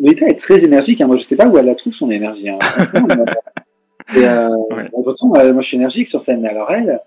Lolita 0.00 0.26
est 0.28 0.40
très 0.40 0.64
énergique, 0.64 1.00
hein. 1.00 1.06
Moi, 1.06 1.16
je 1.16 1.24
sais 1.24 1.36
pas 1.36 1.46
où 1.46 1.58
elle 1.58 1.66
la 1.66 1.74
trouve, 1.74 1.92
son 1.92 2.10
énergie, 2.10 2.48
hein. 2.48 2.58
Euh, 4.10 4.20
Et, 4.20 4.26
euh, 4.26 4.48
Ouais. 4.70 4.90
pourtant, 4.90 5.32
euh, 5.36 5.52
moi, 5.52 5.62
je 5.62 5.66
suis 5.68 5.76
énergique 5.76 6.08
sur 6.08 6.22
scène, 6.22 6.42
mais 6.42 6.48
alors 6.48 6.70
elle, 6.70 7.00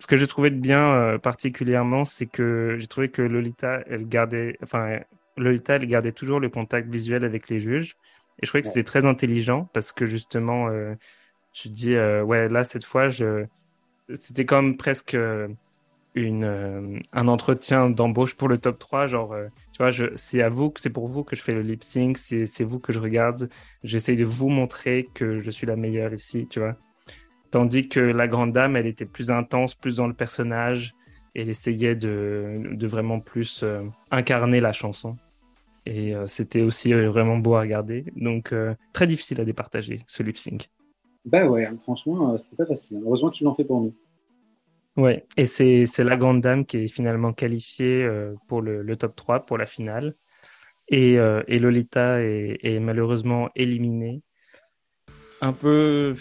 ce 0.00 0.06
que 0.06 0.16
j'ai 0.16 0.26
trouvé 0.26 0.50
de 0.50 0.56
bien 0.58 1.18
particulièrement, 1.22 2.04
c'est 2.04 2.26
que 2.26 2.76
j'ai 2.78 2.86
trouvé 2.88 3.10
que 3.10 3.22
Lolita, 3.22 3.82
elle 3.88 4.06
gardait, 4.08 4.58
enfin, 4.62 4.98
Lolita, 5.36 5.76
elle 5.76 5.86
gardait 5.86 6.12
toujours 6.12 6.40
le 6.40 6.48
contact 6.48 6.90
visuel 6.90 7.24
avec 7.24 7.48
les 7.48 7.60
juges. 7.60 7.94
Et 8.42 8.44
je 8.44 8.48
trouvais 8.48 8.62
que 8.62 8.66
c'était 8.68 8.82
très 8.82 9.06
intelligent 9.06 9.70
parce 9.72 9.92
que 9.92 10.04
justement, 10.04 10.68
tu 11.52 11.68
dis, 11.68 11.96
ouais, 11.96 12.48
là, 12.48 12.64
cette 12.64 12.84
fois, 12.84 13.08
je... 13.08 13.46
c'était 14.14 14.44
comme 14.44 14.76
presque 14.76 15.16
une, 16.14 16.44
euh, 16.44 16.98
un 17.12 17.28
entretien 17.28 17.90
d'embauche 17.90 18.36
pour 18.36 18.48
le 18.48 18.58
top 18.58 18.78
3. 18.78 19.06
Genre, 19.06 19.32
euh, 19.32 19.48
tu 19.74 19.82
vois, 19.82 19.90
c'est 20.14 20.40
à 20.40 20.48
vous, 20.48 20.72
c'est 20.78 20.90
pour 20.90 21.08
vous 21.08 21.24
que 21.24 21.34
je 21.34 21.42
fais 21.42 21.52
le 21.52 21.62
lip 21.62 21.82
sync, 21.82 22.16
c'est 22.16 22.62
vous 22.62 22.78
que 22.78 22.92
je 22.92 23.00
regarde. 23.00 23.48
J'essaye 23.82 24.14
de 24.14 24.24
vous 24.24 24.48
montrer 24.48 25.08
que 25.14 25.40
je 25.40 25.50
suis 25.50 25.66
la 25.66 25.74
meilleure 25.74 26.14
ici, 26.14 26.46
tu 26.48 26.60
vois. 26.60 26.76
Tandis 27.50 27.88
que 27.88 27.98
la 27.98 28.28
grande 28.28 28.52
dame, 28.52 28.76
elle 28.76 28.86
était 28.86 29.04
plus 29.04 29.32
intense, 29.32 29.74
plus 29.74 29.96
dans 29.96 30.06
le 30.06 30.14
personnage. 30.14 30.94
Elle 31.34 31.48
essayait 31.48 31.96
de, 31.96 32.86
vraiment 32.86 33.18
plus 33.18 33.64
euh, 33.64 33.82
incarner 34.12 34.60
la 34.60 34.72
chanson. 34.72 35.16
Et 35.86 36.14
c'était 36.26 36.62
aussi 36.62 36.94
vraiment 36.94 37.36
beau 37.36 37.56
à 37.56 37.60
regarder. 37.60 38.06
Donc, 38.16 38.54
très 38.94 39.06
difficile 39.06 39.40
à 39.42 39.44
départager, 39.44 39.98
ce 40.06 40.22
lip 40.22 40.38
sync. 40.38 40.70
Bah 41.26 41.46
ouais, 41.46 41.68
franchement, 41.82 42.38
c'était 42.38 42.56
pas 42.56 42.66
facile. 42.66 43.02
Heureusement 43.04 43.28
qu'ils 43.28 43.44
l'ont 43.44 43.54
fait 43.54 43.64
pour 43.64 43.82
nous. 43.82 43.92
Ouais, 44.96 45.26
et 45.36 45.46
c'est 45.46 45.86
la 45.98 46.16
grande 46.16 46.40
dame 46.40 46.64
qui 46.64 46.76
est 46.84 46.88
finalement 46.88 47.32
qualifiée 47.32 48.04
euh, 48.04 48.34
pour 48.46 48.62
le, 48.62 48.82
le, 48.82 48.96
top 48.96 49.16
3, 49.16 49.44
pour 49.44 49.58
la 49.58 49.66
finale. 49.66 50.14
Et, 50.88 51.18
euh, 51.18 51.42
et 51.48 51.58
Lolita 51.58 52.20
est, 52.20 52.78
malheureusement 52.80 53.50
éliminée. 53.56 54.22
Un 55.40 55.52
peu 55.52 56.14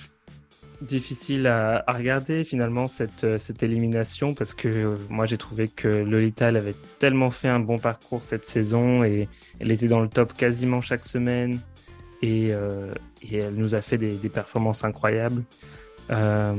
difficile 0.82 1.46
à, 1.46 1.84
à 1.86 1.94
regarder 1.94 2.44
finalement 2.44 2.88
cette, 2.88 3.38
cette 3.38 3.62
élimination 3.62 4.34
parce 4.34 4.54
que 4.54 4.68
euh, 4.68 4.98
moi 5.10 5.26
j'ai 5.28 5.38
trouvé 5.38 5.70
que 5.70 5.88
Lolita 5.88 6.48
avait 6.48 6.76
tellement 7.00 7.30
fait 7.30 7.48
un 7.48 7.60
bon 7.60 7.78
parcours 7.78 8.24
cette 8.26 8.44
saison 8.44 9.04
et 9.04 9.30
elle 9.60 9.72
était 9.72 9.88
dans 9.88 10.02
le 10.02 10.10
top 10.10 10.34
quasiment 10.34 10.82
chaque 10.82 11.06
semaine 11.06 11.62
et, 12.22 12.50
et 12.50 13.38
elle 13.38 13.56
nous 13.56 13.76
a 13.76 13.82
fait 13.82 13.98
des, 13.98 14.16
des 14.16 14.30
performances 14.30 14.84
incroyables. 14.84 15.44
Euh, 16.12 16.56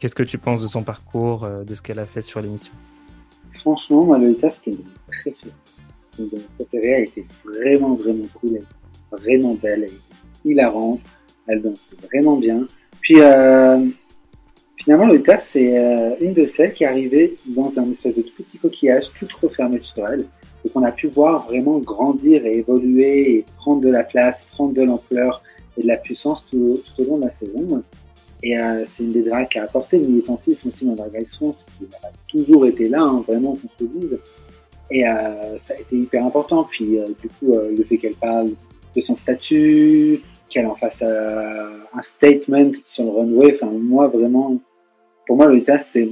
Qu'est-ce 0.00 0.14
que 0.14 0.22
tu 0.22 0.38
penses 0.38 0.62
de 0.62 0.68
son 0.68 0.84
parcours, 0.84 1.44
euh, 1.44 1.64
de 1.64 1.74
ce 1.74 1.82
qu'elle 1.82 1.98
a 1.98 2.06
fait 2.06 2.20
sur 2.20 2.40
l'émission? 2.40 2.72
Franchement, 3.54 4.04
moi, 4.04 4.18
Lolita, 4.18 4.48
c'était 4.50 4.70
mon 4.70 4.84
préféré. 5.08 5.52
Mon 6.18 6.28
préférée, 6.56 6.90
elle 6.90 7.02
était 7.04 7.26
vraiment, 7.44 7.94
vraiment 7.94 8.26
cool. 8.40 8.60
Elle 9.12 9.18
vraiment 9.18 9.54
belle, 9.54 9.84
elle 9.84 9.90
était 9.90 9.94
hilarante, 10.44 11.00
elle 11.48 11.62
dansait 11.62 11.96
vraiment 12.04 12.36
bien. 12.36 12.66
Puis, 13.00 13.20
euh, 13.20 13.86
finalement, 14.76 15.06
Lolita, 15.08 15.38
c'est 15.38 16.16
une 16.20 16.34
de 16.34 16.44
celles 16.44 16.74
qui 16.74 16.84
est 16.84 16.88
arrivée 16.88 17.36
dans 17.46 17.76
un 17.76 17.90
espèce 17.90 18.14
de 18.14 18.22
tout 18.22 18.44
petit 18.44 18.58
coquillage, 18.58 19.10
tout 19.18 19.26
refermé 19.42 19.80
sur 19.80 20.06
elle, 20.06 20.26
et 20.64 20.68
qu'on 20.68 20.84
a 20.84 20.92
pu 20.92 21.08
voir 21.08 21.46
vraiment 21.46 21.78
grandir 21.78 22.46
et 22.46 22.58
évoluer 22.58 23.32
et 23.32 23.44
prendre 23.56 23.80
de 23.80 23.88
la 23.88 24.04
place, 24.04 24.42
prendre 24.52 24.74
de 24.74 24.82
l'ampleur 24.82 25.42
et 25.76 25.82
de 25.82 25.88
la 25.88 25.96
puissance 25.96 26.44
tout 26.50 26.78
au 26.98 27.04
long 27.04 27.18
de 27.18 27.24
la 27.24 27.30
saison. 27.32 27.82
Et 28.42 28.56
euh, 28.56 28.84
c'est 28.84 29.02
une 29.02 29.12
des 29.12 29.22
drags 29.22 29.48
qui 29.48 29.58
a 29.58 29.64
apporté 29.64 29.98
le 29.98 30.06
militantisme 30.06 30.68
aussi 30.68 30.84
dans 30.84 30.94
Drag 30.94 31.12
Race 31.12 31.34
France, 31.34 31.66
qui 31.78 31.86
a 32.04 32.10
toujours 32.28 32.66
été 32.66 32.88
là, 32.88 33.00
hein, 33.00 33.24
vraiment, 33.26 33.56
qu'on 33.56 33.68
se 33.78 33.84
dise. 33.84 34.18
Et 34.90 35.06
euh, 35.06 35.58
ça 35.58 35.74
a 35.74 35.80
été 35.80 35.96
hyper 35.96 36.24
important. 36.24 36.64
Puis, 36.64 36.98
euh, 36.98 37.06
du 37.20 37.28
coup, 37.28 37.52
euh, 37.52 37.74
le 37.76 37.84
fait 37.84 37.98
qu'elle 37.98 38.14
parle 38.14 38.50
de 38.96 39.02
son 39.02 39.16
statut, 39.16 40.20
qu'elle 40.48 40.66
en 40.66 40.76
fasse 40.76 41.00
euh, 41.02 41.78
un 41.92 42.02
statement 42.02 42.70
sur 42.86 43.04
le 43.04 43.10
runway, 43.10 43.54
enfin, 43.54 43.72
moi, 43.72 44.06
vraiment, 44.06 44.56
pour 45.26 45.36
moi, 45.36 45.46
Lolita, 45.46 45.78
c'est 45.78 46.08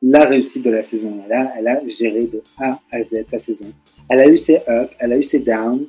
la 0.00 0.24
réussite 0.24 0.62
de 0.62 0.70
la 0.70 0.84
saison. 0.84 1.12
Elle 1.26 1.32
a, 1.32 1.52
elle 1.58 1.68
a 1.68 1.80
géré 1.88 2.22
de 2.22 2.40
A 2.60 2.78
à 2.92 3.02
Z 3.02 3.24
sa 3.28 3.38
saison. 3.40 3.66
Elle 4.08 4.20
a 4.20 4.28
eu 4.28 4.38
ses 4.38 4.54
ups, 4.54 4.90
elle 5.00 5.12
a 5.12 5.18
eu 5.18 5.24
ses 5.24 5.40
downs, 5.40 5.86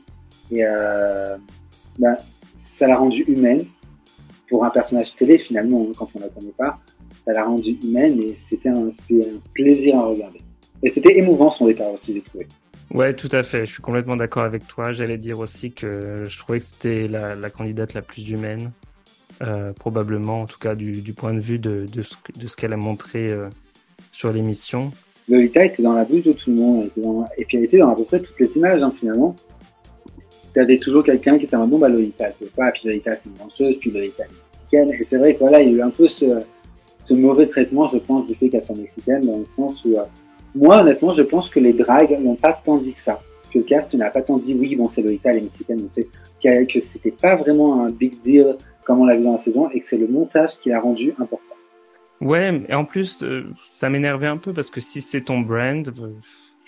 et 0.51 0.63
ben, 1.99 2.17
ça 2.57 2.87
l'a 2.87 2.97
rendue 2.97 3.23
humaine 3.27 3.65
pour 4.49 4.65
un 4.65 4.69
personnage 4.69 5.15
télé, 5.15 5.37
finalement, 5.39 5.87
hein, 5.87 5.93
quand 5.97 6.09
on 6.15 6.19
la 6.19 6.27
connaît 6.29 6.53
pas, 6.57 6.79
ça 7.25 7.33
l'a 7.33 7.43
rendu 7.43 7.77
humaine 7.83 8.19
et 8.21 8.35
c'était 8.49 8.69
un, 8.69 8.87
un, 8.87 9.39
plaisir 9.53 9.97
à 9.97 10.05
regarder. 10.07 10.39
Et 10.83 10.89
c'était 10.89 11.17
émouvant 11.17 11.51
son 11.51 11.67
départ 11.67 11.93
aussi, 11.93 12.13
j'ai 12.13 12.21
trouvé. 12.21 12.47
Ouais, 12.93 13.13
tout 13.13 13.29
à 13.31 13.43
fait. 13.43 13.65
Je 13.65 13.71
suis 13.73 13.83
complètement 13.83 14.15
d'accord 14.15 14.43
avec 14.43 14.65
toi. 14.67 14.91
J'allais 14.91 15.17
dire 15.17 15.39
aussi 15.39 15.71
que 15.71 16.23
je 16.27 16.37
trouvais 16.39 16.59
que 16.59 16.65
c'était 16.65 17.07
la, 17.07 17.35
la, 17.35 17.49
candidate 17.49 17.93
la 17.93 18.01
plus 18.01 18.27
humaine, 18.29 18.71
euh, 19.43 19.73
probablement, 19.73 20.41
en 20.41 20.45
tout 20.45 20.57
cas 20.57 20.73
du, 20.73 21.01
du, 21.01 21.13
point 21.13 21.33
de 21.33 21.39
vue 21.39 21.59
de, 21.59 21.85
de 21.93 22.01
ce, 22.01 22.55
qu'elle 22.55 22.73
a 22.73 22.77
montré 22.77 23.29
euh, 23.29 23.49
sur 24.11 24.31
l'émission. 24.31 24.91
Lolita 25.27 25.65
était 25.65 25.83
dans 25.83 25.93
la 25.93 26.05
bouche 26.05 26.23
de 26.23 26.33
tout 26.33 26.49
le 26.49 26.55
monde, 26.55 26.89
dans... 26.97 27.25
et 27.37 27.45
puis 27.45 27.57
elle 27.57 27.65
était 27.65 27.77
dans 27.77 27.91
à 27.91 27.95
peu 27.95 28.05
près 28.05 28.19
toutes 28.19 28.39
les 28.39 28.57
images, 28.57 28.81
hein, 28.81 28.91
finalement 28.99 29.35
tu 30.53 30.59
avais 30.59 30.77
toujours 30.77 31.03
quelqu'un 31.03 31.37
qui 31.37 31.45
était 31.45 31.55
un 31.55 31.67
bon 31.67 31.79
bah 31.79 31.89
Lolita, 31.89 32.25
c'est 32.39 32.53
pas, 32.53 32.71
puis 32.71 32.81
Lolita 32.85 33.13
c'est 33.13 33.29
une 33.29 33.35
danseuse, 33.35 33.77
puis 33.79 33.91
Lolita 33.91 34.23
est 34.23 34.27
mexicaine, 34.27 35.01
et 35.01 35.05
c'est 35.05 35.17
vrai 35.17 35.33
que 35.33 35.39
voilà, 35.39 35.61
il 35.61 35.71
y 35.71 35.73
a 35.73 35.77
eu 35.77 35.81
un 35.81 35.89
peu 35.89 36.07
ce, 36.07 36.25
mauvais 37.11 37.47
traitement, 37.47 37.89
je 37.89 37.97
pense, 37.97 38.27
du 38.27 38.35
fait 38.35 38.49
qu'elle 38.49 38.63
soit 38.63 38.75
mexicaine, 38.75 39.25
dans 39.25 39.39
le 39.39 39.45
sens 39.55 39.83
où, 39.85 39.97
euh, 39.97 40.03
moi, 40.55 40.81
honnêtement, 40.81 41.13
je 41.13 41.23
pense 41.23 41.49
que 41.49 41.59
les 41.59 41.73
drags 41.73 42.17
n'ont 42.19 42.35
pas 42.35 42.53
tant 42.53 42.77
dit 42.77 42.93
que 42.93 42.99
ça. 42.99 43.19
Que 43.51 43.59
le 43.59 43.63
cast 43.63 43.93
n'a 43.95 44.11
pas 44.11 44.21
tant 44.21 44.37
dit, 44.37 44.53
oui, 44.53 44.75
bon, 44.75 44.89
c'est 44.89 45.01
Lolita, 45.01 45.31
elle 45.31 45.37
est 45.37 45.41
mexicaine, 45.41 45.79
on 45.83 45.93
sait, 45.95 46.07
que 46.65 46.81
c'était 46.81 47.11
pas 47.11 47.35
vraiment 47.35 47.83
un 47.83 47.89
big 47.89 48.21
deal 48.21 48.55
comme 48.85 49.01
on 49.01 49.05
l'a 49.05 49.15
vu 49.15 49.23
dans 49.23 49.33
la 49.33 49.39
saison, 49.39 49.69
et 49.71 49.81
que 49.81 49.87
c'est 49.87 49.97
le 49.97 50.07
montage 50.07 50.51
qui 50.61 50.69
l'a 50.69 50.79
rendu 50.79 51.13
important. 51.19 51.43
Ouais, 52.21 52.63
et 52.67 52.73
en 52.73 52.83
plus, 52.83 53.23
euh, 53.23 53.45
ça 53.63 53.89
m'énervait 53.89 54.27
un 54.27 54.37
peu 54.37 54.51
parce 54.51 54.69
que 54.69 54.81
si 54.81 55.01
c'est 55.01 55.21
ton 55.21 55.39
brand, 55.39 55.87
euh, 55.87 56.09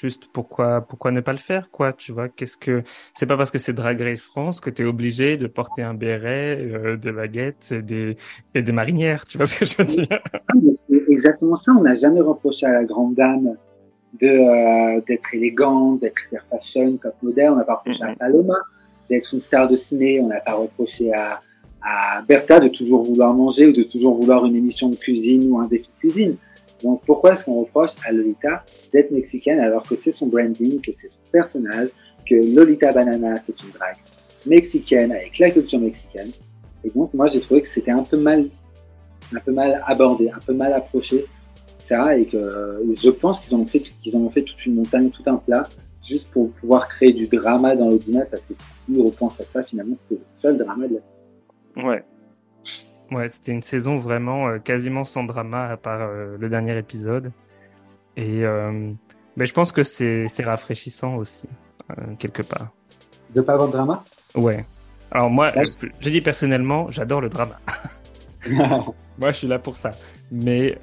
Juste 0.02 0.30
pourquoi 0.34 0.82
pourquoi 0.82 1.12
ne 1.12 1.22
pas 1.22 1.32
le 1.32 1.38
faire 1.38 1.70
quoi 1.70 1.94
Tu 1.94 2.12
vois? 2.12 2.28
Qu'est-ce 2.28 2.58
que 2.58 2.82
c'est 3.14 3.28
pas 3.28 3.38
parce 3.38 3.52
que 3.52 3.60
c'est 3.60 3.74
Drag 3.74 4.02
Race 4.02 4.24
France 4.24 4.60
que 4.60 4.72
tu 4.72 4.82
es 4.82 4.86
obligé 4.86 5.38
de 5.38 5.46
porter 5.46 5.84
un 5.84 5.94
béret, 5.94 6.58
euh, 6.60 6.98
des 6.98 7.12
baguettes 7.12 7.72
et 7.72 7.84
des 7.84 8.18
et 8.56 8.64
des 8.64 8.72
marinières. 8.72 9.28
Tu 9.28 9.38
vois 9.38 9.46
ce 9.46 9.60
que 9.60 9.66
je 9.66 9.78
veux 9.78 9.86
dire? 9.86 10.20
C'est 10.88 11.04
exactement 11.08 11.56
ça. 11.56 11.72
On 11.78 11.84
n'a 11.84 11.94
jamais 11.94 12.20
reproché 12.20 12.66
à 12.66 12.72
la 12.72 12.84
grande 12.84 13.14
dame 13.14 13.56
de 14.20 14.28
euh, 14.28 15.02
d'être 15.08 15.36
élégante, 15.36 16.02
d'être 16.02 16.20
hyper 16.26 16.46
fashion, 16.50 16.98
top 16.98 17.14
moderne. 17.22 17.54
On 17.54 17.58
n'a 17.58 17.64
pas 17.64 17.76
reproché 17.76 18.04
à 18.04 18.16
Paloma 18.16 18.58
d'être 19.08 19.32
une 19.36 19.42
star 19.42 19.70
de 19.70 19.76
ciné. 19.76 20.20
On 20.20 20.30
n'a 20.30 20.40
pas 20.40 20.54
reproché 20.54 21.14
à 21.14 21.44
à 21.84 22.24
Bertha 22.28 22.60
de 22.60 22.70
toujours 22.70 23.04
vouloir 23.04 23.34
manger 23.36 23.68
ou 23.68 23.72
de 23.72 23.84
toujours 23.84 24.16
vouloir 24.16 24.46
une 24.48 24.56
émission 24.56 24.90
de 24.90 24.96
cuisine 24.96 25.52
ou 25.52 25.60
un 25.60 25.68
défi 25.68 25.90
de 25.96 26.00
cuisine. 26.00 26.36
Donc 26.84 27.02
pourquoi 27.06 27.34
est-ce 27.34 27.46
qu'on 27.46 27.62
reproche 27.62 27.92
à 28.06 28.12
Lolita 28.12 28.64
d'être 28.92 29.12
mexicaine 29.12 29.60
alors 29.60 29.84
que 29.84 29.96
c'est 29.96 30.12
son 30.12 30.28
branding, 30.28 30.82
que 30.82 30.92
c'est 31.00 31.10
son 31.10 31.32
personnage, 31.32 31.90
que 32.28 32.36
Lolita 32.36 32.92
Banana 32.92 33.36
c'est 33.44 33.62
une 33.64 33.70
drague 33.70 33.98
mexicaine 34.46 35.12
avec 35.12 35.38
la 35.40 35.52
culture 35.52 35.80
mexicaine? 35.80 36.30
Et 36.84 36.90
donc 36.90 37.14
moi 37.14 37.28
j'ai 37.28 37.40
trouvé 37.40 37.62
que 37.62 37.70
c'était 37.70 37.92
un 37.92 38.04
peu 38.04 38.20
mal, 38.20 38.48
un 39.36 39.40
peu 39.40 39.52
mal 39.52 39.84
abordé, 39.86 40.30
un 40.30 40.40
peu 40.46 40.54
mal 40.54 40.74
approché 40.74 41.26
ça 41.80 42.18
et 42.18 42.26
que 42.26 42.82
je 43.02 43.10
pense 43.10 43.40
qu'ils 43.40 43.56
ont 43.56 43.66
fait 43.66 43.80
qu'ils 43.80 44.16
ont 44.16 44.30
fait 44.30 44.44
toute 44.44 44.66
une 44.66 44.76
montagne, 44.76 45.10
tout 45.10 45.24
un 45.26 45.38
plat 45.38 45.64
juste 46.04 46.28
pour 46.32 46.52
pouvoir 46.54 46.88
créer 46.88 47.14
du 47.14 47.28
drama 47.28 47.76
dans 47.76 47.90
l'audimat 47.90 48.26
parce 48.26 48.44
que 48.44 48.54
si 48.54 49.00
on 49.00 49.04
repense 49.04 49.40
à 49.40 49.44
ça 49.44 49.64
finalement 49.64 49.96
c'était 49.98 50.16
le 50.16 50.26
seul 50.30 50.58
drama 50.58 50.88
de 50.88 50.96
la 50.96 51.02
Ouais, 51.84 52.04
Ouais, 53.12 53.28
c'était 53.28 53.52
une 53.52 53.62
saison 53.62 53.98
vraiment 53.98 54.48
euh, 54.48 54.58
quasiment 54.60 55.04
sans 55.04 55.24
drama 55.24 55.68
à 55.68 55.78
part 55.78 56.02
euh, 56.02 56.38
le 56.40 56.50
dernier 56.50 56.78
épisode. 56.78 57.32
Et 58.16 58.46
euh, 58.46 58.92
mais 59.36 59.46
je 59.46 59.54
pense 59.54 59.72
que 59.72 59.84
c'est 59.84 60.28
rafraîchissant 60.44 61.16
aussi, 61.16 61.48
quelque 62.20 62.42
part. 62.42 62.70
De 63.34 63.42
pas 63.42 63.54
avoir 63.54 63.68
de 63.70 63.74
drama? 63.74 64.04
Ouais. 64.36 64.66
Alors 65.12 65.30
moi, 65.30 65.52
je, 65.56 65.88
je 66.00 66.10
dis 66.10 66.22
personnellement, 66.22 66.90
j'adore 66.90 67.22
le 67.22 67.30
drama. 67.30 67.60
moi, 68.50 69.32
je 69.32 69.38
suis 69.38 69.48
là 69.48 69.60
pour 69.60 69.76
ça. 69.76 69.92
Mais, 70.32 70.78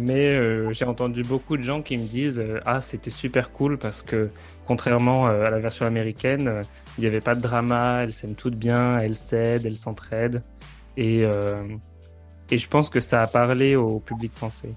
mais 0.00 0.72
j'ai 0.72 0.84
entendu 0.84 1.24
beaucoup 1.24 1.56
de 1.56 1.62
gens 1.62 1.82
qui 1.82 1.96
me 1.96 2.06
disent 2.06 2.42
Ah, 2.64 2.80
c'était 2.80 3.10
super 3.10 3.50
cool 3.52 3.78
parce 3.78 4.02
que 4.02 4.30
contrairement 4.66 5.26
à 5.26 5.50
la 5.50 5.58
version 5.58 5.86
américaine, 5.86 6.62
il 6.96 7.00
n'y 7.00 7.06
avait 7.06 7.20
pas 7.20 7.34
de 7.34 7.40
drama, 7.40 8.02
elles 8.02 8.12
s'aiment 8.12 8.34
toutes 8.34 8.56
bien, 8.56 9.00
elles 9.00 9.16
s'aident, 9.16 9.66
elles 9.66 9.76
s'entraident. 9.76 10.42
Et, 10.98 11.24
euh, 11.24 11.62
et 12.50 12.58
je 12.58 12.68
pense 12.68 12.90
que 12.90 12.98
ça 12.98 13.22
a 13.22 13.28
parlé 13.28 13.76
au 13.76 14.00
public 14.00 14.32
français. 14.34 14.74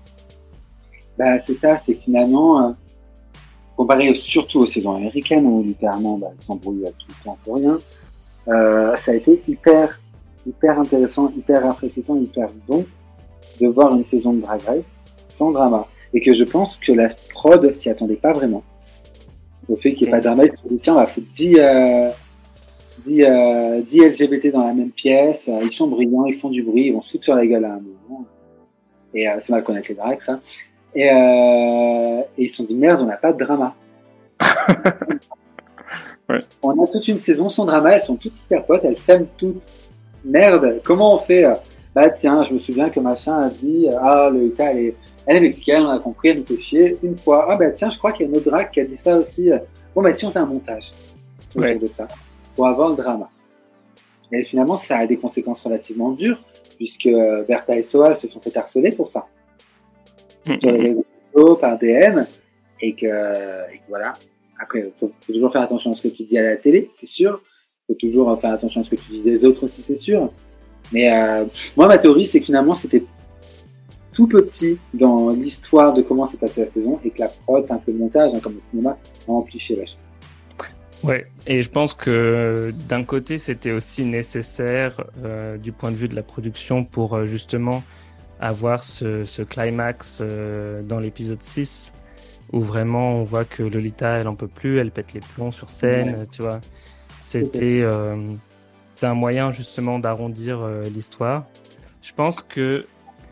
Bah, 1.18 1.40
c'est 1.40 1.56
ça, 1.56 1.78
c'est 1.78 1.96
finalement, 1.96 2.64
euh, 2.64 2.72
comparé 3.76 4.14
surtout 4.14 4.60
aux 4.60 4.68
saisons 4.68 4.96
américaines, 4.96 5.48
où 5.48 5.64
littéralement, 5.64 6.20
bah, 6.20 6.28
elles 6.32 6.46
s'embrouillent 6.46 6.86
à 6.86 6.92
tout 6.92 7.08
le 7.10 7.24
temps 7.24 7.38
pour 7.44 7.56
rien, 7.56 7.80
euh, 8.50 8.96
ça 8.98 9.14
a 9.14 9.16
été 9.16 9.42
hyper, 9.48 10.00
hyper 10.46 10.80
intéressant, 10.80 11.32
hyper 11.36 11.64
rafraîchissant, 11.64 12.16
hyper 12.18 12.50
bon 12.68 12.86
de 13.60 13.68
voir 13.68 13.96
une 13.96 14.06
saison 14.06 14.34
de 14.34 14.42
Drag 14.42 14.62
Race 14.62 14.86
sans 15.30 15.50
drama. 15.50 15.88
Et 16.14 16.22
que 16.22 16.36
je 16.36 16.44
pense 16.44 16.78
que 16.78 16.92
la 16.92 17.10
prod 17.34 17.74
s'y 17.74 17.90
attendait 17.90 18.16
pas 18.16 18.34
vraiment. 18.34 18.64
Au 19.68 19.76
fait 19.76 19.94
qu'il 19.96 20.04
n'y 20.04 20.10
ait 20.10 20.12
pas 20.12 20.20
de 20.20 20.24
drama, 20.26 20.44
ils 20.44 20.52
se 20.52 20.58
sont 20.58 20.68
dit, 20.70 20.80
tiens, 20.84 20.94
on 20.94 20.98
va 20.98 21.08
foutre 21.08 21.28
10, 21.36 21.58
euh, 21.58 22.10
10, 23.00 23.24
euh, 23.24 23.82
10 23.82 24.00
LGBT 24.00 24.52
dans 24.52 24.66
la 24.66 24.74
même 24.74 24.92
pièce, 24.92 25.48
euh, 25.48 25.60
ils 25.64 25.72
sont 25.72 25.88
brillants, 25.88 26.26
ils 26.26 26.38
font 26.40 26.50
du 26.50 26.64
bruit, 26.64 26.88
ils 26.88 26.94
vont 26.94 27.02
se 27.02 27.12
foutre 27.12 27.24
sur 27.24 27.36
la 27.36 27.46
gueule 27.46 27.66
à 27.66 27.74
un 27.74 27.80
moment. 27.80 28.26
Et 29.14 29.28
c'est 29.42 29.50
mal 29.50 29.64
connaître 29.64 29.90
les 29.90 29.96
drags, 29.96 30.22
ça. 30.22 30.40
Et, 30.96 31.04
et 31.06 32.24
ils 32.38 32.50
se 32.50 32.58
sont 32.58 32.64
dit 32.64 32.76
merde, 32.76 33.02
on 33.02 33.06
n'a 33.06 33.18
pas 33.18 33.34
de 33.34 33.44
drama. 33.44 33.76
ouais. 36.30 36.40
On 36.64 36.82
a 36.82 36.88
toute 36.88 37.08
une 37.10 37.20
saison 37.20 37.50
sans 37.50 37.66
drama, 37.66 37.92
elles 37.92 38.02
sont 38.02 38.16
toutes 38.16 38.40
hyper 38.40 38.66
potes, 38.66 38.86
elles 38.86 38.98
s'aiment 38.98 39.28
toutes. 39.38 39.62
Merde, 40.24 40.80
comment 40.84 41.16
on 41.16 41.20
fait 41.20 41.46
Bah 41.94 42.10
tiens, 42.10 42.44
je 42.44 42.54
me 42.54 42.60
souviens 42.60 42.90
que 42.90 43.02
machin 43.02 43.38
a 43.38 43.50
dit 43.50 43.88
ah 44.02 44.30
le 44.32 44.50
cas 44.50 44.72
elle 44.72 44.78
est, 44.78 44.96
elle 45.26 45.38
est 45.38 45.42
mexicaine, 45.42 45.82
on 45.82 45.90
a 45.90 46.00
compris, 46.00 46.30
elle 46.30 46.40
nous 46.40 46.46
fait 46.46 46.60
chier 46.60 46.98
une 47.04 47.18
fois. 47.18 47.48
Ah 47.50 47.58
bah 47.58 47.72
tiens, 47.72 47.90
je 47.90 47.98
crois 47.98 48.14
qu'il 48.14 48.26
y 48.26 48.30
a 48.30 48.32
une 48.32 48.38
autre 48.38 48.50
drag 48.50 48.72
qui 48.72 48.80
a 48.80 48.86
dit 48.86 48.98
ça 48.98 49.18
aussi. 49.18 49.50
Bon 49.94 50.02
bah 50.02 50.14
si 50.14 50.26
on 50.26 50.32
fait 50.32 50.40
un 50.40 50.46
montage 50.46 50.92
ouais. 51.56 51.76
de 51.76 51.88
ça 51.88 52.08
pour 52.56 52.68
avoir 52.68 52.90
le 52.90 52.96
drama. 52.96 53.30
Et 54.32 54.44
finalement, 54.46 54.78
ça 54.78 54.98
a 54.98 55.08
des 55.08 55.18
conséquences 55.18 55.62
relativement 55.62 56.12
dures 56.12 56.42
puisque 56.78 57.10
Bertha 57.48 57.78
et 57.78 57.84
Soal 57.84 58.16
se 58.18 58.28
sont 58.28 58.40
fait 58.40 58.56
harceler 58.56 58.92
pour 58.92 59.08
ça. 59.08 59.28
Sur 60.46 60.72
les 60.72 60.96
réseaux, 61.36 61.56
par 61.56 61.78
DM 61.78 62.22
et 62.82 62.94
que, 62.94 63.06
et 63.06 63.78
que 63.78 63.84
voilà. 63.90 64.14
Après, 64.60 64.80
il 64.80 64.92
faut, 65.00 65.12
faut, 65.22 65.34
toujours 65.34 65.52
faire 65.52 65.62
attention 65.62 65.92
à 65.92 65.94
ce 65.94 66.08
que 66.08 66.14
tu 66.14 66.24
dis 66.24 66.38
à 66.38 66.44
la 66.44 66.58
télé, 66.58 66.90
c'est 66.96 67.08
sûr. 67.08 67.42
Il 67.90 67.94
faut 67.94 68.00
toujours 68.00 68.40
faire 68.40 68.54
attention 68.54 68.82
à 68.82 68.84
ce 68.84 68.90
que 68.90 68.96
tu 68.96 69.12
dis 69.12 69.22
des 69.22 69.44
autres 69.44 69.64
aussi, 69.64 69.82
c'est 69.82 70.00
sûr. 70.00 70.32
Mais 70.92 71.12
euh, 71.12 71.46
moi, 71.78 71.88
ma 71.88 71.98
théorie, 71.98 72.28
c'est 72.28 72.40
que 72.40 72.46
finalement, 72.46 72.74
c'était 72.74 73.04
tout 74.14 74.28
petit 74.28 74.78
dans 74.94 75.30
l'histoire 75.30 75.94
de 75.94 76.02
comment 76.02 76.26
s'est 76.26 76.38
passée 76.38 76.62
la 76.62 76.70
saison 76.70 77.00
et 77.04 77.12
que 77.12 77.20
la 77.20 77.30
prod, 77.30 77.66
un 77.70 77.78
peu 77.78 77.92
le 77.92 77.98
montage, 77.98 78.32
hein, 78.34 78.40
comme 78.42 78.56
le 78.56 78.62
cinéma, 78.62 78.98
a 79.28 79.32
amplifié 79.32 79.76
la 79.76 79.86
chose. 79.86 79.98
Ouais, 81.04 81.28
et 81.48 81.64
je 81.64 81.70
pense 81.70 81.94
que 81.94 82.72
d'un 82.88 83.04
côté, 83.04 83.38
c'était 83.40 83.72
aussi 83.72 84.04
nécessaire 84.04 85.04
euh, 85.24 85.58
du 85.58 85.72
point 85.72 85.92
de 85.92 85.96
vue 85.96 86.08
de 86.08 86.16
la 86.16 86.22
production 86.22 86.84
pour 86.84 87.16
euh, 87.16 87.26
justement 87.26 87.84
avoir 88.40 88.84
ce, 88.84 89.26
ce 89.26 89.42
climax 89.42 90.20
euh, 90.22 90.82
dans 90.84 91.00
l'épisode 91.00 91.42
6 91.42 91.94
où 92.54 92.62
vraiment 92.62 93.16
on 93.16 93.24
voit 93.24 93.46
que 93.46 93.64
Lolita 93.64 94.18
elle 94.18 94.28
en 94.28 94.36
peut 94.36 94.48
plus, 94.48 94.78
elle 94.78 94.92
pète 94.92 95.14
les 95.14 95.22
plombs 95.22 95.52
sur 95.52 95.70
scène, 95.70 96.10
ouais. 96.10 96.28
tu 96.32 96.42
vois. 96.42 96.60
C'était 97.18 97.84
un 97.84 99.14
moyen 99.14 99.52
justement 99.52 100.00
d'arrondir 100.00 100.68
l'histoire. 100.94 101.46
Je 102.02 102.12
pense 102.14 102.42
que 102.42 102.88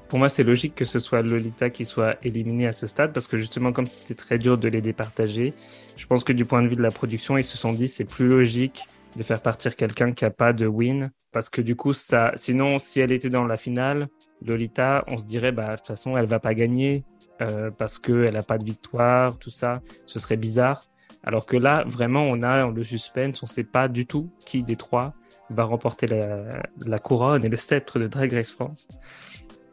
pour 0.10 0.20
moi 0.20 0.28
c'est 0.28 0.44
logique 0.44 0.76
que 0.76 0.86
ce 0.86 1.00
soit 1.00 1.22
Lolita 1.22 1.70
qui 1.70 1.86
soit 1.86 2.18
éliminée 2.24 2.68
à 2.68 2.74
ce 2.74 2.88
stade 2.88 3.14
parce 3.14 3.28
que 3.28 3.38
justement 3.38 3.72
comme 3.72 3.86
c'était 3.86 4.16
très 4.16 4.38
dur 4.38 4.58
de 4.58 4.68
les 4.68 4.82
départager, 4.82 5.54
je 5.96 6.06
pense 6.06 6.24
que 6.24 6.34
du 6.34 6.46
point 6.46 6.62
de 6.62 6.68
vue 6.68 6.76
de 6.76 6.82
la 6.82 6.92
production 6.92 7.38
ils 7.38 7.44
se 7.44 7.58
sont 7.58 7.74
dit 7.74 7.88
c'est 7.88 8.06
plus 8.06 8.28
logique 8.28 8.88
de 9.16 9.24
faire 9.24 9.42
partir 9.42 9.76
quelqu'un 9.76 10.12
qui 10.12 10.26
a 10.26 10.32
pas 10.32 10.52
de 10.52 10.68
win 10.68 11.12
parce 11.32 11.50
que 11.50 11.62
du 11.62 11.76
coup 11.76 11.94
ça 11.94 12.34
sinon 12.36 12.80
si 12.80 13.00
elle 13.00 13.12
était 13.12 13.30
dans 13.30 13.46
la 13.46 13.56
finale 13.56 14.08
Lolita 14.46 15.06
on 15.08 15.18
se 15.18 15.26
dirait 15.26 15.52
bah 15.52 15.72
de 15.72 15.76
toute 15.78 15.88
façon 15.88 16.18
elle 16.18 16.26
va 16.26 16.40
pas 16.40 16.54
gagner 16.54 17.06
euh, 17.42 17.72
parce 17.72 18.00
qu'elle 18.00 18.34
n'a 18.34 18.44
pas 18.44 18.58
de 18.58 18.66
victoire, 18.66 19.38
tout 19.38 19.50
ça, 19.50 19.82
ce 20.06 20.20
serait 20.20 20.36
bizarre. 20.36 20.84
Alors 21.24 21.46
que 21.46 21.56
là, 21.56 21.86
vraiment, 21.88 22.24
on 22.24 22.44
a 22.44 22.70
le 22.70 22.84
suspense, 22.84 23.42
on 23.44 23.46
ne 23.46 23.52
sait 23.52 23.64
pas 23.64 23.88
du 23.88 24.06
tout 24.06 24.30
qui 24.46 24.64
des 24.64 24.76
trois 24.76 25.14
va 25.50 25.64
remporter 25.64 26.06
la, 26.06 26.64
la 26.86 27.00
couronne 27.00 27.46
et 27.46 27.50
le 27.50 27.58
sceptre 27.58 27.98
de 27.98 28.08
Drag 28.08 28.32
Race 28.34 28.52
France. 28.52 28.90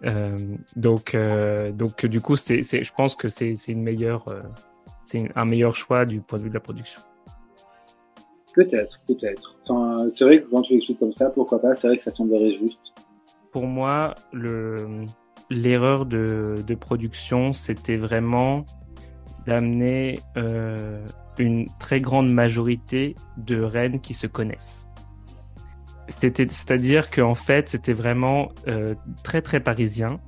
Euh, 0.07 0.39
donc, 0.77 1.15
euh, 1.15 1.73
donc, 1.73 2.07
du 2.07 2.21
coup, 2.21 2.37
c'est, 2.37 2.63
je 2.63 2.93
pense 2.95 3.17
que 3.17 3.29
c'est 3.29 3.55
une 3.69 3.83
meilleure, 3.83 4.29
euh, 4.29 4.43
c'est 5.05 5.31
un 5.35 5.45
meilleur 5.45 5.75
choix 5.75 6.05
du 6.05 6.21
point 6.21 6.39
de 6.39 6.45
vue 6.45 6.49
de 6.51 6.55
la 6.55 6.61
production. 6.61 7.01
Peut-être, 8.55 9.01
peut-être. 9.07 9.57
Enfin, 9.69 10.09
c'est 10.15 10.25
vrai 10.25 10.43
que 10.43 10.49
quand 10.49 10.63
tu 10.63 10.75
l'expliques 10.75 10.99
comme 10.99 11.13
ça, 11.13 11.31
pourquoi 11.31 11.61
pas, 11.61 11.75
c'est 11.75 11.89
vrai 11.89 11.99
que 11.99 12.05
ça 12.05 12.15
semblerait 12.15 12.53
juste. 12.53 12.79
Pour 13.51 13.67
moi, 13.67 14.15
le, 14.33 15.07
l'erreur 15.51 16.07
de, 16.07 16.55
de, 16.67 16.75
production, 16.75 17.53
c'était 17.53 17.97
vraiment 17.97 18.65
d'amener 19.47 20.19
euh, 20.37 21.05
une 21.39 21.67
très 21.79 22.01
grande 22.01 22.33
majorité 22.33 23.15
de 23.37 23.61
reines 23.61 24.01
qui 24.01 24.15
se 24.15 24.27
connaissent. 24.27 24.86
C'était, 26.09 26.47
c'est-à-dire 26.49 27.11
qu'en 27.11 27.35
fait, 27.35 27.69
c'était 27.69 27.93
vraiment 27.93 28.51
euh, 28.69 28.95
très 29.25 29.43
très 29.43 29.61
parisien. 29.61 30.21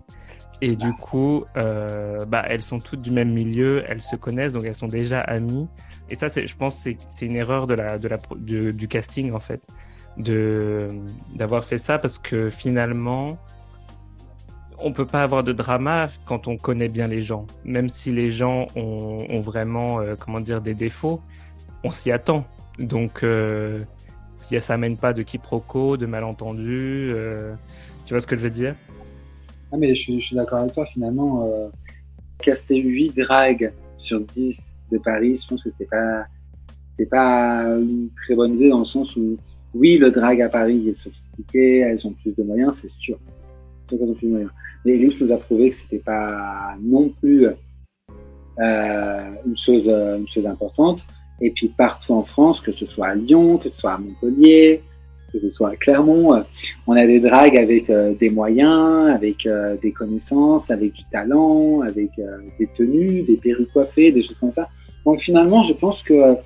Et 0.61 0.74
du 0.74 0.93
coup, 0.93 1.45
euh, 1.57 2.24
bah, 2.24 2.45
elles 2.49 2.62
sont 2.62 2.81
toutes 2.81 3.01
du 3.01 3.12
même 3.12 3.33
milieu, 3.33 3.85
elles 3.87 4.01
se 4.01 4.16
connaissent, 4.16 4.55
donc 4.55 4.64
elles 4.64 4.74
sont 4.74 4.89
déjà 4.89 5.20
amies. 5.20 5.68
Et 6.11 6.16
ça, 6.16 6.29
c'est, 6.29 6.49
je 6.49 6.57
pense, 6.57 6.74
c'est, 6.76 6.99
c'est 7.11 7.26
une 7.26 7.37
erreur 7.37 7.68
de 7.68 7.74
la, 7.74 7.99
de 7.99 8.09
la, 8.09 8.18
de, 8.37 8.72
du 8.72 8.89
casting 8.89 9.33
en 9.33 9.39
fait, 9.39 9.62
de 10.16 10.91
d'avoir 11.37 11.64
fait 11.64 11.79
ça 11.79 11.99
parce 11.99 12.18
que 12.18 12.51
finalement, 12.51 13.39
on 14.81 14.93
peut 14.93 15.07
pas 15.07 15.22
avoir 15.22 15.45
de 15.45 15.53
drama 15.53 16.09
quand 16.24 16.49
on 16.49 16.57
connaît 16.57 16.89
bien 16.89 17.07
les 17.07 17.22
gens. 17.22 17.47
Même 17.64 17.89
si 17.89 18.12
les 18.12 18.31
gens 18.31 18.66
ont, 18.76 19.26
ont 19.29 19.41
vraiment, 19.41 20.01
euh, 20.01 20.14
comment 20.18 20.41
dire, 20.41 20.61
des 20.61 20.74
défauts, 20.74 21.20
on 21.85 21.91
s'y 21.91 22.11
attend. 22.12 22.45
Donc, 22.79 23.22
euh, 23.22 23.81
si 24.39 24.61
ça 24.61 24.76
mène 24.76 24.97
pas 24.97 25.12
de 25.12 25.22
quiproquo, 25.22 25.97
de 25.97 26.07
malentendus, 26.07 27.11
euh, 27.12 27.55
tu 28.07 28.14
vois 28.14 28.20
ce 28.20 28.26
que 28.26 28.36
je 28.36 28.41
veux 28.41 28.51
dire? 28.51 28.74
Ah 29.72 29.76
mais 29.76 29.95
je, 29.95 30.18
suis 30.18 30.36
d'accord 30.36 30.61
avec 30.61 30.72
toi. 30.72 30.86
Finalement, 30.86 31.45
euh, 31.45 31.68
caster 32.39 32.80
8 32.80 33.16
drags 33.16 33.72
sur 33.99 34.20
10 34.20 34.59
de 34.93 34.99
Paris, 34.99 35.39
je 35.43 35.49
pense 35.49 35.62
que 35.62 35.70
c'était 35.70 35.84
pas, 35.84 36.24
c'était 36.91 37.11
pas 37.11 37.64
une 37.78 38.09
très 38.24 38.34
bonne 38.34 38.55
idée 38.55 38.70
dans 38.70 38.80
le 38.80 38.84
sens 38.86 39.14
où, 39.16 39.36
oui, 39.74 39.99
le 39.99 40.11
drag 40.11 40.41
à 40.41 40.49
Paris 40.49 40.89
est 40.89 40.95
sophistiqué, 40.95 41.80
elles 41.80 42.07
ont 42.07 42.12
plus 42.12 42.34
de 42.34 42.43
moyens, 42.43 42.72
c'est 42.80 42.91
sûr. 42.93 43.18
Plus 43.86 43.99
de 43.99 44.28
moyens. 44.28 44.51
Mais 44.84 44.93
Elise 44.93 45.20
nous 45.20 45.32
a 45.32 45.36
prouvé 45.36 45.70
que 45.70 45.76
c'était 45.76 45.99
pas 45.99 46.76
non 46.80 47.11
plus 47.20 47.47
euh, 47.47 49.34
une 49.47 49.57
chose 49.57 49.86
une 49.86 50.28
chose 50.28 50.47
importante. 50.47 51.05
Et 51.41 51.51
puis 51.51 51.68
partout 51.68 52.14
en 52.14 52.24
France, 52.24 52.61
que 52.61 52.72
ce 52.72 52.86
soit 52.86 53.09
à 53.09 53.14
Lyon, 53.14 53.59
que 53.59 53.70
ce 53.70 53.80
soit 53.80 53.93
à 53.93 53.99
Montpellier, 53.99 54.82
que 55.32 55.39
ce 55.41 55.51
soit 55.51 55.70
à 55.70 55.76
Clermont, 55.76 56.43
on 56.86 56.97
a 56.97 57.07
des 57.07 57.20
dragues 57.20 57.57
avec 57.57 57.91
euh, 57.91 58.14
des 58.14 58.30
moyens, 58.30 59.14
avec 59.14 59.47
euh, 59.47 59.76
des 59.82 59.93
connaissances, 59.93 60.70
avec 60.70 60.95
du 60.95 61.05
talent, 61.12 61.82
avec 61.82 62.11
des 62.59 62.66
tenues, 62.68 63.22
des 63.22 63.36
perruques 63.36 63.72
coiffées, 63.72 64.11
des 64.11 64.22
choses 64.22 64.36
comme 64.41 64.53
ça. 64.53 64.68
Donc 65.05 65.20
finalement, 65.20 65.62
je 65.64 65.74
pense 65.74 66.03
que 66.03 66.36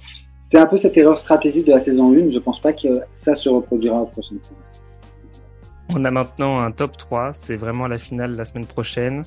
c'était 0.43 0.59
un 0.59 0.67
peu 0.67 0.77
cette 0.77 0.97
erreur 0.99 1.19
stratégique 1.19 1.67
de 1.67 1.73
la 1.73 1.81
saison 1.81 2.13
1. 2.13 2.31
Je 2.31 2.39
pense 2.39 2.61
pas 2.61 2.75
que 2.75 2.89
ça 3.15 3.35
se 3.35 3.49
reproduira 3.49 4.03
au 4.03 4.07
prochain 4.07 4.37
saison. 4.43 4.57
On 5.89 6.05
a 6.05 6.11
maintenant 6.11 6.61
un 6.61 6.71
top 6.71 6.97
3, 6.97 7.33
c'est 7.33 7.57
vraiment 7.57 7.87
la 7.87 7.99
finale 7.99 8.37
la 8.37 8.45
semaine 8.45 8.67
prochaine. 8.67 9.25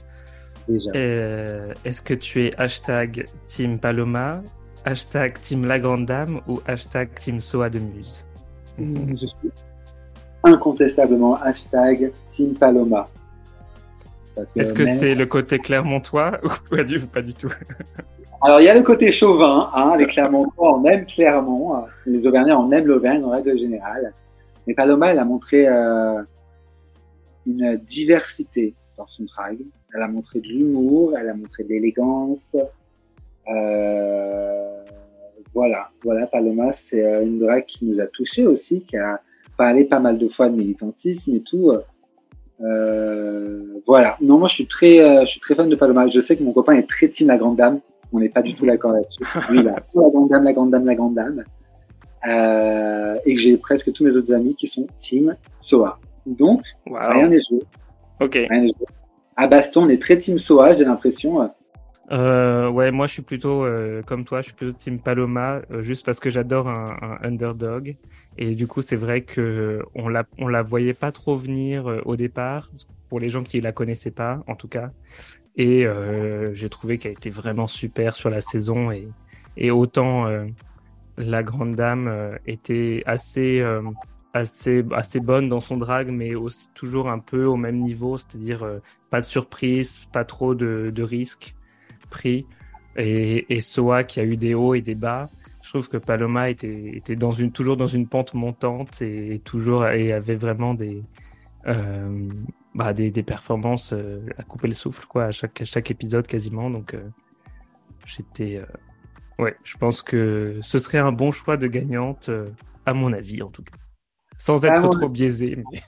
Euh, 0.95 1.73
Est-ce 1.83 2.01
que 2.01 2.13
tu 2.13 2.45
es 2.45 2.51
hashtag 2.59 3.25
Team 3.47 3.79
Paloma, 3.79 4.41
hashtag 4.85 5.39
Team 5.41 5.65
La 5.65 5.79
Grande 5.79 6.05
Dame 6.05 6.41
ou 6.47 6.61
hashtag 6.65 7.13
Team 7.15 7.39
Soa 7.39 7.69
de 7.69 7.79
Muse 7.79 8.25
Je 8.77 9.25
suis 9.25 9.51
incontestablement 10.43 11.35
hashtag 11.41 12.11
Team 12.33 12.53
Paloma. 12.53 13.07
Est-ce 14.55 14.73
que 14.73 14.85
c'est 14.85 15.15
le 15.15 15.25
côté 15.25 15.59
Clermontois 15.59 16.39
ou 16.43 16.75
pas 16.75 16.83
du, 16.83 16.99
pas 16.99 17.21
du 17.21 17.33
tout? 17.33 17.51
Alors 18.41 18.61
il 18.61 18.65
y 18.65 18.69
a 18.69 18.75
le 18.75 18.83
côté 18.83 19.11
chauvin, 19.11 19.71
hein, 19.73 19.95
les 19.97 20.07
Clermontois 20.07 20.77
on 20.77 20.85
aime 20.85 21.05
Clermont, 21.05 21.85
les 22.05 22.25
Auvergnats 22.27 22.59
on 22.59 22.71
aime 22.71 22.85
l'Auvergne 22.85 23.23
en 23.23 23.29
règle 23.29 23.57
générale. 23.57 24.13
Mais 24.67 24.73
Paloma 24.73 25.11
elle 25.11 25.19
a 25.19 25.25
montré... 25.25 25.67
Euh, 25.67 26.21
une 27.45 27.77
diversité 27.77 28.73
dans 28.97 29.07
son 29.07 29.23
drag. 29.23 29.59
Elle 29.93 30.01
a 30.01 30.07
montré 30.07 30.39
de 30.39 30.47
l'humour, 30.47 31.13
elle 31.17 31.29
a 31.29 31.33
montré 31.33 31.63
de 31.63 31.69
l'élégance. 31.69 32.45
Euh, 33.47 34.83
voilà, 35.53 35.89
voilà, 36.03 36.27
Paloma, 36.27 36.73
c'est 36.73 37.23
une 37.23 37.39
drag 37.39 37.65
qui 37.65 37.85
nous 37.85 37.99
a 38.01 38.07
touché 38.07 38.45
aussi, 38.45 38.81
qui 38.81 38.97
a 38.97 39.21
parlé 39.57 39.85
pas 39.85 39.99
mal 39.99 40.17
de 40.17 40.27
fois 40.27 40.49
de 40.49 40.55
militantisme 40.55 41.35
et 41.35 41.41
tout. 41.41 41.71
Euh, 42.61 43.81
voilà. 43.85 44.17
Non, 44.21 44.37
moi 44.37 44.47
je 44.47 44.55
suis 44.55 44.67
très, 44.67 45.03
euh, 45.03 45.21
je 45.21 45.27
suis 45.27 45.39
très 45.39 45.55
fan 45.55 45.69
de 45.69 45.75
Paloma. 45.75 46.07
Je 46.07 46.21
sais 46.21 46.35
que 46.35 46.43
mon 46.43 46.53
copain 46.53 46.73
est 46.73 46.87
très 46.87 47.09
team 47.09 47.27
la 47.27 47.37
grande 47.37 47.57
dame. 47.57 47.79
On 48.13 48.19
n'est 48.19 48.29
pas 48.29 48.41
du 48.41 48.55
tout 48.55 48.65
d'accord 48.65 48.93
là-dessus. 48.93 49.23
Lui, 49.49 49.59
il 49.59 49.67
a 49.67 49.73
la 49.73 49.83
grande 49.93 50.29
dame, 50.29 50.43
la 50.43 50.53
grande 50.53 50.71
dame, 50.71 50.85
la 50.85 50.95
grande 50.95 51.15
dame. 51.15 51.43
Euh, 52.27 53.17
et 53.25 53.35
que 53.35 53.41
j'ai 53.41 53.57
presque 53.57 53.91
tous 53.93 54.03
mes 54.03 54.11
autres 54.11 54.33
amis 54.33 54.55
qui 54.55 54.67
sont 54.67 54.87
team 54.99 55.35
Soa. 55.61 55.99
Donc, 56.25 56.61
wow. 56.87 56.97
rien 57.09 57.27
n'est 57.27 57.41
joué. 57.41 57.59
Ok. 58.19 58.33
Rien 58.33 58.61
n'est 58.61 58.67
joué. 58.67 58.85
À 59.35 59.47
Baston, 59.47 59.83
on 59.83 59.89
est 59.89 60.01
très 60.01 60.17
team 60.17 60.39
Soa, 60.39 60.73
j'ai 60.73 60.85
l'impression. 60.85 61.49
Euh, 62.11 62.69
ouais, 62.69 62.91
moi 62.91 63.07
je 63.07 63.13
suis 63.13 63.21
plutôt 63.23 63.65
euh, 63.65 64.03
comme 64.03 64.25
toi, 64.25 64.41
je 64.41 64.47
suis 64.47 64.53
plutôt 64.53 64.73
team 64.77 64.99
Paloma, 65.01 65.61
euh, 65.71 65.81
juste 65.81 66.05
parce 66.05 66.19
que 66.19 66.29
j'adore 66.29 66.67
un, 66.67 66.97
un, 67.01 67.27
underdog. 67.27 67.97
Et 68.37 68.55
du 68.55 68.67
coup, 68.67 68.81
c'est 68.81 68.95
vrai 68.95 69.21
que 69.21 69.81
on 69.95 70.07
la, 70.09 70.25
on 70.37 70.47
la 70.47 70.61
voyait 70.61 70.93
pas 70.93 71.11
trop 71.11 71.37
venir 71.37 71.89
euh, 71.89 72.01
au 72.05 72.15
départ, 72.15 72.69
pour 73.09 73.19
les 73.19 73.29
gens 73.29 73.43
qui 73.43 73.59
la 73.61 73.71
connaissaient 73.71 74.11
pas, 74.11 74.43
en 74.47 74.55
tout 74.55 74.67
cas. 74.67 74.91
Et 75.55 75.85
euh, 75.87 76.53
j'ai 76.53 76.69
trouvé 76.69 76.97
qu'elle 76.97 77.13
était 77.13 77.29
vraiment 77.29 77.67
super 77.67 78.15
sur 78.15 78.29
la 78.29 78.41
saison 78.41 78.91
et, 78.91 79.07
et 79.57 79.71
autant 79.71 80.27
la 81.17 81.43
grande 81.43 81.75
dame 81.75 82.37
était 82.45 83.03
assez 83.05 83.63
assez, 84.35 84.83
assez 84.91 85.21
bonne 85.21 85.47
dans 85.47 85.61
son 85.61 85.77
drag, 85.77 86.09
mais 86.09 86.35
aussi, 86.35 86.67
toujours 86.73 87.09
un 87.09 87.19
peu 87.19 87.45
au 87.45 87.55
même 87.55 87.79
niveau, 87.79 88.17
c'est-à-dire 88.17 88.63
euh, 88.63 88.79
pas 89.09 89.21
de 89.21 89.25
surprise, 89.25 89.99
pas 90.11 90.25
trop 90.25 90.55
de, 90.55 90.91
de 90.93 91.03
risques 91.03 91.54
pris. 92.15 92.45
Et, 92.97 93.53
et 93.53 93.61
Soa 93.61 94.03
qui 94.03 94.19
a 94.19 94.23
eu 94.23 94.37
des 94.37 94.53
hauts 94.53 94.73
et 94.73 94.81
des 94.81 94.95
bas. 94.95 95.29
Je 95.61 95.69
trouve 95.69 95.89
que 95.89 95.97
Paloma 95.97 96.49
était, 96.49 96.95
était 96.95 97.15
dans 97.15 97.31
une, 97.31 97.51
toujours 97.51 97.75
dans 97.75 97.87
une 97.87 98.07
pente 98.07 98.33
montante 98.33 99.01
et, 99.01 99.41
toujours 99.43 99.87
et 99.87 100.13
avait 100.13 100.35
vraiment 100.35 100.73
des, 100.75 101.01
euh, 101.67 102.29
bah, 102.75 102.93
des, 102.93 103.11
des, 103.11 103.23
performances 103.23 103.91
euh, 103.91 104.19
à 104.37 104.43
couper 104.43 104.67
le 104.67 104.75
souffle 104.75 105.05
quoi, 105.07 105.25
à, 105.25 105.31
chaque, 105.31 105.61
à 105.61 105.65
chaque 105.65 105.91
épisode 105.91 106.27
quasiment. 106.27 106.69
Donc 106.69 106.93
euh, 106.93 107.01
j'étais. 108.05 108.57
Euh, 108.57 109.43
ouais, 109.43 109.55
je 109.63 109.75
pense 109.77 110.01
que 110.01 110.59
ce 110.61 110.79
serait 110.79 110.99
un 110.99 111.11
bon 111.11 111.31
choix 111.31 111.57
de 111.57 111.67
gagnante, 111.67 112.29
à 112.85 112.93
mon 112.93 113.11
avis 113.11 113.41
en 113.41 113.49
tout 113.49 113.63
cas. 113.63 113.75
Sans 114.37 114.63
être 114.65 114.85
ah, 114.85 114.89
trop 114.89 115.09
biaisé. 115.09 115.57
Mais... 115.57 115.81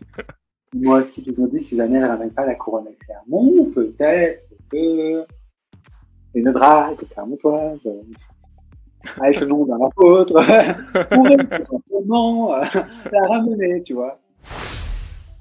Moi 0.73 1.01
aussi, 1.01 1.23
je 1.23 1.39
me 1.39 1.47
dis, 1.49 1.63
si 1.63 1.77
jamais 1.77 1.97
elle 1.97 2.03
ne 2.03 2.07
ramène 2.09 2.31
pas 2.31 2.45
la 2.45 2.55
couronne 2.55 2.87
à 2.87 3.05
Clermont, 3.05 3.71
peut-être 3.73 4.43
que 4.69 5.25
une 6.33 6.51
drague 6.51 6.97
clermontoise 7.09 7.79
avec 9.21 9.39
le 9.39 9.47
nom 9.47 9.65
d'un 9.65 9.79
apôtre 9.81 10.33
pourrait 11.09 11.37
simplement 11.65 12.55
la 12.55 13.27
ramener, 13.27 13.81
tu 13.83 13.93
vois. 13.93 14.19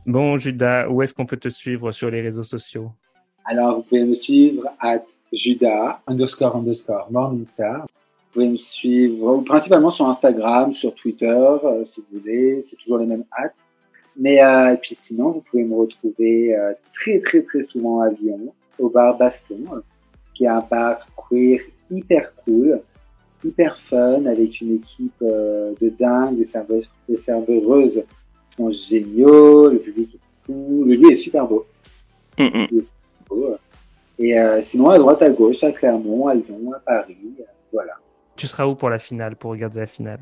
Bon, 0.06 0.38
Judas, 0.38 0.88
où 0.88 1.02
est-ce 1.02 1.12
qu'on 1.12 1.26
peut 1.26 1.36
te 1.36 1.48
suivre 1.48 1.90
sur 1.90 2.10
les 2.10 2.20
réseaux 2.20 2.44
sociaux? 2.44 2.92
Alors, 3.44 3.76
vous 3.76 3.82
pouvez 3.82 4.04
me 4.04 4.14
suivre 4.14 4.64
à 4.80 4.98
Judas 5.32 6.00
underscore 6.06 6.56
underscore 6.56 7.08
Morningstar. 7.10 7.82
Vous 7.82 8.32
pouvez 8.32 8.48
me 8.48 8.56
suivre 8.56 9.42
principalement 9.42 9.90
sur 9.90 10.08
Instagram, 10.08 10.74
sur 10.74 10.94
Twitter, 10.94 11.26
euh, 11.26 11.84
si 11.90 12.00
vous 12.00 12.20
voulez. 12.20 12.64
C'est 12.68 12.76
toujours 12.76 12.98
les 12.98 13.06
mêmes 13.06 13.24
hâtes. 13.38 13.54
Mais 14.16 14.42
euh, 14.42 14.74
et 14.74 14.76
puis 14.76 14.94
sinon, 14.94 15.30
vous 15.30 15.42
pouvez 15.50 15.64
me 15.64 15.74
retrouver 15.74 16.54
euh, 16.54 16.72
très 16.94 17.20
très 17.20 17.42
très 17.42 17.62
souvent 17.62 18.00
à 18.00 18.10
Lyon, 18.10 18.54
au 18.78 18.88
bar 18.88 19.16
Baston, 19.18 19.82
qui 20.36 20.44
est 20.44 20.48
un 20.48 20.60
bar 20.60 21.06
queer 21.16 21.60
hyper 21.90 22.34
cool, 22.44 22.80
hyper 23.44 23.78
fun, 23.88 24.26
avec 24.26 24.60
une 24.60 24.76
équipe 24.76 25.22
euh, 25.22 25.72
de 25.80 25.88
dingue, 25.88 26.36
des 26.36 26.44
serveuses, 26.44 26.88
des 27.08 27.16
serveuses 27.16 28.02
sont 28.56 28.70
géniaux, 28.70 29.70
le 29.70 29.78
public 29.78 30.14
est 30.14 30.46
cool, 30.46 30.88
le 30.88 30.94
lieu 30.94 31.12
est 31.12 31.16
super 31.16 31.46
beau. 31.46 31.66
Mm 32.38 32.44
-hmm. 32.44 32.64
est 32.64 32.68
super 32.68 33.24
beau. 33.28 33.56
Et 34.18 34.38
euh, 34.38 34.62
sinon, 34.62 34.90
à 34.90 34.98
droite, 34.98 35.22
à 35.22 35.30
gauche, 35.30 35.62
à 35.62 35.72
Clermont, 35.72 36.28
à 36.28 36.34
Lyon, 36.34 36.72
à 36.74 36.80
Paris, 36.80 37.34
euh, 37.40 37.44
voilà. 37.72 37.94
Tu 38.36 38.46
seras 38.46 38.66
où 38.66 38.74
pour 38.74 38.90
la 38.90 38.98
finale, 38.98 39.36
pour 39.36 39.50
regarder 39.50 39.80
la 39.80 39.86
finale? 39.86 40.20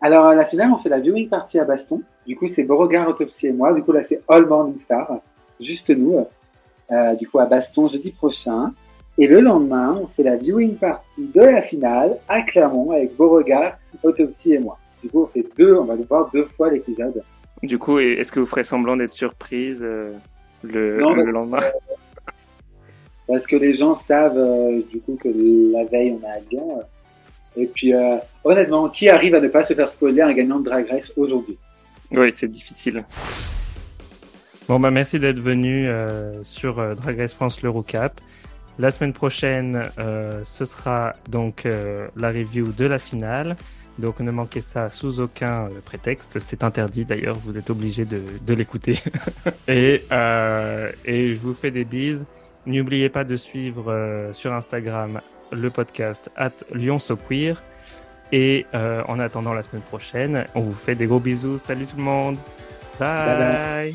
Alors, 0.00 0.26
à 0.26 0.34
la 0.34 0.46
finale, 0.46 0.70
on 0.72 0.78
fait 0.78 0.88
la 0.88 1.00
viewing 1.00 1.28
party 1.28 1.58
à 1.60 1.64
Baston. 1.64 2.02
Du 2.26 2.34
coup, 2.36 2.48
c'est 2.48 2.64
Beauregard, 2.64 3.08
Autopsie 3.08 3.46
et 3.48 3.52
moi. 3.52 3.72
Du 3.72 3.82
coup, 3.84 3.92
là, 3.92 4.02
c'est 4.02 4.20
All 4.28 4.44
Morning 4.46 4.78
Star, 4.78 5.06
juste 5.60 5.90
nous. 5.90 6.26
Euh, 6.90 7.14
du 7.14 7.28
coup, 7.28 7.38
à 7.38 7.46
Baston, 7.46 7.86
jeudi 7.88 8.10
prochain. 8.10 8.72
Et 9.18 9.26
le 9.26 9.40
lendemain, 9.40 9.98
on 10.02 10.06
fait 10.06 10.22
la 10.22 10.36
viewing 10.36 10.76
party 10.76 11.30
de 11.34 11.40
la 11.40 11.62
finale 11.62 12.16
à 12.28 12.42
Clermont 12.42 12.92
avec 12.92 13.14
Beauregard, 13.16 13.76
Autopsie 14.02 14.54
et 14.54 14.58
moi. 14.58 14.78
Du 15.02 15.10
coup, 15.10 15.22
on 15.22 15.26
fait 15.26 15.46
deux, 15.58 15.74
on 15.74 15.84
va 15.84 15.96
le 15.96 16.04
voir 16.04 16.30
deux 16.32 16.44
fois 16.44 16.70
l'épisode. 16.70 17.22
Du 17.62 17.78
coup, 17.78 17.98
est-ce 17.98 18.32
que 18.32 18.40
vous 18.40 18.46
ferez 18.46 18.64
semblant 18.64 18.96
d'être 18.96 19.12
surprise 19.12 19.80
euh, 19.82 20.12
le, 20.62 21.00
non, 21.00 21.14
le 21.14 21.30
lendemain 21.30 21.58
que, 21.58 21.66
Parce 23.28 23.46
que 23.46 23.56
les 23.56 23.74
gens 23.74 23.94
savent 23.94 24.38
euh, 24.38 24.80
du 24.90 25.00
coup 25.00 25.16
que 25.20 25.28
la 25.28 25.84
veille 25.84 26.16
on 26.18 26.26
est 26.26 26.30
à 26.30 26.38
Lyon. 26.50 26.78
Euh, 26.78 27.62
et 27.62 27.66
puis 27.66 27.94
euh, 27.94 28.16
honnêtement, 28.44 28.88
qui 28.88 29.08
arrive 29.08 29.34
à 29.34 29.40
ne 29.40 29.48
pas 29.48 29.62
se 29.62 29.74
faire 29.74 29.88
spoiler 29.88 30.22
un 30.22 30.32
gagnant 30.32 30.58
de 30.58 30.64
Drag 30.64 30.88
Race 30.88 31.12
aujourd'hui? 31.16 31.58
Oui, 32.10 32.32
c'est 32.34 32.50
difficile. 32.50 33.04
Bon 34.68 34.80
bah 34.80 34.90
merci 34.90 35.18
d'être 35.18 35.40
venu 35.40 35.88
euh, 35.88 36.42
sur 36.44 36.76
Drag 36.96 37.18
Race 37.18 37.34
France 37.34 37.62
l'Eurocap. 37.62 38.20
La 38.78 38.90
semaine 38.90 39.12
prochaine, 39.12 39.90
ce 40.44 40.64
sera 40.64 41.12
donc 41.28 41.64
la 41.64 42.28
review 42.28 42.72
de 42.72 42.86
la 42.86 42.98
finale. 42.98 43.56
Donc 43.98 44.20
ne 44.20 44.30
manquez 44.30 44.60
ça 44.60 44.90
sous 44.90 45.20
aucun 45.20 45.68
prétexte. 45.84 46.40
C'est 46.40 46.64
interdit 46.64 47.04
d'ailleurs, 47.04 47.36
vous 47.36 47.56
êtes 47.58 47.70
obligé 47.70 48.04
de, 48.04 48.54
l'écouter. 48.54 48.98
et, 49.68 50.02
euh, 50.10 50.90
je 51.06 51.38
vous 51.38 51.54
fais 51.54 51.70
des 51.70 51.84
bises. 51.84 52.26
N'oubliez 52.66 53.08
pas 53.08 53.24
de 53.24 53.36
suivre 53.36 53.92
euh, 53.92 54.32
sur 54.32 54.52
Instagram 54.52 55.20
le 55.50 55.70
podcast 55.70 56.30
at 56.36 56.50
Queer. 57.28 57.62
Et 58.34 58.64
euh, 58.72 59.02
en 59.08 59.18
attendant 59.18 59.52
la 59.52 59.62
semaine 59.62 59.82
prochaine, 59.82 60.46
on 60.54 60.60
vous 60.60 60.72
fait 60.72 60.94
des 60.94 61.06
gros 61.06 61.20
bisous. 61.20 61.58
Salut 61.58 61.84
tout 61.84 61.98
le 61.98 62.04
monde. 62.04 62.36
bye. 62.98 63.94